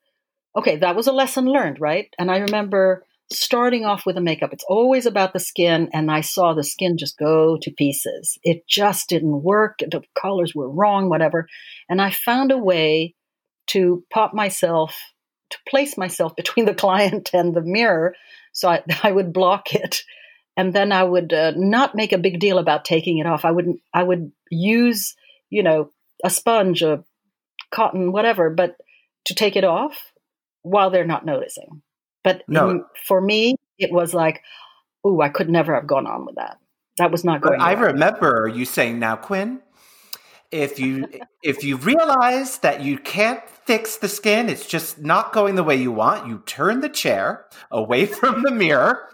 okay 0.56 0.78
that 0.78 0.96
was 0.96 1.08
a 1.08 1.12
lesson 1.12 1.46
learned 1.46 1.80
right 1.80 2.14
and 2.18 2.32
i 2.32 2.38
remember 2.38 3.06
starting 3.32 3.86
off 3.86 4.06
with 4.06 4.18
a 4.18 4.22
makeup. 4.22 4.52
It's 4.54 4.66
always 4.68 5.06
about 5.06 5.34
the 5.34 5.40
skin, 5.40 5.90
and 5.94 6.12
I 6.12 6.22
saw 6.22 6.54
the 6.54 6.64
skin 6.64 6.98
just 6.98 7.18
go 7.18 7.58
to 7.62 7.72
pieces. 7.72 8.38
It 8.44 8.68
just 8.68 9.10
didn't 9.10 9.44
work. 9.44 9.80
The 9.80 10.02
colors 10.20 10.54
were 10.56 10.70
wrong, 10.70 11.10
whatever. 11.10 11.48
And 11.90 12.02
I 12.02 12.12
found 12.12 12.52
a 12.52 12.58
way 12.58 13.16
to 13.68 14.04
pop 14.12 14.34
myself, 14.34 14.98
to 15.52 15.58
place 15.68 15.98
myself 15.98 16.36
between 16.38 16.66
the 16.66 16.76
client 16.76 17.32
and 17.34 17.54
the 17.54 17.62
mirror. 17.62 18.16
So 18.52 18.70
I, 18.70 18.84
I 19.04 19.12
would 19.12 19.34
block 19.34 19.74
it. 19.74 20.02
And 20.56 20.72
then 20.72 20.92
I 20.92 21.04
would 21.04 21.34
uh, 21.34 21.54
not 21.56 21.96
make 21.96 22.12
a 22.12 22.20
big 22.20 22.40
deal 22.40 22.60
about 22.60 22.86
taking 22.86 23.18
it 23.18 23.26
off. 23.26 23.44
I 23.44 23.50
would 23.50 23.74
I 23.92 24.04
would 24.04 24.32
use, 24.52 25.16
you 25.50 25.64
know, 25.64 25.90
a 26.24 26.30
sponge, 26.30 26.84
a 26.84 27.04
cotton, 27.72 28.12
whatever, 28.12 28.52
but 28.52 28.76
to 29.26 29.34
take 29.34 29.56
it 29.56 29.64
off 29.64 30.13
while 30.64 30.90
they're 30.90 31.06
not 31.06 31.26
noticing. 31.26 31.82
But 32.24 32.44
No. 32.48 32.70
in- 32.70 32.86
for 33.06 33.22
me, 33.22 33.56
it 33.78 33.92
was 33.92 34.14
like, 34.14 34.42
oh, 35.04 35.22
I 35.22 35.30
could 35.30 35.50
never 35.50 35.76
have 35.76 35.88
gone 35.88 36.08
on 36.08 36.26
with 36.26 36.36
that. 36.36 36.58
That 36.98 37.12
was 37.12 37.24
not 37.24 37.42
But 37.42 37.50
going. 37.50 37.62
I 37.62 37.74
remember 37.74 38.48
you 38.48 38.66
saying, 38.66 39.00
"Now, 39.00 39.16
Quinn, 39.16 39.62
if 40.52 40.80
you 40.80 41.08
if 41.42 41.64
you 41.64 41.78
realize 41.78 42.60
that 42.60 42.82
you 42.82 42.98
can't 43.00 43.42
fix 43.66 43.98
the 43.98 44.08
skin, 44.08 44.48
it's 44.50 44.66
just 44.68 45.00
not 45.02 45.34
going 45.34 45.56
the 45.56 45.64
way 45.64 45.76
you 45.76 45.92
want. 45.92 46.28
You 46.28 46.44
turn 46.46 46.82
the 46.82 46.90
chair 46.90 47.46
away 47.72 48.06
from 48.20 48.44
the 48.44 48.52
mirror." 48.52 49.10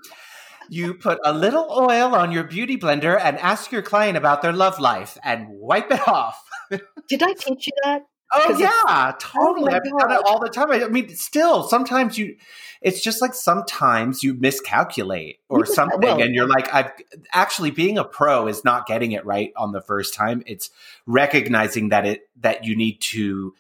You 0.72 0.94
put 0.94 1.18
a 1.26 1.34
little 1.34 1.66
oil 1.72 2.14
on 2.14 2.32
your 2.32 2.44
beauty 2.44 2.78
blender 2.78 3.20
and 3.20 3.40
ask 3.40 3.72
your 3.72 3.82
client 3.82 4.18
about 4.18 4.44
their 4.44 4.54
love 4.54 4.80
life 4.80 5.18
and 5.24 5.48
wipe 5.50 5.90
it 5.90 6.08
off. 6.08 6.40
Did 7.10 7.24
I 7.24 7.34
teach 7.34 7.66
you 7.66 7.74
that? 7.86 8.04
Oh 8.32 8.58
yeah, 8.58 8.70
oh 8.74 9.14
totally. 9.20 9.72
my 9.72 9.78
I've 9.78 9.84
done 9.84 10.12
it 10.12 10.22
all 10.26 10.40
the 10.40 10.50
time. 10.50 10.72
I 10.72 10.88
mean, 10.88 11.16
still, 11.16 11.68
sometimes 11.68 12.18
you, 12.18 12.36
it's 12.82 13.02
just 13.02 13.22
like 13.22 13.34
sometimes 13.34 14.24
you 14.24 14.36
miscalculate 14.36 15.40
or 15.50 15.60
You 15.60 15.66
something, 15.66 16.00
well- 16.02 16.22
and 16.22 16.36
you're 16.36 16.48
like, 16.48 16.74
I've 16.74 16.92
actually 17.34 17.72
being 17.72 17.98
a 17.98 18.04
pro 18.04 18.48
is 18.48 18.64
not 18.64 18.86
getting 18.86 19.14
it 19.14 19.26
right 19.26 19.52
on 19.56 19.72
the 19.72 19.82
first 19.82 20.14
time. 20.14 20.44
It's 20.46 20.70
recognizing 21.08 21.90
that 21.90 22.06
it 22.06 22.30
that 22.42 22.66
you 22.66 22.76
need 22.76 23.02
to 23.02 23.56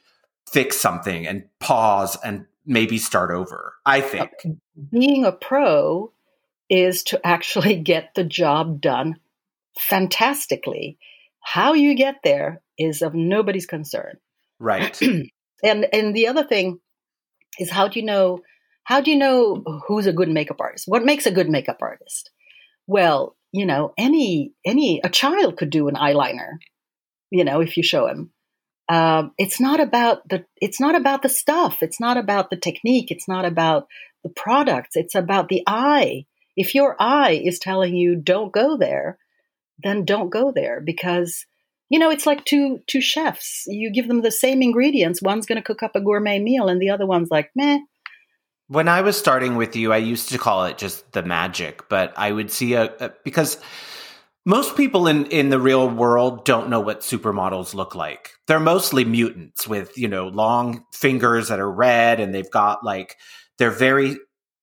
fix 0.47 0.78
something 0.78 1.28
and 1.28 1.45
pause 1.59 2.17
and 2.24 2.45
maybe 2.65 2.97
start 2.97 3.32
over. 3.32 3.74
I 3.86 4.01
uh, 4.01 4.07
think. 4.07 4.32
Being 4.91 5.26
a 5.26 5.32
pro 5.32 6.11
is 6.70 7.03
to 7.05 7.26
actually 7.26 7.76
get 7.82 8.13
the 8.15 8.24
job 8.24 8.82
done 8.82 9.20
fantastically. 9.78 10.97
How 11.41 11.74
you 11.74 11.95
get 11.95 12.17
there 12.24 12.61
is 12.78 13.01
of 13.01 13.13
nobody's 13.13 13.65
concern. 13.65 14.17
Right. 14.60 14.99
and 15.64 15.88
and 15.93 16.16
the 16.16 16.28
other 16.28 16.43
thing 16.43 16.80
is 17.60 17.70
how 17.70 17.88
do 17.88 17.99
you 17.99 18.05
know 18.05 18.41
how 18.84 19.01
do 19.01 19.12
you 19.12 19.18
know 19.18 19.64
who's 19.88 20.07
a 20.07 20.14
good 20.14 20.30
makeup 20.30 20.60
artist? 20.60 20.86
What 20.88 21.05
makes 21.05 21.26
a 21.26 21.32
good 21.32 21.49
makeup 21.49 21.78
artist? 21.82 22.32
Well 22.88 23.36
you 23.51 23.66
know 23.66 23.93
any 23.97 24.53
any 24.66 25.01
a 25.03 25.10
child 25.10 25.57
could 25.57 25.72
do 25.72 25.88
an 25.88 25.95
eyeliner 25.95 26.60
you 27.32 27.43
know 27.43 27.62
if 27.62 27.78
you 27.78 27.84
show 27.84 28.07
him 28.07 28.32
um, 28.88 29.34
it's 29.38 29.60
not 29.60 29.80
about 29.80 30.28
the 30.30 30.45
it's 30.60 30.80
not 30.80 30.95
about 30.95 31.22
the 31.22 31.30
stuff. 31.30 31.84
It's 31.84 31.99
not 31.99 32.18
about 32.18 32.49
the 32.49 32.57
technique. 32.57 33.12
It's 33.12 33.28
not 33.28 33.45
about 33.45 33.86
the 34.24 34.30
products. 34.30 34.95
It's 34.95 35.14
about 35.14 35.47
the 35.47 35.62
eye. 35.68 36.26
If 36.55 36.74
your 36.74 36.95
eye 36.99 37.39
is 37.43 37.60
telling 37.60 37.95
you 37.95 38.16
don't 38.16 38.51
go 38.51 38.78
there 38.78 39.20
then 39.84 40.05
don't 40.05 40.30
go 40.30 40.51
there 40.53 40.82
because 40.82 41.45
you 41.89 41.99
know 41.99 42.09
it's 42.09 42.25
like 42.25 42.45
two 42.45 42.81
two 42.87 43.01
chefs. 43.01 43.65
You 43.67 43.91
give 43.91 44.07
them 44.07 44.21
the 44.21 44.31
same 44.31 44.61
ingredients. 44.61 45.21
One's 45.21 45.45
going 45.45 45.57
to 45.57 45.63
cook 45.63 45.83
up 45.83 45.95
a 45.95 46.01
gourmet 46.01 46.39
meal 46.39 46.67
and 46.67 46.81
the 46.81 46.89
other 46.89 47.05
one's 47.05 47.29
like 47.29 47.51
meh. 47.55 47.79
When 48.67 48.87
I 48.87 49.01
was 49.01 49.17
starting 49.17 49.55
with 49.55 49.75
you, 49.75 49.91
I 49.91 49.97
used 49.97 50.29
to 50.29 50.37
call 50.37 50.65
it 50.65 50.77
just 50.77 51.11
the 51.11 51.23
magic, 51.23 51.89
but 51.89 52.13
I 52.15 52.31
would 52.31 52.51
see 52.51 52.75
a, 52.75 52.93
a 52.99 53.11
because 53.23 53.57
most 54.45 54.77
people 54.77 55.07
in 55.07 55.25
in 55.27 55.49
the 55.49 55.59
real 55.59 55.89
world 55.89 56.45
don't 56.45 56.69
know 56.69 56.79
what 56.79 57.01
supermodels 57.01 57.73
look 57.73 57.95
like. 57.95 58.31
They're 58.47 58.59
mostly 58.59 59.05
mutants 59.05 59.67
with, 59.67 59.97
you 59.97 60.07
know, 60.07 60.27
long 60.27 60.85
fingers 60.93 61.49
that 61.49 61.59
are 61.59 61.71
red 61.71 62.19
and 62.19 62.33
they've 62.33 62.49
got 62.49 62.83
like 62.83 63.15
they're 63.57 63.71
very 63.71 64.17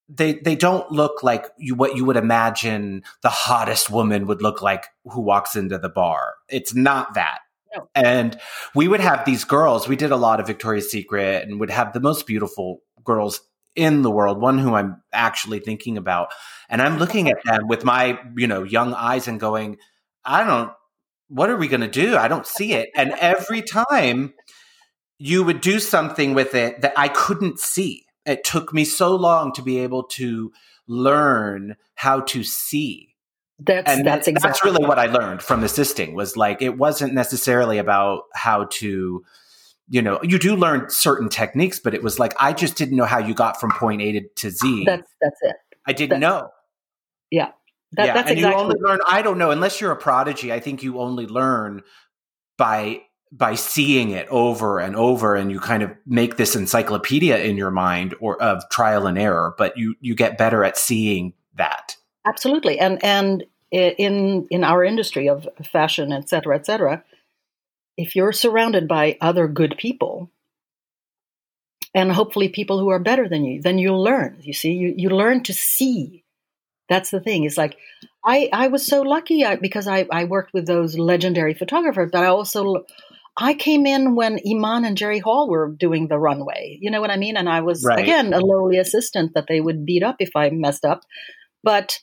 they 0.08 0.34
they 0.34 0.54
don't 0.54 0.90
look 0.90 1.22
like 1.22 1.46
you 1.58 1.74
what 1.74 1.96
you 1.96 2.04
would 2.04 2.16
imagine 2.16 3.02
the 3.22 3.28
hottest 3.28 3.90
woman 3.90 4.26
would 4.26 4.42
look 4.42 4.62
like 4.62 4.86
who 5.04 5.20
walks 5.20 5.56
into 5.56 5.78
the 5.78 5.88
bar. 5.88 6.34
It's 6.48 6.74
not 6.74 7.14
that. 7.14 7.40
No. 7.74 7.88
And 7.94 8.38
we 8.74 8.88
would 8.88 9.00
have 9.00 9.24
these 9.24 9.44
girls. 9.44 9.88
We 9.88 9.96
did 9.96 10.12
a 10.12 10.16
lot 10.16 10.40
of 10.40 10.46
Victoria's 10.46 10.90
Secret 10.90 11.42
and 11.42 11.58
would 11.60 11.70
have 11.70 11.92
the 11.92 12.00
most 12.00 12.26
beautiful 12.26 12.82
girls 13.04 13.40
in 13.74 14.02
the 14.02 14.10
world, 14.10 14.40
one 14.40 14.58
who 14.58 14.74
I'm 14.74 15.02
actually 15.12 15.60
thinking 15.60 15.98
about. 15.98 16.32
And 16.68 16.80
I'm 16.80 16.98
looking 16.98 17.28
at 17.28 17.36
them 17.44 17.68
with 17.68 17.84
my, 17.84 18.18
you 18.34 18.46
know, 18.46 18.62
young 18.62 18.94
eyes 18.94 19.28
and 19.28 19.38
going, 19.38 19.76
I 20.24 20.44
don't, 20.44 20.72
what 21.28 21.50
are 21.50 21.56
we 21.56 21.68
going 21.68 21.82
to 21.82 21.88
do? 21.88 22.16
I 22.16 22.28
don't 22.28 22.46
see 22.46 22.72
it. 22.72 22.88
And 22.96 23.12
every 23.12 23.60
time 23.60 24.32
you 25.18 25.44
would 25.44 25.60
do 25.60 25.78
something 25.78 26.34
with 26.34 26.54
it 26.54 26.80
that 26.80 26.94
I 26.96 27.08
couldn't 27.08 27.60
see, 27.60 28.05
it 28.26 28.44
took 28.44 28.74
me 28.74 28.84
so 28.84 29.14
long 29.14 29.52
to 29.52 29.62
be 29.62 29.78
able 29.78 30.04
to 30.04 30.52
learn 30.86 31.76
how 31.94 32.20
to 32.20 32.42
see. 32.42 33.14
that's 33.58 33.90
And 33.90 34.06
that's 34.06 34.28
exactly 34.28 34.48
that's 34.48 34.64
really 34.64 34.86
what 34.86 34.98
I 34.98 35.06
learned 35.06 35.42
from 35.42 35.64
assisting 35.64 36.14
was 36.14 36.36
like, 36.36 36.60
it 36.60 36.76
wasn't 36.76 37.14
necessarily 37.14 37.78
about 37.78 38.24
how 38.34 38.64
to, 38.64 39.24
you 39.88 40.02
know, 40.02 40.20
you 40.22 40.38
do 40.38 40.56
learn 40.56 40.90
certain 40.90 41.28
techniques, 41.28 41.78
but 41.78 41.94
it 41.94 42.02
was 42.02 42.18
like, 42.18 42.34
I 42.38 42.52
just 42.52 42.76
didn't 42.76 42.96
know 42.96 43.04
how 43.04 43.18
you 43.18 43.34
got 43.34 43.60
from 43.60 43.70
point 43.70 44.02
A 44.02 44.12
to, 44.12 44.28
to 44.36 44.50
Z. 44.50 44.84
that's 44.84 45.10
that's 45.20 45.38
it 45.42 45.56
I 45.86 45.92
didn't 45.92 46.20
know. 46.20 46.50
that, 47.92 48.14
that's 48.14 48.30
and 48.30 48.38
exactly 48.38 48.60
you 48.60 48.64
only 48.64 48.80
learn. 48.80 48.98
I 49.08 49.22
don't 49.22 49.38
know 49.38 49.52
unless 49.52 49.80
you're 49.80 49.92
a 49.92 49.96
prodigy. 49.96 50.52
I 50.52 50.60
think 50.60 50.82
you 50.82 50.98
only 51.00 51.26
learn 51.26 51.82
by 52.58 53.02
by 53.36 53.54
seeing 53.54 54.10
it 54.10 54.26
over 54.28 54.78
and 54.78 54.96
over, 54.96 55.34
and 55.34 55.50
you 55.50 55.60
kind 55.60 55.82
of 55.82 55.90
make 56.06 56.36
this 56.36 56.56
encyclopedia 56.56 57.38
in 57.38 57.56
your 57.56 57.70
mind 57.70 58.14
or 58.20 58.40
of 58.42 58.68
trial 58.70 59.06
and 59.06 59.18
error. 59.18 59.54
But 59.58 59.76
you 59.76 59.94
you 60.00 60.14
get 60.14 60.38
better 60.38 60.64
at 60.64 60.76
seeing 60.78 61.34
that. 61.56 61.96
absolutely 62.26 62.78
and 62.78 63.02
and 63.04 63.44
in 63.70 64.46
in 64.50 64.64
our 64.64 64.84
industry 64.84 65.28
of 65.28 65.48
fashion 65.64 66.12
et 66.12 66.28
cetera 66.28 66.54
et 66.56 66.66
cetera 66.66 67.02
if 67.96 68.14
you're 68.14 68.32
surrounded 68.32 68.86
by 68.86 69.16
other 69.20 69.48
good 69.48 69.76
people 69.78 70.30
and 71.94 72.12
hopefully 72.12 72.48
people 72.48 72.78
who 72.78 72.90
are 72.90 72.98
better 72.98 73.28
than 73.28 73.44
you 73.44 73.60
then 73.60 73.78
you'll 73.78 74.02
learn 74.02 74.36
you 74.42 74.52
see 74.52 74.72
you, 74.72 74.94
you 74.96 75.08
learn 75.08 75.42
to 75.42 75.52
see 75.52 76.22
that's 76.88 77.10
the 77.10 77.20
thing 77.20 77.44
it's 77.44 77.56
like 77.56 77.76
i 78.24 78.48
i 78.52 78.68
was 78.68 78.84
so 78.86 79.02
lucky 79.02 79.44
because 79.60 79.88
i 79.88 80.06
i 80.12 80.24
worked 80.24 80.52
with 80.52 80.66
those 80.66 80.98
legendary 80.98 81.54
photographers 81.54 82.10
but 82.12 82.22
i 82.22 82.26
also 82.26 82.84
i 83.38 83.54
came 83.54 83.86
in 83.86 84.14
when 84.14 84.38
iman 84.50 84.84
and 84.84 84.96
jerry 84.96 85.18
hall 85.18 85.48
were 85.48 85.68
doing 85.78 86.08
the 86.08 86.18
runway 86.18 86.78
you 86.80 86.90
know 86.90 87.00
what 87.00 87.10
i 87.10 87.16
mean 87.16 87.36
and 87.36 87.48
i 87.48 87.60
was 87.60 87.84
Right. 87.84 88.00
again 88.00 88.32
a 88.32 88.40
lowly 88.40 88.78
assistant 88.78 89.34
that 89.34 89.46
they 89.48 89.60
would 89.60 89.84
beat 89.86 90.02
up 90.02 90.16
if 90.20 90.30
i 90.36 90.50
messed 90.50 90.84
up 90.84 91.02
but 91.62 91.98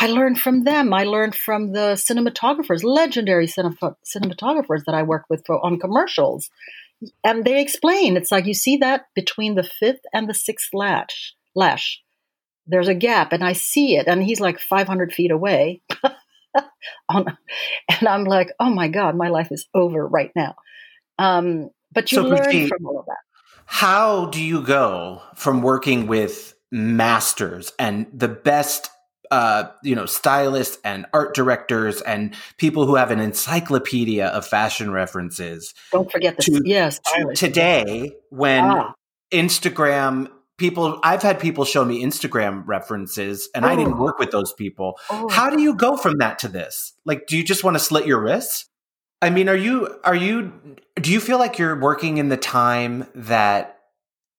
I 0.00 0.06
learned 0.06 0.38
from 0.40 0.62
them. 0.62 0.94
I 0.94 1.02
learned 1.02 1.34
from 1.34 1.72
the 1.72 1.94
cinematographers, 1.96 2.84
legendary 2.84 3.48
cinema- 3.48 3.96
cinematographers 4.06 4.84
that 4.86 4.94
I 4.94 5.02
work 5.02 5.24
with 5.28 5.44
for, 5.44 5.58
on 5.66 5.80
commercials. 5.80 6.50
And 7.24 7.44
they 7.44 7.60
explain 7.60 8.16
it's 8.16 8.30
like 8.30 8.46
you 8.46 8.54
see 8.54 8.76
that 8.76 9.06
between 9.16 9.56
the 9.56 9.64
fifth 9.64 10.02
and 10.12 10.28
the 10.28 10.34
sixth 10.34 10.68
lash, 10.72 11.34
lash. 11.56 12.00
There's 12.68 12.86
a 12.86 12.94
gap, 12.94 13.32
and 13.32 13.42
I 13.42 13.54
see 13.54 13.96
it, 13.96 14.06
and 14.06 14.22
he's 14.22 14.40
like 14.40 14.60
500 14.60 15.12
feet 15.12 15.32
away. 15.32 15.82
on, 17.08 17.36
and 17.88 18.08
I'm 18.08 18.24
like, 18.24 18.50
oh 18.60 18.70
my 18.70 18.88
God, 18.88 19.16
my 19.16 19.28
life 19.28 19.48
is 19.50 19.66
over 19.74 20.06
right 20.06 20.30
now. 20.36 20.54
Um, 21.18 21.70
but 21.92 22.12
you 22.12 22.16
So, 22.16 22.22
learn 22.24 22.42
Brigitte, 22.42 22.68
from 22.68 22.86
all 22.86 22.98
of 23.00 23.06
that. 23.06 23.16
How 23.66 24.26
do 24.26 24.42
you 24.42 24.62
go 24.62 25.20
from 25.34 25.62
working 25.62 26.06
with 26.06 26.54
masters 26.70 27.72
and 27.78 28.06
the 28.12 28.28
best, 28.28 28.90
uh, 29.30 29.64
you 29.82 29.94
know, 29.94 30.06
stylists 30.06 30.78
and 30.84 31.06
art 31.12 31.34
directors 31.34 32.00
and 32.02 32.34
people 32.56 32.86
who 32.86 32.94
have 32.94 33.10
an 33.10 33.20
encyclopedia 33.20 34.26
of 34.28 34.46
fashion 34.46 34.90
references 34.90 35.74
Don't 35.92 36.10
forget 36.10 36.36
this. 36.36 36.46
to- 36.46 36.62
yes, 36.64 36.98
to 37.16 37.32
today 37.34 38.12
when 38.30 38.64
Ah. 38.64 38.94
Instagram 39.32 40.30
people 40.58 41.00
I've 41.02 41.22
had 41.22 41.40
people 41.40 41.64
show 41.64 41.84
me 41.84 42.02
Instagram 42.04 42.62
references 42.66 43.48
and 43.54 43.64
I 43.64 43.74
didn't 43.76 43.94
Oh. 43.94 44.02
work 44.02 44.18
with 44.18 44.30
those 44.30 44.52
people. 44.52 44.98
Oh. 45.08 45.28
How 45.30 45.48
do 45.50 45.62
you 45.62 45.74
go 45.74 45.96
from 45.96 46.18
that 46.18 46.38
to 46.40 46.48
this? 46.48 46.92
Like 47.06 47.26
do 47.26 47.36
you 47.36 47.42
just 47.44 47.64
want 47.64 47.76
to 47.76 47.78
slit 47.82 48.06
your 48.06 48.20
wrists? 48.20 48.66
I 49.22 49.30
mean, 49.30 49.48
are 49.48 49.56
you 49.56 49.98
are 50.04 50.14
you 50.14 50.52
do 50.96 51.10
you 51.10 51.20
feel 51.20 51.38
like 51.38 51.58
you're 51.58 51.78
working 51.80 52.18
in 52.18 52.28
the 52.28 52.36
time 52.36 53.06
that 53.14 53.78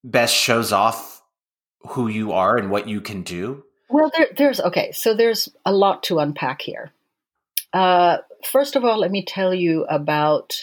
best 0.03 0.36
shows 0.36 0.72
off 0.72 1.22
who 1.82 2.07
you 2.07 2.32
are 2.34 2.57
and 2.57 2.70
what 2.70 2.88
you 2.88 3.01
can 3.01 3.24
do? 3.24 3.63
Well, 3.89 4.11
there, 4.15 4.28
there's 4.38 4.59
okay. 4.61 4.91
So 4.91 5.13
there's 5.15 5.49
a 5.65 5.74
lot 5.74 6.03
to 6.03 6.20
unpack 6.20 6.61
here. 6.61 6.91
Uh, 7.74 8.17
first 8.45 8.76
of 8.76 8.86
all, 8.86 8.97
let 8.99 9.11
me 9.11 9.24
tell 9.26 9.53
you 9.53 9.86
about 9.86 10.59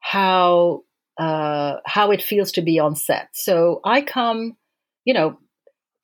how 0.00 0.82
uh, 1.18 1.76
how 1.84 2.10
it 2.10 2.22
feels 2.22 2.52
to 2.52 2.62
be 2.62 2.78
on 2.78 2.96
set. 2.96 3.28
So 3.32 3.80
I 3.84 4.02
come, 4.02 4.56
you 5.04 5.14
know, 5.14 5.38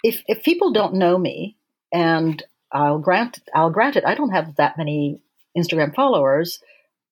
if 0.03 0.23
if 0.27 0.43
people 0.43 0.73
don't 0.73 0.95
know 0.95 1.17
me, 1.19 1.57
and 1.93 2.43
I'll 2.71 2.99
grant 2.99 3.39
I'll 3.55 3.71
grant 3.71 3.97
it, 3.97 4.05
I 4.05 4.15
don't 4.15 4.31
have 4.31 4.57
that 4.57 4.79
many 4.79 5.21
Instagram 5.57 5.95
followers, 5.95 6.61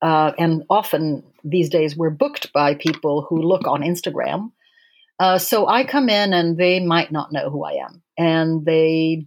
uh, 0.02 0.32
and 0.38 0.64
often 0.70 1.22
these 1.44 1.70
days 1.70 1.96
we're 1.96 2.10
booked 2.10 2.52
by 2.52 2.74
people 2.74 3.26
who 3.28 3.42
look 3.42 3.66
on 3.66 3.82
Instagram. 3.82 4.52
Uh, 5.18 5.38
so 5.38 5.66
I 5.66 5.84
come 5.84 6.08
in 6.08 6.32
and 6.32 6.56
they 6.56 6.80
might 6.80 7.12
not 7.12 7.32
know 7.32 7.50
who 7.50 7.62
I 7.64 7.84
am, 7.84 8.02
and 8.16 8.64
they 8.64 9.26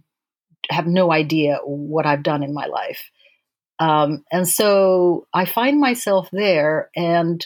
have 0.70 0.86
no 0.86 1.12
idea 1.12 1.58
what 1.64 2.06
I've 2.06 2.22
done 2.22 2.42
in 2.42 2.54
my 2.54 2.66
life. 2.66 3.10
Um, 3.78 4.24
and 4.32 4.48
so 4.48 5.26
I 5.32 5.44
find 5.44 5.80
myself 5.80 6.28
there, 6.32 6.90
and 6.96 7.44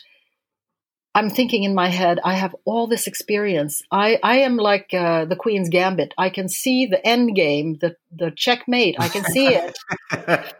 I'm 1.15 1.31
thinking 1.31 1.65
in 1.65 1.75
my 1.75 1.89
head, 1.89 2.21
I 2.25 2.35
have 2.35 2.55
all 2.65 2.87
this 2.87 3.07
experience. 3.07 3.83
I, 3.91 4.19
I 4.23 4.39
am 4.39 4.57
like 4.57 4.93
uh, 4.93 5.25
the 5.25 5.37
Queen's 5.37 5.69
Gambit. 5.69 6.15
I 6.17 6.31
can 6.31 6.49
see 6.49 6.87
the 6.87 7.05
end 7.07 7.35
game, 7.35 7.79
the 7.81 7.97
the 8.15 8.31
checkmate. 8.31 8.97
I 8.99 9.09
can 9.09 9.25
see 9.25 9.49
it. 9.49 9.77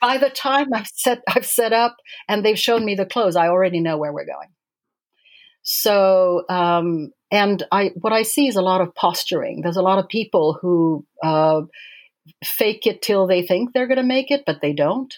By 0.00 0.18
the 0.18 0.30
time 0.30 0.68
I've 0.72 0.86
set 0.86 1.22
I've 1.28 1.46
set 1.46 1.72
up 1.72 1.96
and 2.28 2.44
they've 2.44 2.58
shown 2.58 2.84
me 2.84 2.94
the 2.94 3.06
clothes, 3.06 3.36
I 3.36 3.48
already 3.48 3.80
know 3.80 3.98
where 3.98 4.12
we're 4.12 4.24
going. 4.24 4.48
So, 5.62 6.44
um, 6.48 7.10
and 7.30 7.62
I 7.70 7.90
what 7.96 8.12
I 8.12 8.22
see 8.22 8.46
is 8.46 8.56
a 8.56 8.62
lot 8.62 8.80
of 8.80 8.94
posturing. 8.94 9.60
There's 9.60 9.76
a 9.76 9.82
lot 9.82 9.98
of 9.98 10.08
people 10.08 10.58
who 10.62 11.04
uh, 11.22 11.62
fake 12.44 12.86
it 12.86 13.02
till 13.02 13.26
they 13.26 13.42
think 13.46 13.72
they're 13.72 13.88
going 13.88 13.98
to 13.98 14.02
make 14.02 14.30
it, 14.30 14.44
but 14.46 14.60
they 14.62 14.72
don't. 14.72 15.14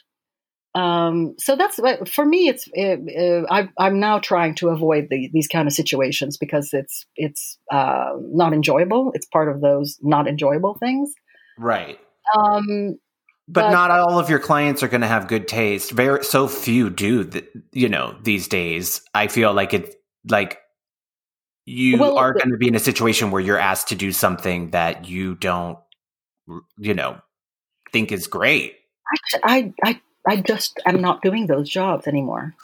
Um, 0.75 1.35
so 1.39 1.57
that's 1.57 1.81
for 2.09 2.25
me. 2.25 2.49
It's 2.49 2.69
uh, 2.77 2.97
uh, 3.21 3.69
I, 3.79 3.87
am 3.87 3.99
now 3.99 4.21
trying 4.21 4.55
to 4.57 4.69
avoid 4.69 5.09
the, 5.11 5.29
these 5.33 5.49
kind 5.49 5.67
of 5.67 5.75
situations 5.75 6.37
because 6.37 6.71
it's 6.73 7.07
it's 7.17 7.59
uh, 7.73 8.13
not 8.21 8.53
enjoyable. 8.53 9.11
It's 9.15 9.27
part 9.27 9.49
of 9.49 9.61
those 9.61 9.99
not 10.01 10.29
enjoyable 10.29 10.75
things. 10.75 11.13
Right. 11.59 11.99
Um, 12.37 12.99
but, 13.49 13.63
but, 13.63 13.71
not 13.71 13.91
all 13.91 14.21
of 14.21 14.31
your 14.31 14.39
clients 14.39 14.85
are 14.85 14.89
going 14.89 15.01
to 15.01 15.09
have 15.09 15.27
good 15.27 15.49
taste. 15.49 15.91
Very 15.91 16.23
so 16.25 16.47
few 16.47 16.89
do. 16.89 17.25
Th- 17.25 17.49
you 17.73 17.89
know, 17.89 18.17
these 18.23 18.47
days, 18.47 19.03
I 19.13 19.27
feel 19.27 19.53
like 19.53 19.75
it 19.75 19.97
like 20.29 20.61
you 21.67 21.99
well, 21.99 22.17
are 22.17 22.33
going 22.33 22.51
to 22.51 22.57
be 22.57 22.69
in 22.69 22.77
a 22.77 22.81
situation 22.81 23.33
where 23.33 23.41
you're 23.41 23.59
asked 23.59 23.89
to 23.89 23.97
do 23.97 24.13
something 24.13 24.71
that 24.71 25.09
you 25.09 25.35
don't, 25.35 25.79
you 26.79 26.95
know, 26.95 27.21
think 27.93 28.13
is 28.13 28.29
great. 28.29 28.77
I, 29.35 29.41
I, 29.43 29.73
I 29.85 30.01
just 30.43 30.79
am 30.87 31.01
not 31.01 31.23
doing 31.23 31.47
those 31.47 31.69
jobs 31.69 32.07
anymore. 32.07 32.55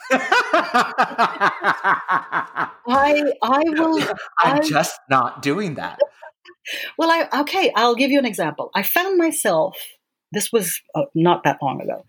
I 2.87 3.33
I 3.41 3.63
will. 3.65 4.01
I'm 4.39 4.57
I, 4.57 4.59
just 4.61 4.99
not 5.09 5.41
doing 5.41 5.75
that. 5.75 5.99
Well, 6.97 7.09
I 7.09 7.41
okay. 7.41 7.71
I'll 7.75 7.95
give 7.95 8.11
you 8.11 8.19
an 8.19 8.25
example. 8.25 8.69
I 8.75 8.83
found 8.83 9.17
myself. 9.17 9.77
This 10.31 10.51
was 10.51 10.81
uh, 10.93 11.03
not 11.15 11.43
that 11.45 11.59
long 11.61 11.81
ago, 11.81 12.05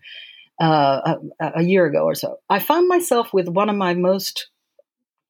uh, 0.61 1.15
a, 1.39 1.59
a 1.59 1.63
year 1.63 1.85
ago 1.85 2.03
or 2.03 2.15
so. 2.15 2.39
I 2.49 2.59
found 2.59 2.87
myself 2.87 3.33
with 3.33 3.47
one 3.47 3.69
of 3.69 3.77
my 3.77 3.93
most, 3.93 4.49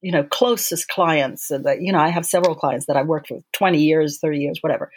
you 0.02 0.10
know, 0.10 0.24
closest 0.24 0.88
clients. 0.88 1.48
That 1.48 1.80
you 1.80 1.92
know, 1.92 2.00
I 2.00 2.08
have 2.08 2.26
several 2.26 2.54
clients 2.54 2.86
that 2.86 2.96
I've 2.96 3.06
worked 3.06 3.30
with 3.30 3.44
twenty 3.52 3.84
years, 3.84 4.18
thirty 4.18 4.38
years, 4.38 4.58
whatever, 4.60 4.90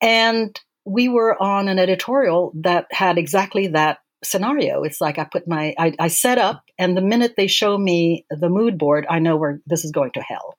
and 0.00 0.58
we 0.84 1.08
were 1.08 1.40
on 1.40 1.68
an 1.68 1.78
editorial 1.78 2.52
that 2.56 2.86
had 2.90 3.18
exactly 3.18 3.68
that 3.68 3.98
scenario. 4.24 4.82
It's 4.84 5.00
like 5.00 5.18
I 5.18 5.24
put 5.24 5.48
my, 5.48 5.74
I, 5.78 5.94
I, 5.98 6.08
set 6.08 6.38
up, 6.38 6.64
and 6.78 6.96
the 6.96 7.02
minute 7.02 7.34
they 7.36 7.46
show 7.46 7.76
me 7.76 8.26
the 8.30 8.48
mood 8.48 8.78
board, 8.78 9.06
I 9.08 9.18
know 9.18 9.36
where 9.36 9.60
this 9.66 9.84
is 9.84 9.92
going 9.92 10.12
to 10.12 10.22
hell. 10.22 10.58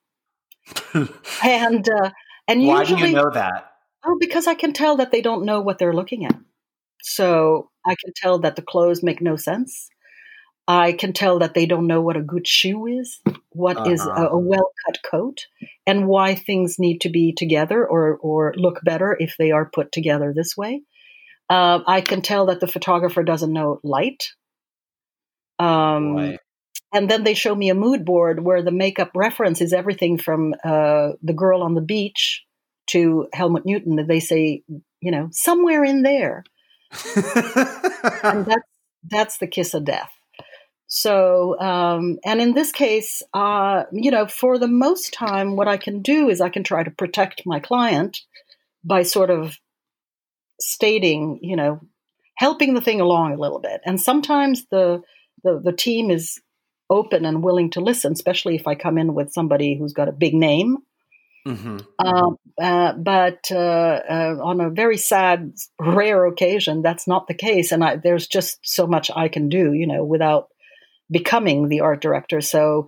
and 1.44 1.88
uh, 1.88 2.10
and 2.48 2.66
why 2.66 2.80
usually, 2.80 3.02
do 3.02 3.08
you 3.08 3.14
know 3.14 3.30
that? 3.30 3.72
Oh, 4.04 4.16
because 4.18 4.46
I 4.46 4.54
can 4.54 4.72
tell 4.72 4.96
that 4.96 5.12
they 5.12 5.20
don't 5.20 5.44
know 5.44 5.60
what 5.60 5.78
they're 5.78 5.94
looking 5.94 6.24
at. 6.24 6.36
So 7.02 7.70
I 7.84 7.94
can 8.02 8.12
tell 8.16 8.38
that 8.40 8.56
the 8.56 8.62
clothes 8.62 9.02
make 9.02 9.20
no 9.20 9.36
sense. 9.36 9.88
I 10.66 10.92
can 10.92 11.12
tell 11.12 11.40
that 11.40 11.52
they 11.52 11.66
don't 11.66 11.86
know 11.86 12.00
what 12.00 12.16
a 12.16 12.22
good 12.22 12.48
shoe 12.48 12.86
is, 12.86 13.20
what 13.50 13.76
uh-huh. 13.76 13.90
is 13.90 14.06
a, 14.06 14.28
a 14.30 14.38
well 14.38 14.70
cut 14.86 14.98
coat, 15.02 15.46
and 15.86 16.06
why 16.06 16.34
things 16.34 16.78
need 16.78 17.02
to 17.02 17.10
be 17.10 17.32
together 17.32 17.86
or 17.86 18.16
or 18.16 18.54
look 18.56 18.80
better 18.82 19.16
if 19.18 19.36
they 19.38 19.50
are 19.50 19.68
put 19.68 19.92
together 19.92 20.32
this 20.34 20.56
way. 20.56 20.82
Uh, 21.48 21.80
I 21.86 22.00
can 22.00 22.22
tell 22.22 22.46
that 22.46 22.60
the 22.60 22.66
photographer 22.66 23.22
doesn't 23.22 23.52
know 23.52 23.80
light. 23.82 24.24
Um, 25.58 26.38
and 26.92 27.10
then 27.10 27.24
they 27.24 27.34
show 27.34 27.54
me 27.54 27.70
a 27.70 27.74
mood 27.74 28.04
board 28.04 28.42
where 28.42 28.62
the 28.62 28.70
makeup 28.70 29.10
reference 29.14 29.60
is 29.60 29.72
everything 29.72 30.16
from 30.18 30.54
uh, 30.64 31.10
the 31.22 31.34
girl 31.34 31.62
on 31.62 31.74
the 31.74 31.80
beach 31.80 32.44
to 32.90 33.28
Helmut 33.32 33.66
Newton. 33.66 33.96
That 33.96 34.08
they 34.08 34.20
say, 34.20 34.62
you 35.00 35.10
know, 35.10 35.28
somewhere 35.32 35.84
in 35.84 36.02
there, 36.02 36.44
and 38.22 38.46
that's 38.46 38.68
that's 39.10 39.38
the 39.38 39.46
kiss 39.46 39.74
of 39.74 39.84
death. 39.84 40.10
So, 40.86 41.58
um, 41.60 42.18
and 42.24 42.40
in 42.40 42.54
this 42.54 42.70
case, 42.70 43.22
uh, 43.32 43.84
you 43.90 44.10
know, 44.10 44.26
for 44.26 44.58
the 44.58 44.68
most 44.68 45.12
time, 45.12 45.56
what 45.56 45.66
I 45.66 45.76
can 45.76 46.02
do 46.02 46.28
is 46.28 46.40
I 46.40 46.50
can 46.50 46.62
try 46.62 46.84
to 46.84 46.90
protect 46.90 47.42
my 47.44 47.58
client 47.58 48.20
by 48.84 49.02
sort 49.02 49.30
of 49.30 49.58
stating, 50.60 51.38
you 51.42 51.56
know, 51.56 51.80
helping 52.36 52.74
the 52.74 52.80
thing 52.80 53.00
along 53.00 53.32
a 53.32 53.40
little 53.40 53.60
bit. 53.60 53.80
And 53.84 54.00
sometimes 54.00 54.66
the, 54.70 55.02
the, 55.42 55.60
the 55.62 55.72
team 55.72 56.10
is 56.10 56.40
open 56.90 57.24
and 57.24 57.42
willing 57.42 57.70
to 57.70 57.80
listen, 57.80 58.12
especially 58.12 58.56
if 58.56 58.66
I 58.66 58.74
come 58.74 58.98
in 58.98 59.14
with 59.14 59.32
somebody 59.32 59.76
who's 59.76 59.92
got 59.92 60.08
a 60.08 60.12
big 60.12 60.34
name. 60.34 60.78
Mm-hmm. 61.46 61.78
Uh, 61.98 62.30
uh, 62.60 62.92
but 62.94 63.48
uh, 63.50 63.54
uh, 63.54 64.36
on 64.42 64.60
a 64.60 64.70
very 64.70 64.96
sad, 64.96 65.52
rare 65.78 66.24
occasion, 66.26 66.80
that's 66.80 67.06
not 67.06 67.26
the 67.26 67.34
case, 67.34 67.70
and 67.70 67.84
I, 67.84 67.96
there's 67.96 68.26
just 68.26 68.58
so 68.62 68.86
much 68.86 69.10
I 69.14 69.28
can 69.28 69.50
do, 69.50 69.74
you 69.74 69.86
know, 69.86 70.04
without 70.04 70.48
becoming 71.10 71.68
the 71.68 71.80
art 71.80 72.00
director. 72.00 72.40
So, 72.40 72.86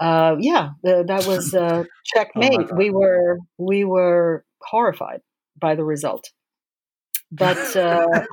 uh, 0.00 0.36
yeah, 0.40 0.70
that 0.82 1.26
was 1.26 1.54
oh 1.58 1.84
checkmate. 2.04 2.70
oh 2.70 2.76
we 2.76 2.88
were 2.88 3.38
we 3.58 3.84
were 3.84 4.44
horrified 4.62 5.20
by 5.60 5.74
the 5.74 5.84
result. 5.84 6.30
But, 7.36 7.76
uh, 7.76 8.24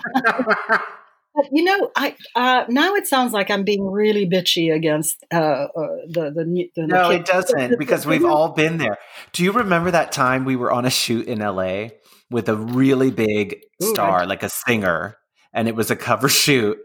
but 1.36 1.48
you 1.52 1.64
know, 1.64 1.92
I 1.96 2.16
uh, 2.36 2.66
now 2.70 2.94
it 2.96 3.08
sounds 3.08 3.34
like 3.34 3.50
I'm 3.50 3.64
being 3.64 3.86
really 3.86 4.28
bitchy 4.28 4.74
against 4.74 5.24
uh, 5.34 5.36
uh 5.36 5.88
the 6.08 6.32
the, 6.32 6.70
the 6.76 6.88
no, 6.88 7.10
it 7.10 7.26
doesn't 7.26 7.80
because 7.80 8.06
we've 8.06 8.26
all 8.26 8.50
been 8.50 8.78
there. 8.78 8.98
Do 9.32 9.44
you 9.44 9.52
remember 9.52 9.92
that 9.92 10.12
time 10.12 10.46
we 10.46 10.56
were 10.56 10.72
on 10.72 10.86
a 10.86 10.92
shoot 10.92 11.28
in 11.28 11.42
L.A. 11.42 11.94
with 12.30 12.50
a 12.50 12.56
really 12.56 13.10
big 13.10 13.62
star, 13.82 14.24
Ooh, 14.24 14.28
like 14.28 14.44
a 14.44 14.50
singer, 14.50 15.18
and 15.54 15.68
it 15.68 15.76
was 15.76 15.90
a 15.90 15.96
cover 15.96 16.30
shoot, 16.30 16.78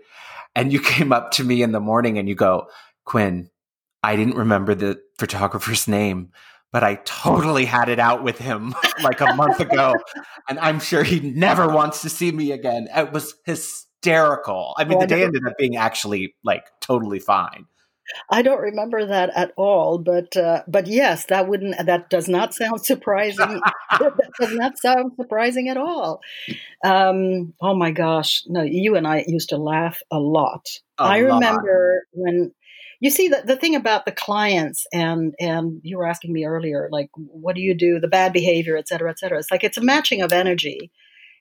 and 0.54 0.72
you 0.72 0.80
came 0.80 1.12
up 1.12 1.32
to 1.32 1.44
me 1.44 1.62
in 1.62 1.72
the 1.72 1.80
morning 1.80 2.18
and 2.18 2.28
you 2.28 2.34
go, 2.34 2.68
Quinn, 3.04 3.50
I 4.02 4.16
didn't 4.16 4.36
remember 4.36 4.74
the 4.74 5.00
photographer's 5.18 5.86
name 5.86 6.30
but 6.72 6.84
I 6.84 6.96
totally 7.04 7.64
had 7.64 7.88
it 7.88 7.98
out 7.98 8.22
with 8.22 8.38
him 8.38 8.74
like 9.02 9.20
a 9.20 9.34
month 9.34 9.60
ago. 9.60 9.94
And 10.48 10.58
I'm 10.58 10.80
sure 10.80 11.02
he 11.02 11.20
never 11.20 11.68
wants 11.68 12.02
to 12.02 12.08
see 12.08 12.32
me 12.32 12.52
again. 12.52 12.88
It 12.94 13.12
was 13.12 13.34
hysterical. 13.44 14.74
I 14.76 14.84
mean, 14.84 14.98
the 14.98 15.06
day 15.06 15.22
ended 15.22 15.46
up 15.46 15.56
being 15.58 15.76
actually 15.76 16.34
like 16.44 16.64
totally 16.80 17.18
fine. 17.18 17.66
I 18.30 18.42
don't 18.42 18.60
remember 18.60 19.06
that 19.06 19.30
at 19.36 19.52
all, 19.56 19.98
but 19.98 20.36
uh, 20.36 20.62
but 20.66 20.86
yes, 20.86 21.26
that 21.26 21.48
wouldn't 21.48 21.76
that 21.84 22.08
does 22.08 22.28
not 22.28 22.54
sound 22.54 22.84
surprising. 22.84 23.60
that 23.98 24.30
does 24.40 24.54
not 24.54 24.78
sound 24.78 25.12
surprising 25.16 25.68
at 25.68 25.76
all. 25.76 26.20
Um, 26.82 27.54
oh 27.60 27.74
my 27.74 27.90
gosh, 27.90 28.44
no, 28.46 28.62
you 28.62 28.96
and 28.96 29.06
I 29.06 29.24
used 29.26 29.50
to 29.50 29.58
laugh 29.58 30.00
a 30.10 30.18
lot. 30.18 30.66
I 30.98 31.18
remember 31.18 32.06
when 32.12 32.52
you 33.01 33.11
see 33.11 33.28
the, 33.28 33.42
the 33.44 33.57
thing 33.57 33.74
about 33.74 34.05
the 34.05 34.12
clients 34.12 34.86
and 34.92 35.34
and 35.38 35.80
you 35.82 35.99
were 35.99 36.07
asking 36.07 36.32
me 36.32 36.44
earlier 36.44 36.88
like 36.90 37.11
what 37.14 37.55
do 37.55 37.61
you 37.62 37.74
do? 37.74 38.01
The 38.01 38.09
bad 38.09 38.32
behavior 38.32 38.76
et 38.76 38.88
cetera 38.88 39.11
et 39.11 39.18
cetera. 39.18 39.38
It's 39.38 39.51
like 39.51 39.64
it's 39.64 39.78
a 39.78 39.82
matching 39.84 40.22
of 40.22 40.32
energy. 40.32 40.90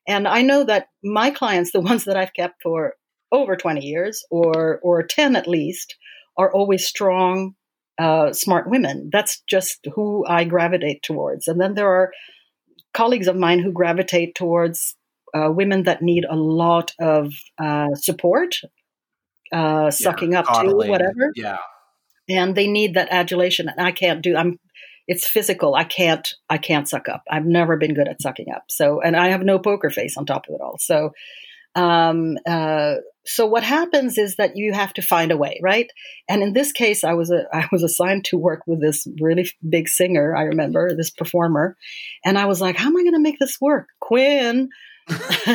And 0.07 0.27
i 0.27 0.41
know 0.41 0.63
that 0.63 0.87
my 1.03 1.31
clients 1.31 1.71
the 1.73 1.81
ones 1.81 2.05
that 2.05 2.17
i've 2.17 2.33
kept 2.33 2.61
for 2.61 2.93
over 3.31 3.55
20 3.55 3.81
years 3.81 4.23
or 4.31 4.79
or 4.81 5.03
10 5.03 5.35
at 5.35 5.47
least 5.47 5.95
are 6.37 6.51
always 6.53 6.85
strong 6.85 7.55
uh, 7.99 8.31
smart 8.31 8.69
women. 8.69 9.09
That's 9.11 9.41
just 9.49 9.87
who 9.95 10.23
i 10.27 10.43
gravitate 10.43 11.01
towards. 11.01 11.47
And 11.47 11.59
then 11.59 11.73
there 11.73 11.91
are 11.91 12.11
colleagues 12.93 13.27
of 13.27 13.35
mine 13.35 13.59
who 13.59 13.71
gravitate 13.71 14.35
towards 14.35 14.95
uh, 15.33 15.51
women 15.51 15.83
that 15.83 16.01
need 16.01 16.23
a 16.29 16.35
lot 16.35 16.93
of 16.99 17.33
uh, 17.59 17.93
support 17.95 18.55
uh, 19.51 19.91
sucking 19.91 20.33
yeah, 20.33 20.39
up 20.39 20.45
coddling. 20.45 20.87
to 20.87 20.91
whatever. 20.91 21.31
Yeah. 21.35 21.57
And 22.29 22.55
they 22.55 22.67
need 22.67 22.95
that 22.95 23.09
adulation. 23.09 23.69
And 23.69 23.85
I 23.85 23.91
can't 23.91 24.21
do, 24.21 24.35
I'm, 24.35 24.59
it's 25.07 25.25
physical. 25.25 25.75
I 25.75 25.85
can't, 25.85 26.27
I 26.49 26.57
can't 26.57 26.87
suck 26.87 27.07
up. 27.07 27.23
I've 27.29 27.45
never 27.45 27.77
been 27.77 27.93
good 27.93 28.07
at 28.07 28.21
sucking 28.21 28.47
up. 28.53 28.65
So, 28.69 29.01
and 29.01 29.15
I 29.15 29.29
have 29.29 29.41
no 29.41 29.59
poker 29.59 29.89
face 29.89 30.17
on 30.17 30.25
top 30.25 30.47
of 30.49 30.55
it 30.55 30.61
all. 30.61 30.77
So, 30.79 31.11
um, 31.77 32.37
uh, 32.47 32.95
so 33.25 33.45
what 33.45 33.63
happens 33.63 34.17
is 34.17 34.37
that 34.37 34.55
you 34.55 34.73
have 34.73 34.93
to 34.93 35.01
find 35.01 35.31
a 35.31 35.37
way, 35.37 35.59
right? 35.61 35.91
And 36.27 36.41
in 36.41 36.53
this 36.53 36.71
case, 36.71 37.03
I 37.03 37.13
was 37.13 37.29
a, 37.29 37.43
I 37.53 37.67
was 37.71 37.83
assigned 37.83 38.25
to 38.25 38.37
work 38.37 38.61
with 38.65 38.81
this 38.81 39.07
really 39.21 39.49
big 39.67 39.87
singer. 39.87 40.35
I 40.35 40.43
remember 40.43 40.95
this 40.95 41.11
performer, 41.11 41.77
and 42.25 42.37
I 42.37 42.45
was 42.45 42.59
like, 42.59 42.77
"How 42.77 42.87
am 42.87 42.97
I 42.97 43.03
going 43.03 43.13
to 43.13 43.19
make 43.19 43.39
this 43.39 43.57
work, 43.61 43.89
Quinn?" 43.99 44.69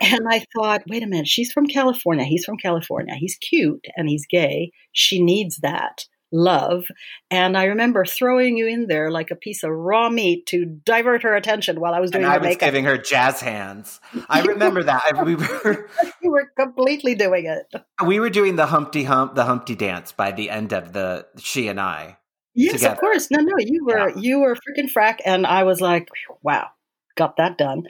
and 0.00 0.26
I 0.28 0.44
thought, 0.54 0.82
wait 0.88 1.02
a 1.02 1.06
minute, 1.06 1.28
she's 1.28 1.52
from 1.52 1.66
California. 1.66 2.24
He's 2.24 2.44
from 2.44 2.56
California. 2.56 3.14
He's 3.14 3.36
cute 3.36 3.84
and 3.96 4.08
he's 4.08 4.26
gay. 4.26 4.72
She 4.92 5.22
needs 5.22 5.58
that. 5.58 6.04
love. 6.32 6.86
And 7.30 7.56
I 7.56 7.64
remember 7.64 8.04
throwing 8.04 8.56
you 8.56 8.66
in 8.66 8.86
there 8.88 9.10
like 9.10 9.30
a 9.30 9.36
piece 9.36 9.62
of 9.62 9.70
raw 9.70 10.08
meat 10.08 10.46
to 10.46 10.64
divert 10.84 11.22
her 11.22 11.34
attention 11.34 11.80
while 11.80 11.94
I 11.94 12.00
was 12.00 12.10
doing 12.10 12.24
and 12.24 12.32
I 12.32 12.38
was 12.38 12.48
makeup. 12.48 12.66
giving 12.66 12.84
her 12.84 12.98
jazz 12.98 13.40
hands. 13.40 14.00
I 14.28 14.42
remember 14.42 14.82
that. 14.82 15.02
I, 15.14 15.22
we 15.22 15.36
were 15.36 15.88
you 16.22 16.30
were 16.30 16.50
completely 16.58 17.14
doing 17.14 17.46
it. 17.46 17.82
We 18.04 18.20
were 18.20 18.30
doing 18.30 18.56
the 18.56 18.66
Humpty 18.66 19.04
Hump, 19.04 19.34
the 19.34 19.44
Humpty 19.44 19.74
Dance 19.74 20.12
by 20.12 20.32
the 20.32 20.50
end 20.50 20.72
of 20.72 20.92
the 20.92 21.26
she 21.38 21.68
and 21.68 21.80
I. 21.80 22.18
Yes, 22.54 22.72
together. 22.72 22.94
of 22.94 23.00
course. 23.00 23.30
No, 23.30 23.40
no, 23.40 23.54
you 23.58 23.84
were 23.84 24.08
yeah. 24.10 24.16
you 24.16 24.40
were 24.40 24.56
freaking 24.56 24.90
frack, 24.90 25.18
and 25.24 25.46
I 25.46 25.64
was 25.64 25.82
like, 25.82 26.08
wow, 26.42 26.68
got 27.16 27.36
that 27.36 27.58
done. 27.58 27.84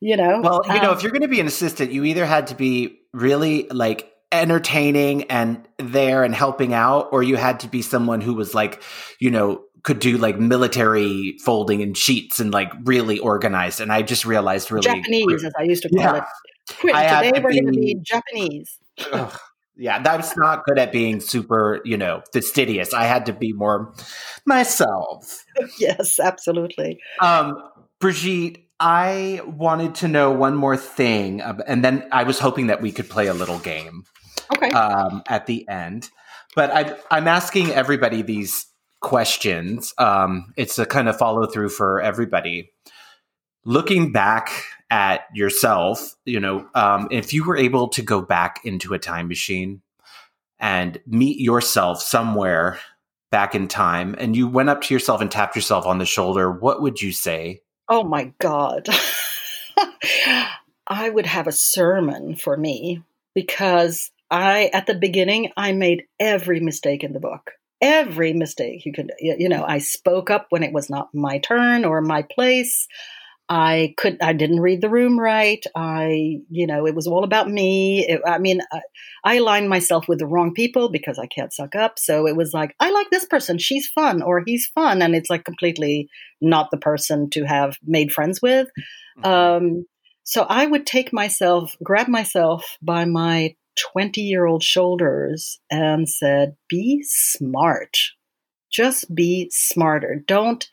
You 0.00 0.16
know. 0.16 0.40
Well, 0.42 0.62
you 0.66 0.72
um, 0.72 0.82
know, 0.82 0.92
if 0.92 1.02
you're 1.02 1.12
going 1.12 1.22
to 1.22 1.28
be 1.28 1.40
an 1.40 1.46
assistant, 1.46 1.92
you 1.92 2.04
either 2.04 2.26
had 2.26 2.48
to 2.48 2.54
be 2.54 2.98
really 3.12 3.66
like 3.70 4.10
entertaining 4.32 5.24
and 5.24 5.66
there 5.78 6.24
and 6.24 6.34
helping 6.34 6.72
out, 6.72 7.08
or 7.12 7.22
you 7.22 7.36
had 7.36 7.60
to 7.60 7.68
be 7.68 7.82
someone 7.82 8.20
who 8.20 8.34
was 8.34 8.54
like, 8.54 8.82
you 9.18 9.30
know, 9.30 9.62
could 9.82 9.98
do 9.98 10.18
like 10.18 10.38
military 10.38 11.38
folding 11.44 11.82
and 11.82 11.96
sheets 11.96 12.40
and 12.40 12.52
like 12.52 12.70
really 12.84 13.18
organized. 13.18 13.80
And 13.80 13.92
I 13.92 14.02
just 14.02 14.24
realized 14.24 14.70
really 14.70 14.84
Japanese, 14.84 15.24
quick, 15.24 15.44
as 15.44 15.52
I 15.58 15.62
used 15.62 15.82
to 15.82 15.88
call 15.88 16.00
yeah, 16.00 16.16
it. 16.16 16.24
Quick, 16.78 16.94
today 16.94 17.32
we're 17.42 17.52
going 17.52 17.66
to 17.66 17.72
be 17.72 17.96
Japanese. 18.02 18.78
Ugh, 19.12 19.38
yeah, 19.76 20.16
was 20.16 20.36
not 20.36 20.64
good 20.64 20.78
at 20.78 20.92
being 20.92 21.20
super, 21.20 21.80
you 21.84 21.96
know, 21.96 22.22
fastidious. 22.32 22.92
I 22.92 23.04
had 23.04 23.26
to 23.26 23.32
be 23.32 23.52
more 23.52 23.94
myself. 24.44 25.44
yes, 25.78 26.20
absolutely. 26.20 27.00
Um, 27.20 27.62
Brigitte, 27.98 28.58
I 28.80 29.42
wanted 29.44 29.96
to 29.96 30.08
know 30.08 30.30
one 30.30 30.56
more 30.56 30.76
thing, 30.76 31.42
and 31.42 31.84
then 31.84 32.08
I 32.10 32.24
was 32.24 32.38
hoping 32.38 32.68
that 32.68 32.80
we 32.80 32.92
could 32.92 33.10
play 33.10 33.26
a 33.26 33.34
little 33.34 33.58
game 33.58 34.04
okay. 34.54 34.70
um, 34.70 35.22
at 35.28 35.44
the 35.46 35.68
end. 35.68 36.08
But 36.56 36.70
I, 36.70 36.96
I'm 37.10 37.28
asking 37.28 37.70
everybody 37.72 38.22
these 38.22 38.66
questions. 39.00 39.92
Um, 39.98 40.54
it's 40.56 40.78
a 40.78 40.86
kind 40.86 41.10
of 41.10 41.18
follow 41.18 41.46
through 41.46 41.68
for 41.68 42.00
everybody. 42.00 42.72
Looking 43.64 44.12
back 44.12 44.64
at 44.90 45.26
yourself, 45.34 46.14
you 46.24 46.40
know, 46.40 46.66
um, 46.74 47.08
if 47.10 47.34
you 47.34 47.44
were 47.44 47.58
able 47.58 47.88
to 47.88 48.02
go 48.02 48.22
back 48.22 48.60
into 48.64 48.94
a 48.94 48.98
time 48.98 49.28
machine 49.28 49.82
and 50.58 50.98
meet 51.06 51.38
yourself 51.38 52.00
somewhere 52.00 52.78
back 53.30 53.54
in 53.54 53.68
time, 53.68 54.14
and 54.18 54.34
you 54.34 54.48
went 54.48 54.70
up 54.70 54.80
to 54.82 54.94
yourself 54.94 55.20
and 55.20 55.30
tapped 55.30 55.54
yourself 55.54 55.86
on 55.86 55.98
the 55.98 56.06
shoulder, 56.06 56.50
what 56.50 56.80
would 56.80 57.02
you 57.02 57.12
say? 57.12 57.60
Oh 57.90 58.04
my 58.04 58.32
God. 58.38 58.88
I 60.86 61.10
would 61.10 61.26
have 61.26 61.48
a 61.48 61.52
sermon 61.52 62.36
for 62.36 62.56
me 62.56 63.02
because 63.34 64.12
I, 64.30 64.70
at 64.72 64.86
the 64.86 64.94
beginning, 64.94 65.52
I 65.56 65.72
made 65.72 66.04
every 66.20 66.60
mistake 66.60 67.02
in 67.02 67.12
the 67.12 67.20
book. 67.20 67.50
Every 67.82 68.32
mistake 68.32 68.86
you 68.86 68.92
could, 68.92 69.10
you 69.18 69.48
know, 69.48 69.64
I 69.64 69.78
spoke 69.78 70.30
up 70.30 70.46
when 70.50 70.62
it 70.62 70.72
was 70.72 70.88
not 70.88 71.12
my 71.14 71.38
turn 71.38 71.84
or 71.84 72.00
my 72.00 72.22
place. 72.22 72.86
I 73.50 73.94
could, 73.96 74.16
I 74.22 74.32
didn't 74.32 74.60
read 74.60 74.80
the 74.80 74.88
room 74.88 75.18
right. 75.18 75.62
I, 75.74 76.38
you 76.48 76.68
know, 76.68 76.86
it 76.86 76.94
was 76.94 77.08
all 77.08 77.24
about 77.24 77.50
me. 77.50 78.06
It, 78.06 78.20
I 78.24 78.38
mean, 78.38 78.60
I, 78.72 78.80
I 79.24 79.34
aligned 79.34 79.68
myself 79.68 80.06
with 80.06 80.20
the 80.20 80.26
wrong 80.26 80.54
people 80.54 80.88
because 80.88 81.18
I 81.18 81.26
can't 81.26 81.52
suck 81.52 81.74
up. 81.74 81.98
So 81.98 82.28
it 82.28 82.36
was 82.36 82.52
like, 82.54 82.76
I 82.78 82.90
like 82.92 83.10
this 83.10 83.24
person. 83.24 83.58
She's 83.58 83.88
fun 83.88 84.22
or 84.22 84.44
he's 84.46 84.68
fun. 84.68 85.02
And 85.02 85.16
it's 85.16 85.28
like 85.28 85.44
completely 85.44 86.08
not 86.40 86.70
the 86.70 86.76
person 86.76 87.28
to 87.30 87.42
have 87.42 87.76
made 87.84 88.12
friends 88.12 88.40
with. 88.40 88.68
Mm-hmm. 89.18 89.28
Um, 89.28 89.86
so 90.22 90.46
I 90.48 90.64
would 90.64 90.86
take 90.86 91.12
myself, 91.12 91.76
grab 91.82 92.06
myself 92.06 92.78
by 92.80 93.04
my 93.04 93.56
20 93.92 94.20
year 94.20 94.46
old 94.46 94.62
shoulders 94.62 95.58
and 95.68 96.08
said, 96.08 96.54
be 96.68 97.02
smart. 97.02 97.96
Just 98.70 99.12
be 99.12 99.50
smarter. 99.52 100.22
Don't, 100.24 100.68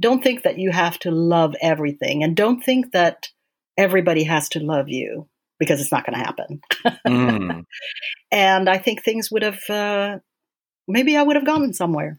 don't 0.00 0.22
think 0.22 0.42
that 0.42 0.58
you 0.58 0.70
have 0.70 0.98
to 1.00 1.10
love 1.10 1.54
everything 1.60 2.22
and 2.22 2.36
don't 2.36 2.62
think 2.62 2.92
that 2.92 3.28
everybody 3.76 4.24
has 4.24 4.48
to 4.50 4.60
love 4.60 4.88
you 4.88 5.28
because 5.58 5.80
it's 5.80 5.92
not 5.92 6.06
going 6.06 6.18
to 6.18 6.24
happen. 6.24 6.60
mm. 7.06 7.64
And 8.32 8.68
I 8.68 8.78
think 8.78 9.02
things 9.02 9.30
would 9.30 9.42
have, 9.42 9.60
uh, 9.70 10.18
maybe 10.88 11.16
I 11.16 11.22
would 11.22 11.36
have 11.36 11.46
gone 11.46 11.72
somewhere. 11.72 12.18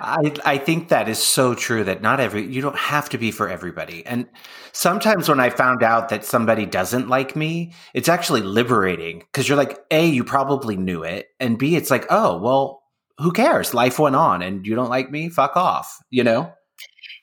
I 0.00 0.32
I 0.44 0.58
think 0.58 0.88
that 0.88 1.08
is 1.08 1.18
so 1.18 1.54
true 1.54 1.84
that 1.84 2.00
not 2.00 2.20
every 2.20 2.46
you 2.46 2.62
don't 2.62 2.78
have 2.78 3.10
to 3.10 3.18
be 3.18 3.30
for 3.30 3.48
everybody. 3.48 4.04
And 4.06 4.26
sometimes 4.72 5.28
when 5.28 5.40
I 5.40 5.50
found 5.50 5.82
out 5.82 6.08
that 6.08 6.24
somebody 6.24 6.64
doesn't 6.64 7.08
like 7.08 7.36
me, 7.36 7.74
it's 7.92 8.08
actually 8.08 8.40
liberating 8.40 9.18
because 9.18 9.48
you're 9.48 9.58
like, 9.58 9.78
A, 9.90 10.06
you 10.06 10.24
probably 10.24 10.76
knew 10.76 11.02
it, 11.02 11.28
and 11.38 11.58
B, 11.58 11.76
it's 11.76 11.90
like, 11.90 12.06
oh, 12.08 12.38
well, 12.38 12.79
who 13.20 13.32
cares? 13.32 13.74
Life 13.74 13.98
went 13.98 14.16
on 14.16 14.42
and 14.42 14.66
you 14.66 14.74
don't 14.74 14.90
like 14.90 15.10
me, 15.10 15.28
fuck 15.28 15.56
off, 15.56 15.98
you 16.10 16.24
know? 16.24 16.52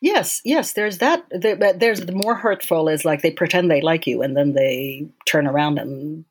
Yes, 0.01 0.41
yes, 0.45 0.73
there's 0.73 0.99
that. 0.99 1.23
There's 1.31 2.01
the 2.01 2.11
more 2.11 2.35
hurtful 2.35 2.87
is 2.87 3.03
like 3.03 3.21
they 3.21 3.31
pretend 3.31 3.71
they 3.71 3.81
like 3.81 4.05
you 4.05 4.21
and 4.21 4.37
then 4.37 4.53
they 4.53 5.07
turn 5.25 5.47
around 5.47 5.79
and 5.79 6.25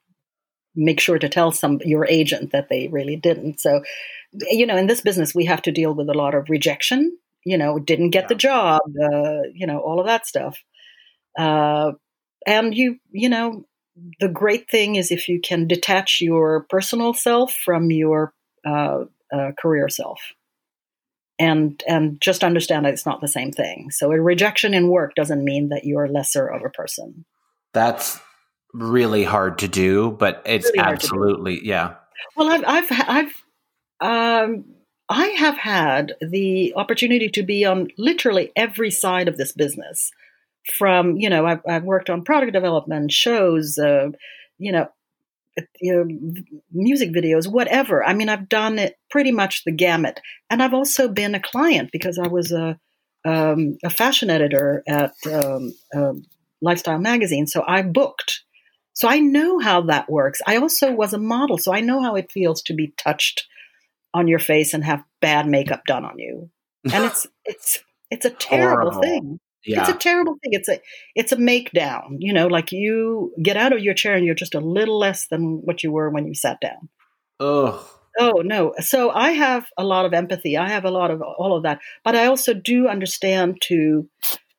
make 0.76 1.00
sure 1.00 1.18
to 1.18 1.28
tell 1.28 1.50
some 1.50 1.80
your 1.84 2.06
agent 2.06 2.52
that 2.52 2.68
they 2.68 2.86
really 2.86 3.16
didn't. 3.16 3.60
So 3.60 3.82
you 4.32 4.66
know, 4.66 4.76
in 4.76 4.86
this 4.86 5.00
business, 5.00 5.34
we 5.34 5.46
have 5.46 5.62
to 5.62 5.72
deal 5.72 5.94
with 5.94 6.08
a 6.08 6.14
lot 6.14 6.34
of 6.34 6.48
rejection. 6.48 7.18
You 7.44 7.58
know, 7.58 7.78
didn't 7.78 8.10
get 8.10 8.24
yeah. 8.24 8.28
the 8.28 8.34
job. 8.34 8.80
Uh, 9.00 9.48
you 9.52 9.66
know, 9.66 9.78
all 9.78 10.00
of 10.00 10.06
that 10.06 10.26
stuff. 10.26 10.58
Uh, 11.38 11.92
and 12.46 12.74
you, 12.74 12.96
you 13.10 13.28
know, 13.28 13.64
the 14.20 14.28
great 14.28 14.70
thing 14.70 14.96
is 14.96 15.10
if 15.10 15.28
you 15.28 15.40
can 15.40 15.66
detach 15.66 16.20
your 16.20 16.66
personal 16.68 17.14
self 17.14 17.52
from 17.52 17.90
your 17.90 18.32
uh, 18.64 19.04
uh, 19.32 19.52
career 19.58 19.88
self, 19.88 20.20
and 21.38 21.82
and 21.88 22.20
just 22.20 22.44
understand 22.44 22.84
that 22.84 22.92
it's 22.92 23.06
not 23.06 23.20
the 23.20 23.28
same 23.28 23.52
thing. 23.52 23.90
So 23.90 24.12
a 24.12 24.20
rejection 24.20 24.74
in 24.74 24.88
work 24.88 25.14
doesn't 25.14 25.44
mean 25.44 25.68
that 25.70 25.84
you're 25.84 26.08
lesser 26.08 26.46
of 26.46 26.62
a 26.64 26.70
person. 26.70 27.24
That's 27.72 28.20
really 28.72 29.24
hard 29.24 29.58
to 29.58 29.68
do, 29.68 30.10
but 30.10 30.42
it's 30.44 30.66
really 30.66 30.78
absolutely 30.78 31.66
yeah. 31.66 31.94
Well, 32.36 32.50
I've 32.50 32.64
I've 32.66 33.32
I've 34.00 34.48
um, 34.48 34.64
I 35.08 35.26
have 35.28 35.56
had 35.56 36.14
the 36.20 36.74
opportunity 36.74 37.28
to 37.30 37.42
be 37.42 37.64
on 37.64 37.88
literally 37.96 38.52
every 38.56 38.90
side 38.90 39.28
of 39.28 39.36
this 39.36 39.52
business. 39.52 40.10
From 40.78 41.16
you 41.16 41.30
know, 41.30 41.46
I've, 41.46 41.60
I've 41.68 41.84
worked 41.84 42.10
on 42.10 42.24
product 42.24 42.52
development, 42.52 43.12
shows, 43.12 43.78
uh, 43.78 44.08
you 44.58 44.72
know, 44.72 44.88
you 45.80 45.94
know, 45.94 46.42
music 46.72 47.12
videos, 47.12 47.50
whatever. 47.50 48.04
I 48.04 48.14
mean, 48.14 48.28
I've 48.28 48.48
done 48.48 48.78
it 48.78 48.96
pretty 49.10 49.32
much 49.32 49.64
the 49.64 49.72
gamut, 49.72 50.20
and 50.50 50.62
I've 50.62 50.74
also 50.74 51.08
been 51.08 51.34
a 51.34 51.40
client 51.40 51.90
because 51.92 52.18
I 52.18 52.28
was 52.28 52.52
a 52.52 52.78
um, 53.24 53.76
a 53.84 53.90
fashion 53.90 54.30
editor 54.30 54.82
at 54.86 55.12
um, 55.32 55.72
uh, 55.94 56.12
Lifestyle 56.62 56.98
Magazine, 56.98 57.46
so 57.46 57.64
I 57.66 57.82
booked. 57.82 58.42
So 58.92 59.08
I 59.08 59.18
know 59.18 59.58
how 59.58 59.82
that 59.82 60.08
works. 60.08 60.40
I 60.46 60.56
also 60.56 60.92
was 60.92 61.12
a 61.12 61.18
model, 61.18 61.58
so 61.58 61.74
I 61.74 61.80
know 61.80 62.00
how 62.02 62.14
it 62.16 62.32
feels 62.32 62.62
to 62.62 62.74
be 62.74 62.94
touched 62.96 63.46
on 64.14 64.28
your 64.28 64.38
face 64.38 64.72
and 64.72 64.82
have 64.84 65.04
bad 65.20 65.46
makeup 65.46 65.84
done 65.86 66.04
on 66.04 66.18
you. 66.18 66.50
And 66.92 67.04
it's 67.06 67.26
it's 67.44 67.82
it's 68.10 68.24
a 68.24 68.30
terrible 68.30 68.90
Horrible. 68.90 69.02
thing. 69.02 69.40
Yeah. 69.66 69.80
It's 69.80 69.90
a 69.90 69.94
terrible 69.94 70.34
thing. 70.42 70.52
It's 70.52 70.68
a 70.68 70.80
it's 71.14 71.32
a 71.32 71.36
make 71.36 71.72
down. 71.72 72.18
You 72.20 72.32
know, 72.32 72.46
like 72.46 72.72
you 72.72 73.32
get 73.42 73.56
out 73.56 73.72
of 73.72 73.80
your 73.80 73.94
chair 73.94 74.14
and 74.14 74.24
you're 74.24 74.34
just 74.34 74.54
a 74.54 74.60
little 74.60 74.98
less 74.98 75.26
than 75.26 75.62
what 75.64 75.82
you 75.82 75.92
were 75.92 76.10
when 76.10 76.26
you 76.26 76.34
sat 76.34 76.60
down. 76.60 76.88
Ugh. 77.40 77.84
Oh 78.18 78.42
no. 78.44 78.74
So 78.80 79.10
I 79.10 79.32
have 79.32 79.66
a 79.76 79.84
lot 79.84 80.06
of 80.06 80.14
empathy. 80.14 80.56
I 80.56 80.68
have 80.68 80.84
a 80.84 80.90
lot 80.90 81.10
of 81.10 81.20
all 81.20 81.56
of 81.56 81.64
that, 81.64 81.80
but 82.04 82.14
I 82.16 82.26
also 82.26 82.54
do 82.54 82.88
understand 82.88 83.60
to 83.62 84.08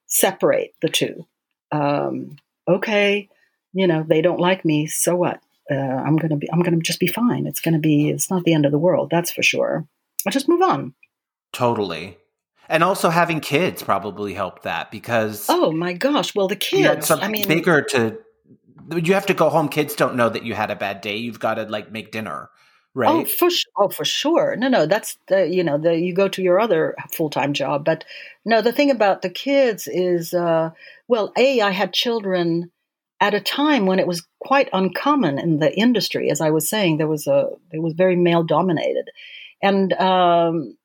separate 0.08 0.74
the 0.82 0.90
two. 0.90 1.26
Um, 1.72 2.38
okay, 2.68 3.30
you 3.74 3.88
know 3.88 4.06
they 4.08 4.22
don't 4.22 4.40
like 4.40 4.64
me, 4.64 4.88
so 4.88 5.16
what? 5.16 5.42
uh, 5.70 5.76
I'm 5.76 6.18
going 6.18 6.30
to 6.30 6.38
be, 6.38 6.50
I'm 6.52 6.62
going 6.62 6.76
to 6.76 6.84
just 6.84 7.00
be 7.00 7.08
fine. 7.08 7.46
It's 7.46 7.60
going 7.60 7.74
to 7.74 7.80
be, 7.80 8.10
it's 8.10 8.30
not 8.30 8.44
the 8.44 8.54
end 8.54 8.66
of 8.66 8.72
the 8.72 8.78
world. 8.78 9.10
That's 9.10 9.32
for 9.32 9.44
sure. 9.44 9.86
I'll 10.26 10.32
just 10.32 10.50
move 10.50 10.62
on. 10.62 10.94
Totally. 11.54 12.18
And 12.70 12.84
also 12.84 13.10
having 13.10 13.40
kids 13.40 13.82
probably 13.82 14.34
helped 14.34 14.64
that 14.64 14.92
because. 14.92 15.46
Oh 15.50 15.72
my 15.72 15.94
gosh. 15.94 16.36
Well, 16.36 16.48
the 16.48 16.56
kids, 16.56 17.10
I 17.10 17.28
mean, 17.28 17.48
bigger 17.48 17.82
to, 17.82 18.18
you 18.96 19.14
have 19.14 19.26
to 19.28 19.34
go 19.34 19.50
home. 19.50 19.70
Kids 19.70 19.96
don't 19.96 20.16
know 20.16 20.30
that 20.30 20.44
you 20.44 20.54
had 20.54 20.72
a 20.72 20.76
bad 20.76 21.02
day. 21.02 21.18
You've 21.18 21.40
got 21.40 21.56
to 21.56 21.64
like 21.64 21.92
make 21.92 22.12
dinner. 22.12 22.50
Right. 22.94 23.10
Oh, 23.10 23.26
for 23.26 23.50
oh, 23.78 23.90
for 23.90 24.06
sure. 24.06 24.56
No, 24.56 24.70
no, 24.70 24.88
that's 24.88 25.20
the 25.28 25.48
you 25.48 25.64
know 25.64 25.78
the 25.78 25.96
you 25.96 26.16
go 26.16 26.28
to 26.30 26.42
your 26.42 26.60
other 26.60 26.96
full 27.14 27.30
time 27.30 27.54
job, 27.54 27.86
but 27.86 28.04
no, 28.44 28.62
the 28.62 28.72
thing 28.72 28.90
about 28.90 29.22
the 29.22 29.30
kids 29.30 29.88
is, 29.88 30.34
uh, 30.34 30.72
well, 31.08 31.32
a 31.38 31.62
I 31.62 31.72
had 31.72 31.94
children 31.94 32.72
at 33.20 33.34
a 33.34 33.42
time 33.42 33.86
when 33.86 34.00
it 34.00 34.08
was 34.08 34.26
quite 34.40 34.70
uncommon 34.74 35.38
in 35.38 35.60
the 35.60 35.78
industry. 35.78 36.32
As 36.32 36.42
I 36.42 36.50
was 36.50 36.70
saying, 36.70 36.98
there 36.98 37.08
was 37.08 37.28
a 37.28 37.50
it 37.72 37.82
was 37.82 37.94
very 37.94 38.16
male 38.16 38.44
dominated, 38.44 39.10
and 39.62 39.94
um, 39.94 40.77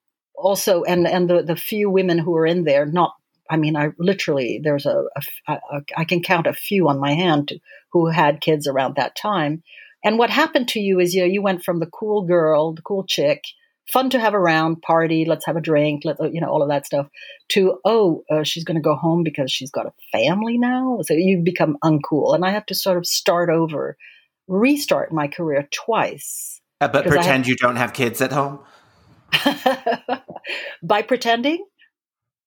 also 0.42 0.82
and 0.82 1.06
and 1.06 1.30
the 1.30 1.42
the 1.42 1.56
few 1.56 1.88
women 1.90 2.18
who 2.18 2.32
were 2.32 2.46
in 2.46 2.64
there, 2.64 2.84
not 2.84 3.14
I 3.50 3.56
mean, 3.56 3.76
I 3.76 3.90
literally 3.98 4.60
there's 4.62 4.86
a, 4.86 5.04
a, 5.46 5.52
a 5.52 5.80
I 5.96 6.04
can 6.04 6.22
count 6.22 6.46
a 6.46 6.52
few 6.52 6.88
on 6.88 6.98
my 6.98 7.12
hand 7.14 7.48
to, 7.48 7.58
who 7.92 8.08
had 8.08 8.40
kids 8.40 8.66
around 8.66 8.96
that 8.96 9.16
time. 9.16 9.62
And 10.04 10.18
what 10.18 10.30
happened 10.30 10.68
to 10.68 10.80
you 10.80 10.98
is 10.98 11.14
you 11.14 11.20
know, 11.20 11.26
you 11.26 11.42
went 11.42 11.64
from 11.64 11.78
the 11.78 11.86
cool 11.86 12.22
girl, 12.22 12.74
the 12.74 12.82
cool 12.82 13.04
chick, 13.06 13.44
fun 13.92 14.10
to 14.10 14.20
have 14.20 14.34
around, 14.34 14.82
party, 14.82 15.24
let's 15.26 15.46
have 15.46 15.56
a 15.56 15.60
drink, 15.60 16.02
let 16.04 16.16
you 16.32 16.40
know 16.40 16.48
all 16.48 16.62
of 16.62 16.68
that 16.68 16.86
stuff. 16.86 17.08
To 17.50 17.78
oh, 17.84 18.24
uh, 18.30 18.42
she's 18.42 18.64
going 18.64 18.76
to 18.76 18.82
go 18.82 18.96
home 18.96 19.22
because 19.22 19.52
she's 19.52 19.70
got 19.70 19.86
a 19.86 19.92
family 20.12 20.58
now, 20.58 21.00
so 21.02 21.14
you 21.14 21.42
become 21.44 21.76
uncool, 21.84 22.34
and 22.34 22.44
I 22.44 22.50
have 22.50 22.66
to 22.66 22.74
sort 22.74 22.98
of 22.98 23.06
start 23.06 23.50
over, 23.50 23.96
restart 24.48 25.12
my 25.12 25.28
career 25.28 25.68
twice. 25.70 26.60
Uh, 26.80 26.88
but 26.88 27.06
pretend 27.06 27.46
you 27.46 27.56
don't 27.56 27.76
have 27.76 27.92
kids 27.92 28.20
at 28.20 28.32
home. 28.32 28.60
By 30.82 31.02
pretending? 31.02 31.64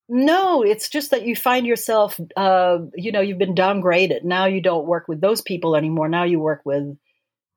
No, 0.07 0.61
it's 0.61 0.89
just 0.89 1.11
that 1.11 1.25
you 1.25 1.35
find 1.35 1.65
yourself, 1.65 2.19
uh, 2.37 2.77
you 2.93 3.11
know, 3.11 3.21
you've 3.21 3.39
been 3.39 3.55
downgraded. 3.55 4.23
Now 4.23 4.45
you 4.45 4.61
don't 4.61 4.85
work 4.85 5.07
with 5.07 5.19
those 5.19 5.41
people 5.41 5.75
anymore. 5.75 6.07
Now 6.09 6.23
you 6.23 6.39
work 6.39 6.61
with 6.63 6.95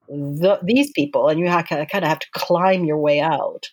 the, 0.09 0.59
these 0.63 0.91
people, 0.93 1.29
and 1.29 1.39
you 1.39 1.49
have, 1.49 1.67
kind 1.67 1.83
of 1.83 2.09
have 2.09 2.21
to 2.21 2.27
climb 2.33 2.85
your 2.85 2.99
way 2.99 3.21
out. 3.21 3.67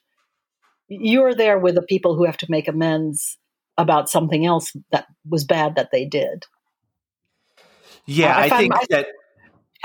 You're 0.89 1.34
there 1.34 1.58
with 1.58 1.76
the 1.76 1.82
people 1.82 2.16
who 2.16 2.26
have 2.26 2.38
to 2.38 2.47
make 2.49 2.68
amends 2.68 3.38
about 3.78 4.10
something 4.10 4.45
else 4.45 4.74
that 4.91 5.06
was 5.28 5.45
bad 5.45 5.76
that 5.76 5.89
they 5.91 6.06
did. 6.06 6.45
Yeah, 8.06 8.36
I, 8.36 8.43
I 8.43 8.49
think 8.49 8.74
that 8.89 9.08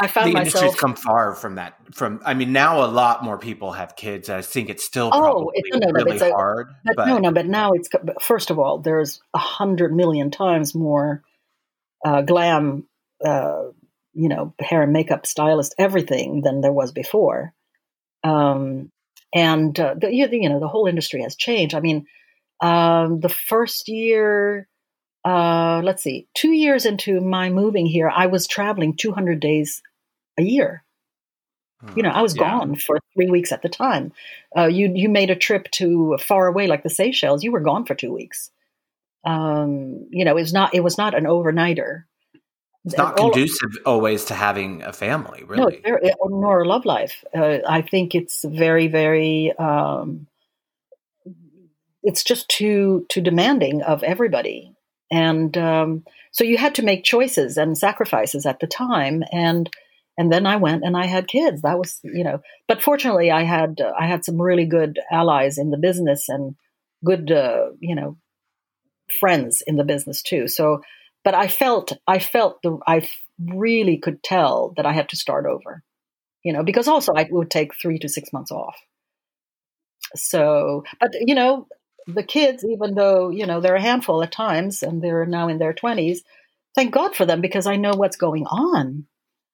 I 0.01 0.07
found 0.07 0.29
the 0.29 0.35
myself 0.35 0.65
industry's 0.65 0.81
come 0.81 0.97
far 0.97 1.35
from 1.35 1.57
that. 1.57 1.75
From 1.93 2.21
I 2.25 2.35
mean, 2.35 2.53
now 2.53 2.85
a 2.85 2.89
lot 2.89 3.23
more 3.23 3.39
people 3.39 3.73
have 3.73 3.97
kids. 3.97 4.29
I 4.29 4.43
think 4.43 4.71
it's 4.71 4.85
still 4.85 5.11
oh, 5.13 5.21
probably 5.21 5.53
it's, 5.55 5.77
no, 5.77 5.91
no, 5.91 5.93
really 5.93 6.19
a, 6.19 6.33
hard. 6.33 6.69
But, 6.85 6.97
but, 6.97 7.07
no, 7.07 7.19
no, 7.19 7.33
but 7.33 7.47
now 7.47 7.73
it's 7.73 7.89
first 8.21 8.51
of 8.51 8.59
all, 8.59 8.79
there's 8.79 9.21
a 9.35 9.39
hundred 9.39 9.95
million 9.95 10.31
times 10.31 10.75
more 10.75 11.23
uh, 12.05 12.23
glam 12.23 12.87
uh, 13.25 13.65
you 14.13 14.29
know, 14.29 14.55
hair 14.61 14.83
and 14.83 14.93
makeup 14.93 15.27
stylist, 15.27 15.75
everything 15.79 16.43
than 16.43 16.61
there 16.61 16.73
was 16.73 16.93
before. 16.93 17.55
Um, 18.25 18.91
and 19.33 19.79
uh, 19.79 19.95
the, 19.95 20.13
you 20.13 20.49
know, 20.49 20.61
the 20.61 20.69
whole 20.69 20.87
industry 20.87 21.23
has 21.23 21.37
changed. 21.37 21.75
I 21.75 21.81
mean, 21.81 22.07
um, 22.61 23.21
the 23.21 23.29
first 23.29 23.89
year, 23.89 24.69
uh, 25.25 25.81
let's 25.85 26.03
see, 26.03 26.27
two 26.35 26.51
years 26.51 26.87
into 26.87 27.21
my 27.21 27.51
moving 27.51 27.87
here, 27.87 28.11
I 28.11 28.27
was 28.27 28.47
traveling 28.47 28.97
200 28.97 29.39
days 29.39 29.83
a 30.41 30.45
year. 30.45 30.83
You 31.97 32.03
know, 32.03 32.11
I 32.11 32.21
was 32.21 32.37
Yeah. 32.37 32.43
gone 32.43 32.75
for 32.75 32.99
three 33.15 33.31
weeks 33.31 33.53
at 33.53 33.63
the 33.63 33.71
time. 33.71 34.13
Uh, 34.55 34.67
you 34.67 34.93
you 34.95 35.09
made 35.09 35.31
a 35.31 35.35
trip 35.37 35.71
to 35.73 36.19
far 36.21 36.47
away 36.47 36.67
like 36.67 36.83
the 36.83 36.91
Seychelles. 36.91 37.43
You 37.43 37.53
were 37.53 37.61
gone 37.61 37.87
for 37.87 37.95
two 37.95 38.13
weeks. 38.13 38.51
Um, 39.25 40.07
you 40.11 40.25
know, 40.27 40.33
it 40.33 40.35
was 40.35 40.53
not 40.53 40.75
it 40.75 40.81
was 40.81 40.99
not 40.99 41.15
an 41.15 41.25
overnighter. 41.25 42.05
It's 42.85 42.97
not 42.99 43.19
All- 43.19 43.31
conducive 43.31 43.71
always 43.87 44.27
to 44.27 44.35
having 44.35 44.83
a 44.83 44.93
family, 44.93 45.43
really. 45.45 45.77
it's 45.77 45.83
very, 45.85 46.13
nor 46.29 46.63
a 46.63 46.69
love 46.69 46.85
life. 46.85 47.25
Uh, 47.35 47.59
I 47.67 47.81
think 47.83 48.15
it's 48.15 48.45
very, 48.45 48.89
very. 48.89 49.53
Um, 49.59 50.27
it's 52.03 52.25
just 52.25 52.49
too 52.49 53.07
too 53.09 53.21
demanding 53.21 53.83
of 53.83 54.03
everybody, 54.03 54.75
and 55.11 55.57
um, 55.59 56.05
so 56.33 56.45
you 56.45 56.57
had 56.57 56.75
to 56.77 56.83
make 56.83 57.05
choices 57.05 57.57
and 57.59 57.77
sacrifices 57.77 58.47
at 58.47 58.61
the 58.61 58.67
time, 58.67 59.23
and 59.33 59.69
and 60.19 60.33
then 60.33 60.47
I 60.47 60.57
went 60.57 60.85
and 60.85 60.97
I 60.97 61.07
had 61.07 61.29
kids. 61.29 61.63
That 61.63 61.79
was 61.79 62.01
you 62.03 62.25
know, 62.25 62.41
but 62.69 62.83
fortunately, 62.83 63.31
I 63.31 63.43
had 63.43 63.81
uh, 63.81 63.93
I 63.99 64.07
had 64.07 64.25
some 64.25 64.41
really 64.41 64.67
good 64.67 64.99
allies 65.11 65.59
in 65.59 65.71
the 65.71 65.79
business 65.79 66.29
and 66.29 66.57
good 67.05 67.31
uh, 67.31 67.71
you 67.81 67.95
know 67.95 68.17
friends 69.19 69.63
in 69.67 69.77
the 69.77 69.85
business 69.85 70.23
too. 70.23 70.49
So, 70.49 70.83
but 71.25 71.35
I 71.35 71.49
felt 71.49 71.93
I 72.07 72.19
felt 72.19 72.63
the 72.63 72.79
I 72.87 73.09
really 73.39 73.99
could 73.99 74.23
tell 74.23 74.75
that 74.77 74.87
I 74.87 74.93
had 74.93 75.09
to 75.11 75.17
start 75.17 75.47
over, 75.47 75.83
you 76.45 76.53
know, 76.53 76.63
because 76.63 76.89
also 76.89 77.13
I 77.15 77.27
would 77.31 77.51
take 77.51 77.75
three 77.75 77.99
to 78.01 78.09
six 78.09 78.33
months 78.33 78.51
off. 78.51 78.79
So, 80.15 80.85
but 81.01 81.15
you 81.21 81.35
know, 81.35 81.67
the 82.07 82.23
kids, 82.23 82.65
even 82.65 82.95
though 82.95 83.31
you 83.31 83.47
know 83.47 83.61
they're 83.61 83.77
a 83.77 83.83
handful 83.83 84.23
at 84.23 84.33
times 84.33 84.83
and 84.83 85.03
they're 85.03 85.27
now 85.27 85.49
in 85.49 85.59
their 85.59 85.73
twenties, 85.73 86.23
thank 86.75 86.93
God 86.93 87.15
for 87.17 87.27
them 87.27 87.41
because 87.41 87.67
I 87.67 87.77
know 87.77 87.93
what's 87.95 88.17
going 88.17 88.47
on. 88.47 89.07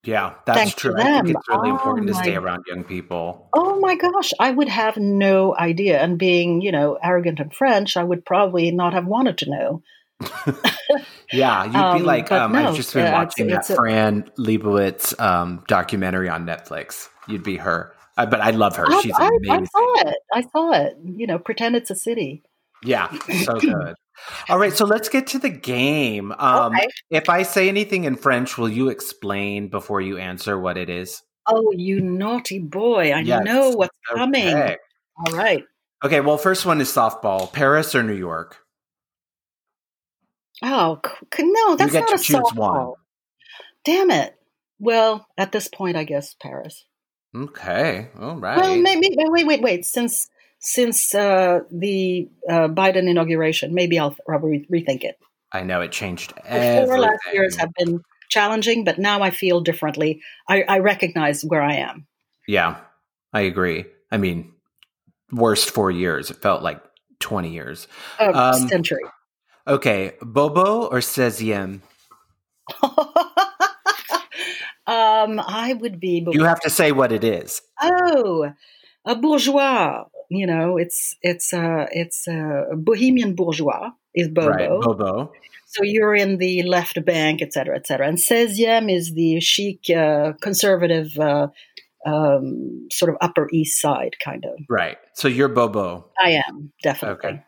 Yeah, 0.07 0.35
that's 0.47 0.59
Thanks 0.59 0.75
true. 0.75 0.95
I 0.97 1.03
think 1.23 1.37
it's 1.37 1.49
really 1.49 1.71
Oh, 1.71 1.75
important 1.75 2.07
to 2.07 2.15
my- 2.15 2.23
stay 2.23 2.37
around 2.37 2.65
young 2.69 2.85
people. 2.85 3.49
Oh 3.53 3.79
my 3.81 3.97
gosh, 3.97 4.31
I 4.39 4.51
would 4.53 4.69
have 4.69 4.97
no 4.97 5.55
idea. 5.57 5.99
And 6.01 6.17
being, 6.19 6.61
you 6.63 6.71
know, 6.73 6.97
arrogant 7.03 7.41
and 7.41 7.53
French, 7.53 7.97
I 7.97 8.05
would 8.05 8.25
probably 8.25 8.71
not 8.71 8.93
have 8.95 9.07
wanted 9.07 9.39
to 9.39 9.51
know. 9.51 9.83
Yeah, 11.33 11.65
you'd 11.65 11.73
be 11.73 11.79
Um, 11.79 12.03
like, 12.05 12.31
um, 12.31 12.53
no, 12.53 12.69
I've 12.69 12.77
just 12.77 12.95
been 12.95 13.07
uh, 13.13 13.13
watching 13.13 13.51
it's 13.51 13.67
that 13.69 13.77
Fran 13.77 14.31
Lebowitz 14.39 15.19
um, 15.21 15.65
documentary 15.67 16.29
on 16.29 16.47
Netflix. 16.47 17.09
You'd 17.27 17.43
be 17.43 17.57
her. 17.57 17.93
Uh, 18.17 18.27
but 18.27 18.41
I 18.41 18.51
love 18.51 18.77
her. 18.77 18.87
I, 18.89 19.01
She's 19.03 19.13
I, 19.19 19.25
I 19.25 19.31
amazing. 19.37 19.67
saw 19.67 20.09
it. 20.09 20.17
I 20.33 20.43
saw 20.43 20.71
it. 20.73 20.97
You 21.05 21.27
know, 21.27 21.39
pretend 21.41 21.75
it's 21.75 21.91
a 21.91 21.97
city. 21.97 22.43
Yeah, 22.83 23.11
so 23.45 23.59
good. 23.59 23.95
All 24.49 24.59
right, 24.59 24.73
so 24.73 24.85
let's 24.85 25.09
get 25.09 25.27
to 25.29 25.39
the 25.39 25.49
game. 25.51 26.33
Um, 26.39 26.75
Okay. 26.75 26.89
If 27.11 27.29
I 27.29 27.43
say 27.43 27.69
anything 27.69 28.05
in 28.05 28.17
French, 28.17 28.57
will 28.59 28.69
you 28.69 28.89
explain 28.89 29.69
before 29.69 30.01
you 30.01 30.19
answer 30.19 30.59
what 30.59 30.77
it 30.77 30.89
is? 30.89 31.23
Oh, 31.47 31.73
you 31.73 32.01
naughty 32.01 32.59
boy. 32.59 33.13
I 33.13 33.21
Yes. 33.21 33.45
know 33.45 33.71
what's 33.71 33.97
coming. 34.15 34.55
All 34.55 35.33
right. 35.37 35.65
Okay, 36.05 36.21
well, 36.21 36.39
first 36.39 36.67
one 36.67 36.81
is 36.81 36.89
softball. 36.93 37.53
Paris 37.53 37.95
or 37.95 38.03
New 38.03 38.15
York? 38.17 38.59
Oh, 40.63 41.01
no, 41.39 41.77
that's 41.77 41.93
get 41.93 42.01
not 42.01 42.09
to 42.09 42.15
a 42.15 42.19
choose 42.19 42.37
softball. 42.37 42.87
one. 42.87 42.95
Damn 43.85 44.11
it. 44.11 44.35
Well, 44.79 45.27
at 45.39 45.53
this 45.53 45.69
point, 45.69 45.97
I 45.97 46.05
guess 46.05 46.35
Paris. 46.35 46.85
Okay, 47.35 48.09
all 48.19 48.37
right. 48.37 48.57
Well, 48.57 48.77
maybe. 48.79 49.09
Wait, 49.17 49.47
wait, 49.47 49.63
wait. 49.63 49.85
Since 49.87 50.29
since 50.59 51.15
uh, 51.15 51.61
the 51.71 52.29
uh, 52.49 52.69
Biden 52.69 53.09
inauguration, 53.09 53.75
maybe 53.75 53.99
I'll, 53.99 54.17
re- 54.27 54.67
rethink 54.73 55.05
it. 55.05 55.19
I 55.53 55.63
know 55.63 55.81
it 55.81 55.93
changed 55.93 56.35
The 56.37 56.85
four 56.87 56.99
last 56.99 57.21
years 57.33 57.57
have 57.57 57.71
been 57.79 58.01
challenging, 58.29 58.85
but 58.85 58.99
now 58.99 59.23
I 59.23 59.31
feel 59.31 59.61
differently. 59.61 60.21
I, 60.49 60.63
I 60.63 60.79
recognize 60.81 61.45
where 61.45 61.63
I 61.63 61.75
am. 61.75 62.07
Yeah, 62.49 62.79
I 63.33 63.43
agree. 63.43 63.85
I 64.11 64.19
mean, 64.19 64.53
worst 65.33 65.71
four 65.71 65.91
years. 65.91 66.31
It 66.31 66.43
felt 66.43 66.63
like 66.63 66.83
20 67.21 67.51
years. 67.51 67.87
A 68.19 68.35
Um, 68.35 68.69
century. 68.69 69.03
Okay, 69.67 70.13
Bobo 70.21 70.87
or 70.87 71.01
16 71.01 71.83
um, 72.83 72.91
I 74.87 75.77
would 75.81 76.01
be. 76.01 76.27
You 76.31 76.45
have 76.45 76.61
to 76.61 76.71
say 76.71 76.93
what 76.93 77.13
it 77.13 77.25
is. 77.25 77.63
oh, 77.81 78.53
a 79.05 79.15
bourgeois. 79.17 80.05
You 80.29 80.47
know, 80.47 80.77
it's 80.77 81.17
it's 81.23 81.53
uh, 81.53 81.87
it's 81.91 82.27
uh, 82.29 82.65
bohemian 82.75 83.35
bourgeois 83.35 83.91
is 84.15 84.29
bobo. 84.29 84.49
Right, 84.49 84.69
Bobo. 84.69 85.33
So 85.67 85.83
you're 85.83 86.15
in 86.15 86.39
the 86.39 86.63
left 86.63 87.05
bank, 87.05 87.43
et 87.43 87.53
cetera, 87.53 87.77
et 87.77 87.87
cetera. 87.87 88.07
And 88.07 88.19
16e 88.19 88.91
is 88.91 89.13
the 89.13 89.41
chic, 89.41 89.91
uh, 89.91 90.33
conservative, 90.41 91.19
uh, 91.19 91.49
um, 92.07 92.87
sort 92.91 93.11
of 93.11 93.19
Upper 93.21 93.49
East 93.53 93.81
Side 93.81 94.17
kind 94.19 94.45
of. 94.45 94.61
Right. 94.69 94.97
So 95.15 95.29
you're 95.29 95.49
Bobo. 95.49 96.07
I 96.19 96.43
am 96.49 96.73
definitely. 96.83 97.31
Okay. 97.31 97.43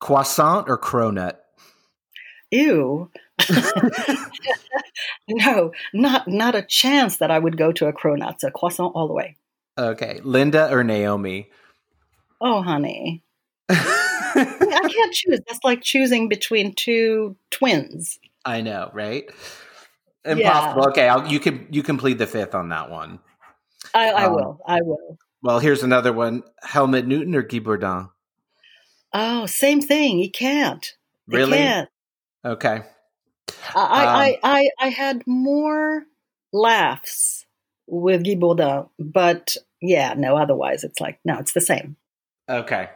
Croissant 0.00 0.68
or 0.68 0.78
cronut? 0.78 1.36
Ew. 2.50 3.10
no, 5.28 5.72
not 5.92 6.26
not 6.26 6.54
a 6.54 6.62
chance 6.62 7.18
that 7.18 7.30
I 7.30 7.38
would 7.38 7.56
go 7.56 7.70
to 7.72 7.86
a 7.86 7.92
cronut. 7.92 8.42
A 8.42 8.50
croissant 8.50 8.92
all 8.94 9.06
the 9.06 9.14
way. 9.14 9.36
Okay. 9.76 10.20
Linda 10.24 10.72
or 10.72 10.82
Naomi? 10.82 11.50
Oh, 12.40 12.62
honey. 12.62 13.22
I 13.68 14.88
can't 14.92 15.12
choose. 15.14 15.40
That's 15.46 15.64
like 15.64 15.82
choosing 15.82 16.28
between 16.28 16.74
two 16.74 17.36
twins. 17.50 18.18
I 18.44 18.60
know, 18.60 18.90
right? 18.92 19.28
Impossible. 20.24 20.88
Okay, 20.88 21.08
I'll, 21.08 21.26
you 21.26 21.40
can 21.40 21.66
you 21.70 21.82
can 21.82 21.98
plead 21.98 22.18
the 22.18 22.26
fifth 22.26 22.54
on 22.54 22.68
that 22.68 22.90
one. 22.90 23.18
I, 23.94 24.10
I 24.10 24.24
Um, 24.26 24.34
will. 24.34 24.60
I 24.66 24.80
will. 24.82 25.18
Well, 25.42 25.58
here's 25.58 25.82
another 25.82 26.12
one: 26.12 26.42
Helmut 26.62 27.06
Newton 27.06 27.34
or 27.34 27.42
Guy 27.42 27.58
Bourdin? 27.60 28.08
Oh, 29.12 29.46
same 29.46 29.80
thing. 29.80 30.18
He 30.18 30.28
can't. 30.28 30.94
Really? 31.26 31.58
can't. 31.58 31.88
Okay. 32.44 32.82
I, 33.74 33.80
Um, 33.80 33.88
I, 33.94 34.38
I, 34.42 34.68
I 34.78 34.88
had 34.88 35.26
more 35.26 36.04
laughs 36.52 37.46
with 37.86 38.24
Guy 38.24 38.34
Bourdin, 38.34 38.86
but 38.98 39.56
yeah, 39.80 40.14
no, 40.16 40.36
otherwise 40.36 40.84
it's 40.84 41.00
like, 41.00 41.18
no, 41.24 41.38
it's 41.38 41.52
the 41.52 41.60
same. 41.60 41.96
Okay. 42.48 42.88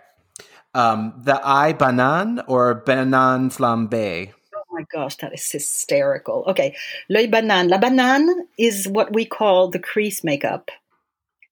Um, 0.75 1.21
the 1.23 1.39
eye 1.45 1.75
banane 1.75 2.43
or 2.49 2.83
banane 2.87 3.51
flambé? 3.53 4.33
Oh 4.57 4.63
my 4.71 4.85
gosh, 4.91 5.17
that 5.17 5.35
is 5.35 5.51
hysterical. 5.51 6.45
Okay, 6.49 6.75
l'œil 7.11 7.31
banane. 7.31 7.69
La 7.69 7.79
banane 7.79 8.47
is 8.59 8.89
what 8.89 9.13
we 9.13 9.27
call 9.27 9.69
the 9.69 9.79
crease 9.79 10.25
makeup. 10.25 10.71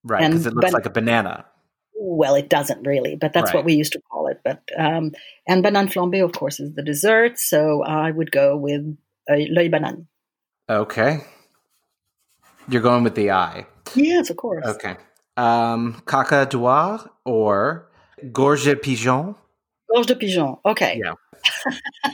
Right, 0.03 0.27
because 0.27 0.47
it 0.47 0.53
looks 0.55 0.65
ban- 0.65 0.73
like 0.73 0.85
a 0.87 0.89
banana. 0.89 1.45
Well, 1.93 2.33
it 2.33 2.49
doesn't 2.49 2.87
really, 2.87 3.15
but 3.15 3.31
that's 3.31 3.49
Right. 3.53 3.57
what 3.57 3.65
we 3.65 3.75
used 3.75 3.93
to 3.93 4.01
call 4.11 4.25
it. 4.27 4.41
But 4.43 4.61
um, 4.75 5.11
and 5.47 5.63
banane 5.63 5.91
flambe, 5.93 6.23
of 6.23 6.31
course, 6.31 6.59
is 6.59 6.73
the 6.73 6.81
dessert. 6.81 7.37
So 7.37 7.83
I 7.83 8.09
would 8.09 8.31
go 8.31 8.57
with 8.57 8.97
uh, 9.29 9.35
l'œil 9.35 9.69
banane. 9.71 10.07
Okay. 10.67 11.19
You're 12.67 12.81
going 12.81 13.03
with 13.03 13.13
the 13.13 13.29
eye. 13.31 13.67
Yes, 13.93 14.31
of 14.31 14.37
course. 14.37 14.65
Okay. 14.65 14.95
Um, 15.37 16.01
caca 16.05 16.49
d'oie 16.49 17.07
or 17.25 17.87
Gorge 18.31 18.65
de 18.65 18.75
Pigeon? 18.75 19.35
Gorge 19.91 20.07
de 20.07 20.15
Pigeon. 20.15 20.57
Okay. 20.65 21.01
Yeah. 21.03 21.13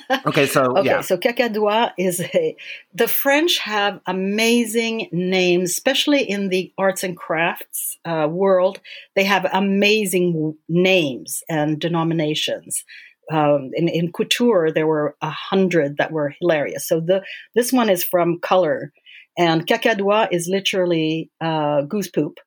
okay, 0.26 0.45
so 0.45 0.62
okay, 0.78 0.86
yeah. 0.86 1.01
so 1.01 1.18
caca 1.18 1.51
d'oie 1.51 1.91
is 1.97 2.22
a. 2.22 2.55
The 2.93 3.08
French 3.08 3.58
have 3.60 3.99
amazing 4.05 5.10
names, 5.12 5.72
especially 5.72 6.24
in 6.24 6.49
the 6.49 6.74
arts 6.78 7.03
and 7.03 7.16
crafts 7.16 7.97
uh, 8.05 8.28
world. 8.30 8.80
They 9.16 9.26
have 9.26 9.45
amazing 9.51 10.55
names 10.70 11.43
and 11.49 11.80
denominations. 11.80 12.84
Um, 13.30 13.72
in, 13.74 13.89
in 13.89 14.14
couture, 14.14 14.72
there 14.72 14.88
were 14.88 15.18
a 15.22 15.30
hundred 15.30 15.97
that 15.97 16.12
were 16.12 16.34
hilarious. 16.39 16.88
So 16.88 17.01
the 17.01 17.24
this 17.55 17.74
one 17.74 17.89
is 17.89 18.03
from 18.03 18.39
color, 18.39 18.93
and 19.38 19.68
caca 19.68 19.97
d'oie 19.97 20.30
is 20.32 20.47
literally 20.47 21.30
uh, 21.41 21.82
goose 21.82 22.10
poop. 22.10 22.39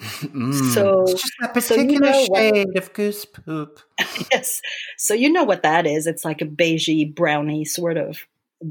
Mm, 0.00 0.72
So- 0.74 1.02
it's 1.02 1.12
just 1.22 1.32
a 1.56 1.60
so 1.60 1.74
you 1.74 1.80
particular 1.98 2.10
know 2.12 2.24
what- 2.28 2.38
shade 2.54 2.76
of 2.76 2.92
goose 2.92 3.24
poop. 3.24 3.80
yes. 4.32 4.62
So 4.96 5.14
you 5.14 5.30
know 5.32 5.44
what 5.44 5.62
that 5.62 5.86
is. 5.86 6.06
It's 6.06 6.24
like 6.24 6.40
a 6.40 6.46
beigey, 6.46 7.14
browny 7.14 7.64
sort 7.64 7.96
of 7.96 8.18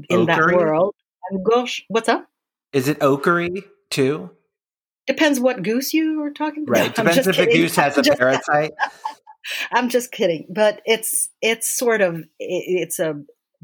in 0.08 0.26
that 0.26 0.38
world. 0.38 0.94
And 1.30 1.44
gosh, 1.44 1.84
what's 1.88 2.08
up? 2.08 2.28
Is 2.72 2.88
it 2.88 3.02
ochre 3.02 3.48
too? 3.90 4.30
Depends 5.06 5.40
what 5.40 5.62
goose 5.62 5.92
you 5.94 6.20
were 6.20 6.30
talking 6.32 6.64
about. 6.64 6.78
Right. 6.80 6.86
I'm 6.98 7.06
Depends 7.06 7.16
just 7.16 7.28
if 7.28 7.36
the 7.36 7.44
kidding. 7.46 7.62
goose 7.62 7.76
has 7.76 7.94
a 7.96 7.98
I'm 8.00 8.04
just- 8.04 8.18
parasite. 8.18 8.72
I'm 9.72 9.88
just 9.88 10.12
kidding. 10.12 10.46
But 10.50 10.82
it's 10.84 11.28
it's 11.40 11.66
sort 11.68 12.00
of 12.02 12.22
it's 12.38 12.98
a 12.98 13.14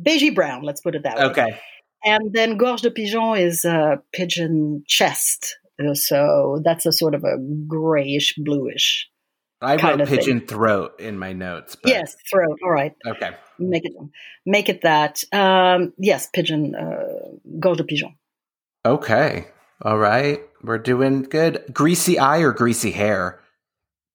beigey 0.01 0.35
brown. 0.35 0.63
Let's 0.63 0.81
put 0.81 0.95
it 0.95 1.03
that 1.03 1.19
way. 1.19 1.25
Okay. 1.25 1.61
And 2.05 2.33
then 2.33 2.57
gorge 2.57 2.83
de 2.83 2.91
pigeon 2.91 3.37
is 3.37 3.65
a 3.65 4.01
pigeon 4.13 4.85
chest. 4.87 5.59
So 5.95 6.61
that's 6.65 6.87
a 6.87 6.93
sort 6.93 7.15
of 7.15 7.25
a 7.25 7.39
grayish 7.67 8.35
bluish. 8.37 9.09
I 9.61 9.77
kind 9.77 9.99
wrote 9.99 10.01
of 10.03 10.09
thing. 10.09 10.19
pigeon 10.19 10.41
throat 10.47 11.01
in 11.01 11.19
my 11.19 11.33
notes. 11.33 11.77
But, 11.77 11.91
yes, 11.91 12.15
throat. 12.31 12.59
All 12.63 12.71
right. 12.71 12.95
Okay. 13.07 13.31
Make 13.59 13.85
it 13.85 13.93
make 14.45 14.69
it 14.69 14.83
that. 14.83 15.23
Um, 15.33 15.93
yes, 15.99 16.29
pigeon 16.33 16.75
uh, 16.75 17.37
gorge 17.59 17.79
de 17.79 17.85
pigeon. 17.85 18.17
Okay. 18.85 19.47
All 19.83 19.99
right. 19.99 20.41
We're 20.63 20.79
doing 20.79 21.23
good. 21.23 21.65
Greasy 21.73 22.19
eye 22.19 22.39
or 22.39 22.53
greasy 22.53 22.91
hair? 22.93 23.41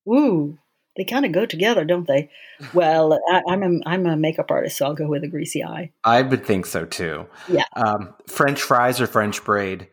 Ooh, 0.08 0.58
they 0.96 1.04
kind 1.04 1.24
of 1.24 1.32
go 1.32 1.46
together, 1.46 1.84
don't 1.84 2.06
they? 2.06 2.30
Well, 2.74 3.18
I, 3.30 3.42
I'm 3.48 3.62
a 3.62 3.80
I'm 3.86 4.06
a 4.06 4.16
makeup 4.16 4.50
artist, 4.50 4.78
so 4.78 4.86
I'll 4.86 4.94
go 4.94 5.06
with 5.06 5.24
a 5.24 5.28
greasy 5.28 5.64
eye. 5.64 5.92
I 6.04 6.22
would 6.22 6.44
think 6.44 6.66
so 6.66 6.84
too. 6.84 7.26
Yeah. 7.48 7.64
Um, 7.74 8.14
French 8.26 8.62
fries 8.62 9.00
or 9.00 9.06
French 9.06 9.44
braid? 9.44 9.88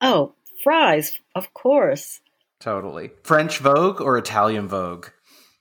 Oh, 0.00 0.34
fries, 0.66 1.20
of 1.36 1.54
course. 1.54 2.20
Totally. 2.58 3.12
French 3.22 3.60
Vogue 3.60 4.00
or 4.00 4.18
Italian 4.18 4.66
Vogue? 4.66 5.06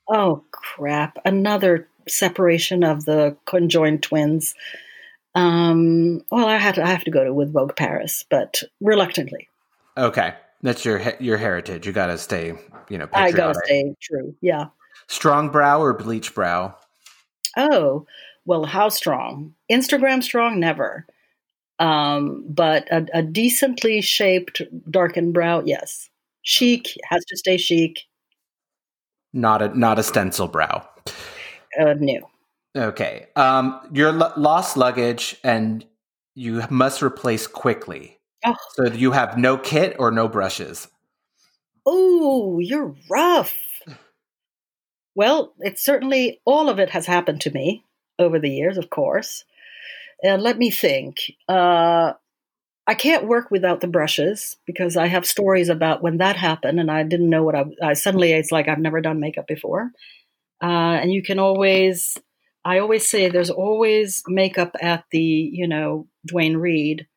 Oh 0.10 0.43
crap! 0.49 1.20
Another 1.24 1.88
separation 2.08 2.84
of 2.84 3.06
the 3.06 3.38
conjoined 3.45 4.01
twins. 4.01 4.56
Um, 5.36 6.24
well, 6.32 6.47
I 6.47 6.58
have 6.58 6.76
to 6.76 6.84
I 6.84 6.88
have 6.88 7.03
to 7.03 7.12
go 7.12 7.24
to 7.24 7.32
with 7.32 7.53
Vogue 7.53 7.76
Paris, 7.76 8.26
but 8.32 8.64
reluctantly. 8.82 9.47
Okay. 9.95 10.34
That's 10.64 10.84
your 10.84 10.99
your 11.20 11.38
heritage. 11.38 11.86
You 11.86 11.93
got 11.93 12.08
to 12.08 12.18
stay, 12.18 12.53
you 12.89 12.97
know, 12.97 13.08
I 13.14 13.32
gotta 13.32 13.60
stay 13.66 13.93
true. 14.01 14.36
Yeah. 14.41 14.70
Strong 15.06 15.49
brow 15.49 15.80
or 15.82 15.93
bleach 15.93 16.34
brow? 16.34 16.76
Oh, 17.56 18.08
well, 18.45 18.66
how 18.66 18.89
strong? 18.89 19.53
Instagram 19.72 20.24
strong? 20.24 20.60
Never. 20.60 21.06
Um, 21.80 22.46
but 22.48 22.92
a, 22.92 23.06
a 23.14 23.22
decently 23.22 24.02
shaped 24.02 24.62
darkened 24.90 25.34
brow, 25.34 25.62
yes. 25.66 26.10
Chic 26.42 26.88
has 27.10 27.26
to 27.26 27.38
stay 27.38 27.58
chic. 27.58 28.04
Not 29.34 29.62
a 29.62 29.78
not 29.78 30.00
a 30.00 30.04
stencil 30.04 30.48
brow. 30.48 30.88
Uh, 31.80 31.94
new. 31.94 32.26
Okay. 32.78 33.28
Um, 33.36 33.80
your 33.92 34.12
lo- 34.12 34.32
lost 34.38 34.78
luggage 34.78 35.38
and 35.44 35.86
you 36.36 36.64
must 36.70 37.02
replace 37.02 37.48
quickly. 37.48 38.20
Oh. 38.46 38.56
So 38.74 38.86
you 38.86 39.12
have 39.12 39.38
no 39.38 39.58
kit 39.58 39.96
or 40.00 40.12
no 40.12 40.28
brushes. 40.28 40.88
Oh, 41.86 42.60
you're 42.60 42.96
rough. 43.10 43.56
Well, 45.16 45.54
it's 45.60 45.84
certainly 45.84 46.42
all 46.46 46.70
of 46.70 46.80
it 46.80 46.90
has 46.90 47.06
happened 47.06 47.42
to 47.42 47.52
me 47.52 47.86
over 48.20 48.40
the 48.40 48.50
years, 48.50 48.78
of 48.78 48.90
course. 48.90 49.46
And 50.24 50.41
let 50.41 50.57
me 50.57 50.72
think. 50.72 51.32
Uh, 51.47 52.13
I 52.88 52.93
can't 52.93 53.28
work 53.28 53.49
without 53.49 53.82
the 53.82 53.88
brushes 53.88 54.57
because 54.66 54.95
I 54.95 55.07
have 55.07 55.26
stories 55.26 55.70
about 55.70 56.03
when 56.03 56.18
that 56.18 56.36
happened, 56.36 56.80
and 56.80 56.91
I 56.91 57.03
didn't 57.03 57.30
know 57.30 57.43
what 57.43 57.55
I, 57.55 57.66
I 57.82 57.93
suddenly 57.93 58.32
it's 58.32 58.51
like 58.51 58.68
I've 58.68 58.80
never 58.80 59.01
done 59.01 59.20
makeup 59.20 59.47
before. 59.47 59.91
Uh, 60.61 60.99
and 61.01 61.11
you 61.11 61.24
can 61.24 61.39
always, 61.39 62.18
I 62.63 62.80
always 62.80 63.09
say, 63.09 63.28
there's 63.30 63.49
always 63.49 64.24
makeup 64.28 64.76
at 64.82 65.05
the 65.11 65.20
you 65.20 65.68
know 65.68 66.07
Duane 66.28 66.57
Reade 66.57 67.07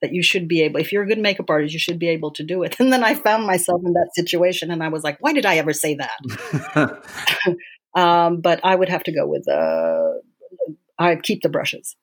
that 0.00 0.12
you 0.12 0.22
should 0.24 0.48
be 0.48 0.62
able. 0.62 0.80
If 0.80 0.90
you're 0.90 1.04
a 1.04 1.08
good 1.08 1.20
makeup 1.20 1.48
artist, 1.48 1.72
you 1.72 1.78
should 1.78 2.00
be 2.00 2.08
able 2.08 2.32
to 2.32 2.42
do 2.44 2.64
it. 2.64 2.76
And 2.80 2.92
then 2.92 3.04
I 3.04 3.14
found 3.14 3.46
myself 3.46 3.80
in 3.84 3.92
that 3.92 4.10
situation, 4.14 4.72
and 4.72 4.82
I 4.82 4.88
was 4.88 5.04
like, 5.04 5.18
why 5.20 5.32
did 5.32 5.46
I 5.46 5.56
ever 5.58 5.72
say 5.72 5.96
that? 5.96 7.02
Um, 7.94 8.40
but 8.40 8.60
I 8.64 8.74
would 8.74 8.88
have 8.88 9.02
to 9.04 9.12
go 9.12 9.26
with 9.26 9.46
uh, 9.48 10.12
I'd 10.98 11.22
keep 11.22 11.42
the 11.42 11.48
brushes. 11.48 11.96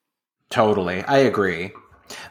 Totally. 0.50 1.04
I 1.04 1.20
agree. 1.20 1.72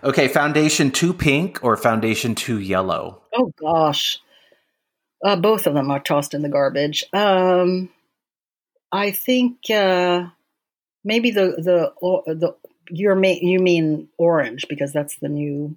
Okay, 0.02 0.28
foundation 0.28 0.90
too 0.90 1.12
pink 1.12 1.62
or 1.62 1.76
foundation 1.76 2.34
too 2.34 2.58
yellow? 2.58 3.22
Oh 3.34 3.52
gosh, 3.60 4.20
uh, 5.24 5.36
both 5.36 5.66
of 5.66 5.74
them 5.74 5.90
are 5.90 6.00
tossed 6.00 6.34
in 6.34 6.42
the 6.42 6.48
garbage. 6.48 7.04
Um, 7.12 7.88
I 8.90 9.10
think 9.12 9.70
uh, 9.70 10.26
maybe 11.04 11.30
the 11.30 11.54
the 11.58 11.92
or, 12.00 12.22
the 12.26 12.56
you 12.90 13.14
ma- 13.14 13.28
you 13.40 13.60
mean 13.60 14.08
orange 14.18 14.66
because 14.68 14.92
that's 14.92 15.16
the 15.16 15.28
new 15.28 15.76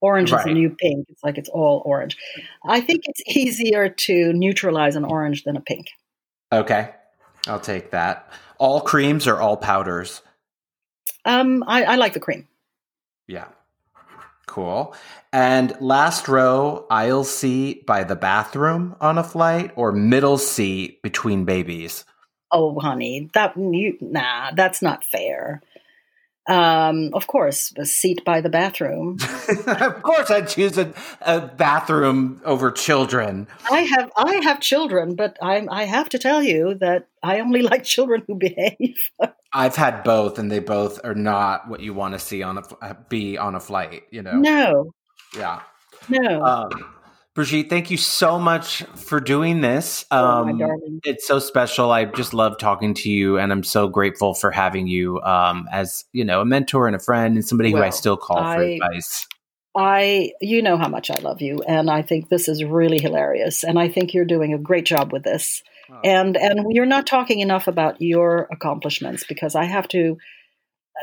orange 0.00 0.30
is 0.30 0.34
Right. 0.34 0.46
the 0.46 0.54
new 0.54 0.70
pink. 0.70 1.06
It's 1.08 1.22
like 1.24 1.38
it's 1.38 1.48
all 1.48 1.82
orange. 1.84 2.16
I 2.64 2.80
think 2.80 3.02
it's 3.06 3.22
easier 3.36 3.88
to 3.88 4.32
neutralize 4.32 4.96
an 4.96 5.04
orange 5.04 5.44
than 5.44 5.56
a 5.56 5.60
pink. 5.60 5.86
Okay. 6.52 6.90
I'll 7.48 7.60
take 7.60 7.90
that. 7.90 8.30
All 8.58 8.80
creams 8.80 9.26
or 9.26 9.40
all 9.40 9.56
powders? 9.56 10.22
Um, 11.24 11.64
I, 11.66 11.84
I 11.84 11.96
like 11.96 12.14
the 12.14 12.20
cream. 12.20 12.48
Yeah. 13.26 13.48
Cool. 14.46 14.94
And 15.32 15.74
last 15.80 16.28
row, 16.28 16.86
aisle 16.90 17.24
seat 17.24 17.86
by 17.86 18.04
the 18.04 18.16
bathroom 18.16 18.96
on 19.00 19.16
a 19.16 19.24
flight 19.24 19.72
or 19.76 19.92
middle 19.92 20.36
seat 20.36 21.00
between 21.02 21.44
babies? 21.44 22.04
Oh, 22.50 22.78
honey, 22.78 23.30
that 23.32 23.56
you 23.56 23.96
nah, 24.00 24.50
that's 24.54 24.82
not 24.82 25.04
fair. 25.04 25.62
Um, 26.48 27.10
of 27.12 27.28
course, 27.28 27.72
a 27.76 27.86
seat 27.86 28.24
by 28.24 28.40
the 28.40 28.48
bathroom. 28.48 29.18
of 29.66 30.02
course, 30.02 30.30
I'd 30.30 30.48
choose 30.48 30.76
a, 30.76 30.92
a 31.20 31.40
bathroom 31.40 32.40
over 32.44 32.72
children. 32.72 33.46
I 33.70 33.80
have 33.82 34.10
I 34.16 34.40
have 34.42 34.60
children, 34.60 35.14
but 35.14 35.38
I 35.40 35.64
I 35.70 35.84
have 35.84 36.08
to 36.10 36.18
tell 36.18 36.42
you 36.42 36.74
that 36.80 37.06
I 37.22 37.40
only 37.40 37.62
like 37.72 37.84
children 37.84 38.24
who 38.26 38.34
behave. 38.34 38.98
I've 39.52 39.76
had 39.76 40.02
both, 40.02 40.38
and 40.38 40.50
they 40.50 40.58
both 40.58 40.98
are 41.04 41.14
not 41.14 41.68
what 41.68 41.80
you 41.80 41.94
want 41.94 42.14
to 42.14 42.18
see 42.18 42.42
on 42.42 42.58
a 42.58 42.94
be 43.08 43.38
on 43.38 43.54
a 43.54 43.60
flight. 43.60 44.04
You 44.10 44.22
know, 44.22 44.38
No, 44.40 44.92
yeah. 45.36 45.60
no, 46.08 46.42
Um, 46.42 46.70
Brigitte, 47.34 47.70
thank 47.70 47.90
you 47.90 47.96
so 47.96 48.38
much 48.38 48.82
for 48.94 49.18
doing 49.18 49.62
this. 49.62 50.04
Oh, 50.10 50.42
Um, 50.42 50.58
darling. 50.58 51.00
it's 51.02 51.26
so 51.26 51.38
special. 51.38 51.90
I 51.90 52.04
just 52.04 52.34
love 52.34 52.58
talking 52.58 52.92
to 52.94 53.10
you, 53.10 53.38
and 53.38 53.50
I'm 53.50 53.62
so 53.62 53.88
grateful 53.88 54.34
for 54.34 54.50
having 54.50 54.86
you 54.86 55.18
um, 55.22 55.66
as 55.72 56.04
you 56.12 56.24
know 56.26 56.42
a 56.42 56.44
mentor 56.44 56.86
and 56.86 56.94
a 56.94 56.98
friend, 56.98 57.36
and 57.36 57.44
somebody 57.44 57.70
who 57.70 57.78
I 57.78 57.88
still 57.88 58.18
call 58.18 58.36
for 58.36 58.60
advice. 58.60 59.26
I 59.74 60.32
you 60.42 60.60
know 60.60 60.76
how 60.76 60.88
much 60.88 61.10
I 61.10 61.18
love 61.20 61.40
you, 61.40 61.62
and 61.66 61.90
I 61.90 62.02
think 62.02 62.28
this 62.28 62.48
is 62.48 62.62
really 62.64 63.00
hilarious, 63.00 63.64
and 63.64 63.78
I 63.78 63.88
think 63.88 64.12
you're 64.12 64.26
doing 64.26 64.52
a 64.52 64.58
great 64.58 64.84
job 64.84 65.10
with 65.10 65.22
this. 65.22 65.62
Oh. 65.90 66.00
And 66.04 66.36
and 66.36 66.66
you're 66.70 66.84
not 66.84 67.06
talking 67.06 67.40
enough 67.40 67.66
about 67.66 68.02
your 68.02 68.46
accomplishments 68.50 69.24
because 69.26 69.54
I 69.54 69.64
have 69.64 69.88
to. 69.88 70.18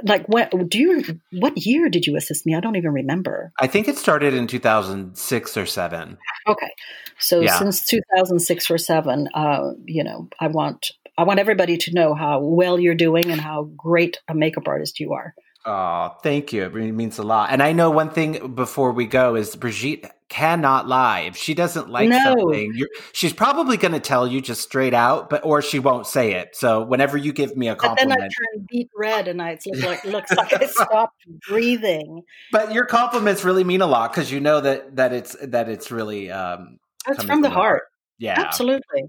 Like, 0.04 0.28
when 0.28 0.50
do 0.68 0.78
you? 0.78 1.20
What 1.32 1.58
year 1.66 1.90
did 1.90 2.06
you 2.06 2.16
assist 2.16 2.46
me? 2.46 2.56
I 2.56 2.60
don't 2.60 2.76
even 2.76 2.92
remember. 2.94 3.52
I 3.60 3.68
think 3.68 3.88
it 3.88 3.98
started 3.98 4.34
in 4.34 4.48
2006 4.48 5.58
or 5.58 5.66
seven. 5.66 6.18
Okay, 6.48 6.70
so 7.18 7.42
Yeah. 7.42 7.58
since 7.58 7.86
2006 7.86 8.70
or 8.72 8.78
seven, 8.78 9.28
uh, 9.34 9.72
you 9.86 10.04
know, 10.04 10.30
I 10.40 10.48
want 10.48 10.92
I 11.18 11.24
want 11.24 11.40
everybody 11.40 11.78
to 11.78 11.94
know 11.94 12.14
how 12.14 12.40
well 12.40 12.80
you're 12.80 12.96
doing 12.96 13.30
and 13.30 13.42
how 13.42 13.64
great 13.76 14.20
a 14.30 14.34
makeup 14.34 14.68
artist 14.70 15.02
you 15.02 15.12
are. 15.14 15.34
Oh, 15.66 16.16
thank 16.24 16.54
you. 16.54 16.64
It 16.64 16.74
means 16.74 17.18
a 17.18 17.24
lot. 17.24 17.52
And 17.52 17.62
I 17.62 17.74
know 17.74 17.90
one 17.90 18.10
thing 18.10 18.56
before 18.56 18.94
we 18.94 19.06
go 19.06 19.36
is 19.36 19.54
Brigitte 19.58 20.06
cannot 20.30 20.88
lie. 20.88 21.22
If 21.22 21.36
she 21.36 21.54
doesn't 21.54 21.90
like 21.90 22.10
No. 22.10 22.18
something, 22.24 22.72
you're, 22.76 22.90
she's 23.14 23.34
probably 23.34 23.78
going 23.78 23.92
to 23.94 24.00
tell 24.00 24.28
you 24.28 24.42
just 24.42 24.62
straight 24.62 24.94
out, 24.94 25.30
but 25.30 25.44
or 25.44 25.62
she 25.62 25.80
won't 25.80 26.08
say 26.08 26.34
it. 26.34 26.56
So 26.56 26.84
whenever 26.84 27.18
you 27.18 27.34
give 27.34 27.58
me 27.58 27.68
a 27.68 27.76
But 27.76 27.96
then 27.98 28.12
I 28.12 28.16
compliment, 28.16 28.34
turn 28.56 28.68
beet 28.70 28.90
red, 28.96 29.28
and 29.28 29.42
I, 29.42 29.52
it's 29.52 29.66
look 29.66 29.84
like 29.84 30.04
looks 30.06 30.32
like 30.32 30.54
I 30.54 30.66
stopped 30.68 31.26
breathing. 31.48 32.22
but 32.52 32.74
your 32.74 32.86
compliments 32.86 33.44
really 33.44 33.64
mean 33.64 33.82
a 33.82 33.88
lot 33.88 34.12
because 34.14 34.32
you 34.32 34.40
know 34.40 34.62
that 34.62 34.96
that 34.96 35.14
it's 35.14 35.36
that 35.42 35.68
it's 35.68 35.92
really 35.92 36.32
um, 36.32 36.78
It's 37.08 37.18
from 37.18 37.26
the 37.28 37.34
from 37.34 37.42
the 37.42 37.50
heart. 37.50 37.84
yeah. 38.20 38.40
Absolutely. 38.40 39.04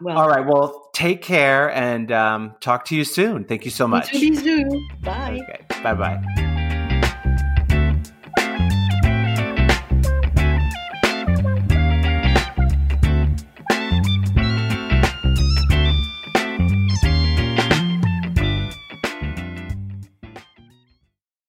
Well, 0.00 0.18
All 0.18 0.28
right. 0.28 0.44
Well, 0.44 0.90
take 0.94 1.22
care 1.22 1.70
and 1.70 2.10
um, 2.10 2.54
talk 2.60 2.86
to 2.86 2.96
you 2.96 3.04
soon. 3.04 3.44
Thank 3.44 3.64
you 3.64 3.70
so 3.70 3.86
much. 3.86 4.10
Bye. 5.02 5.40
Okay. 5.48 5.64
Bye 5.82 5.94
bye. 5.94 6.49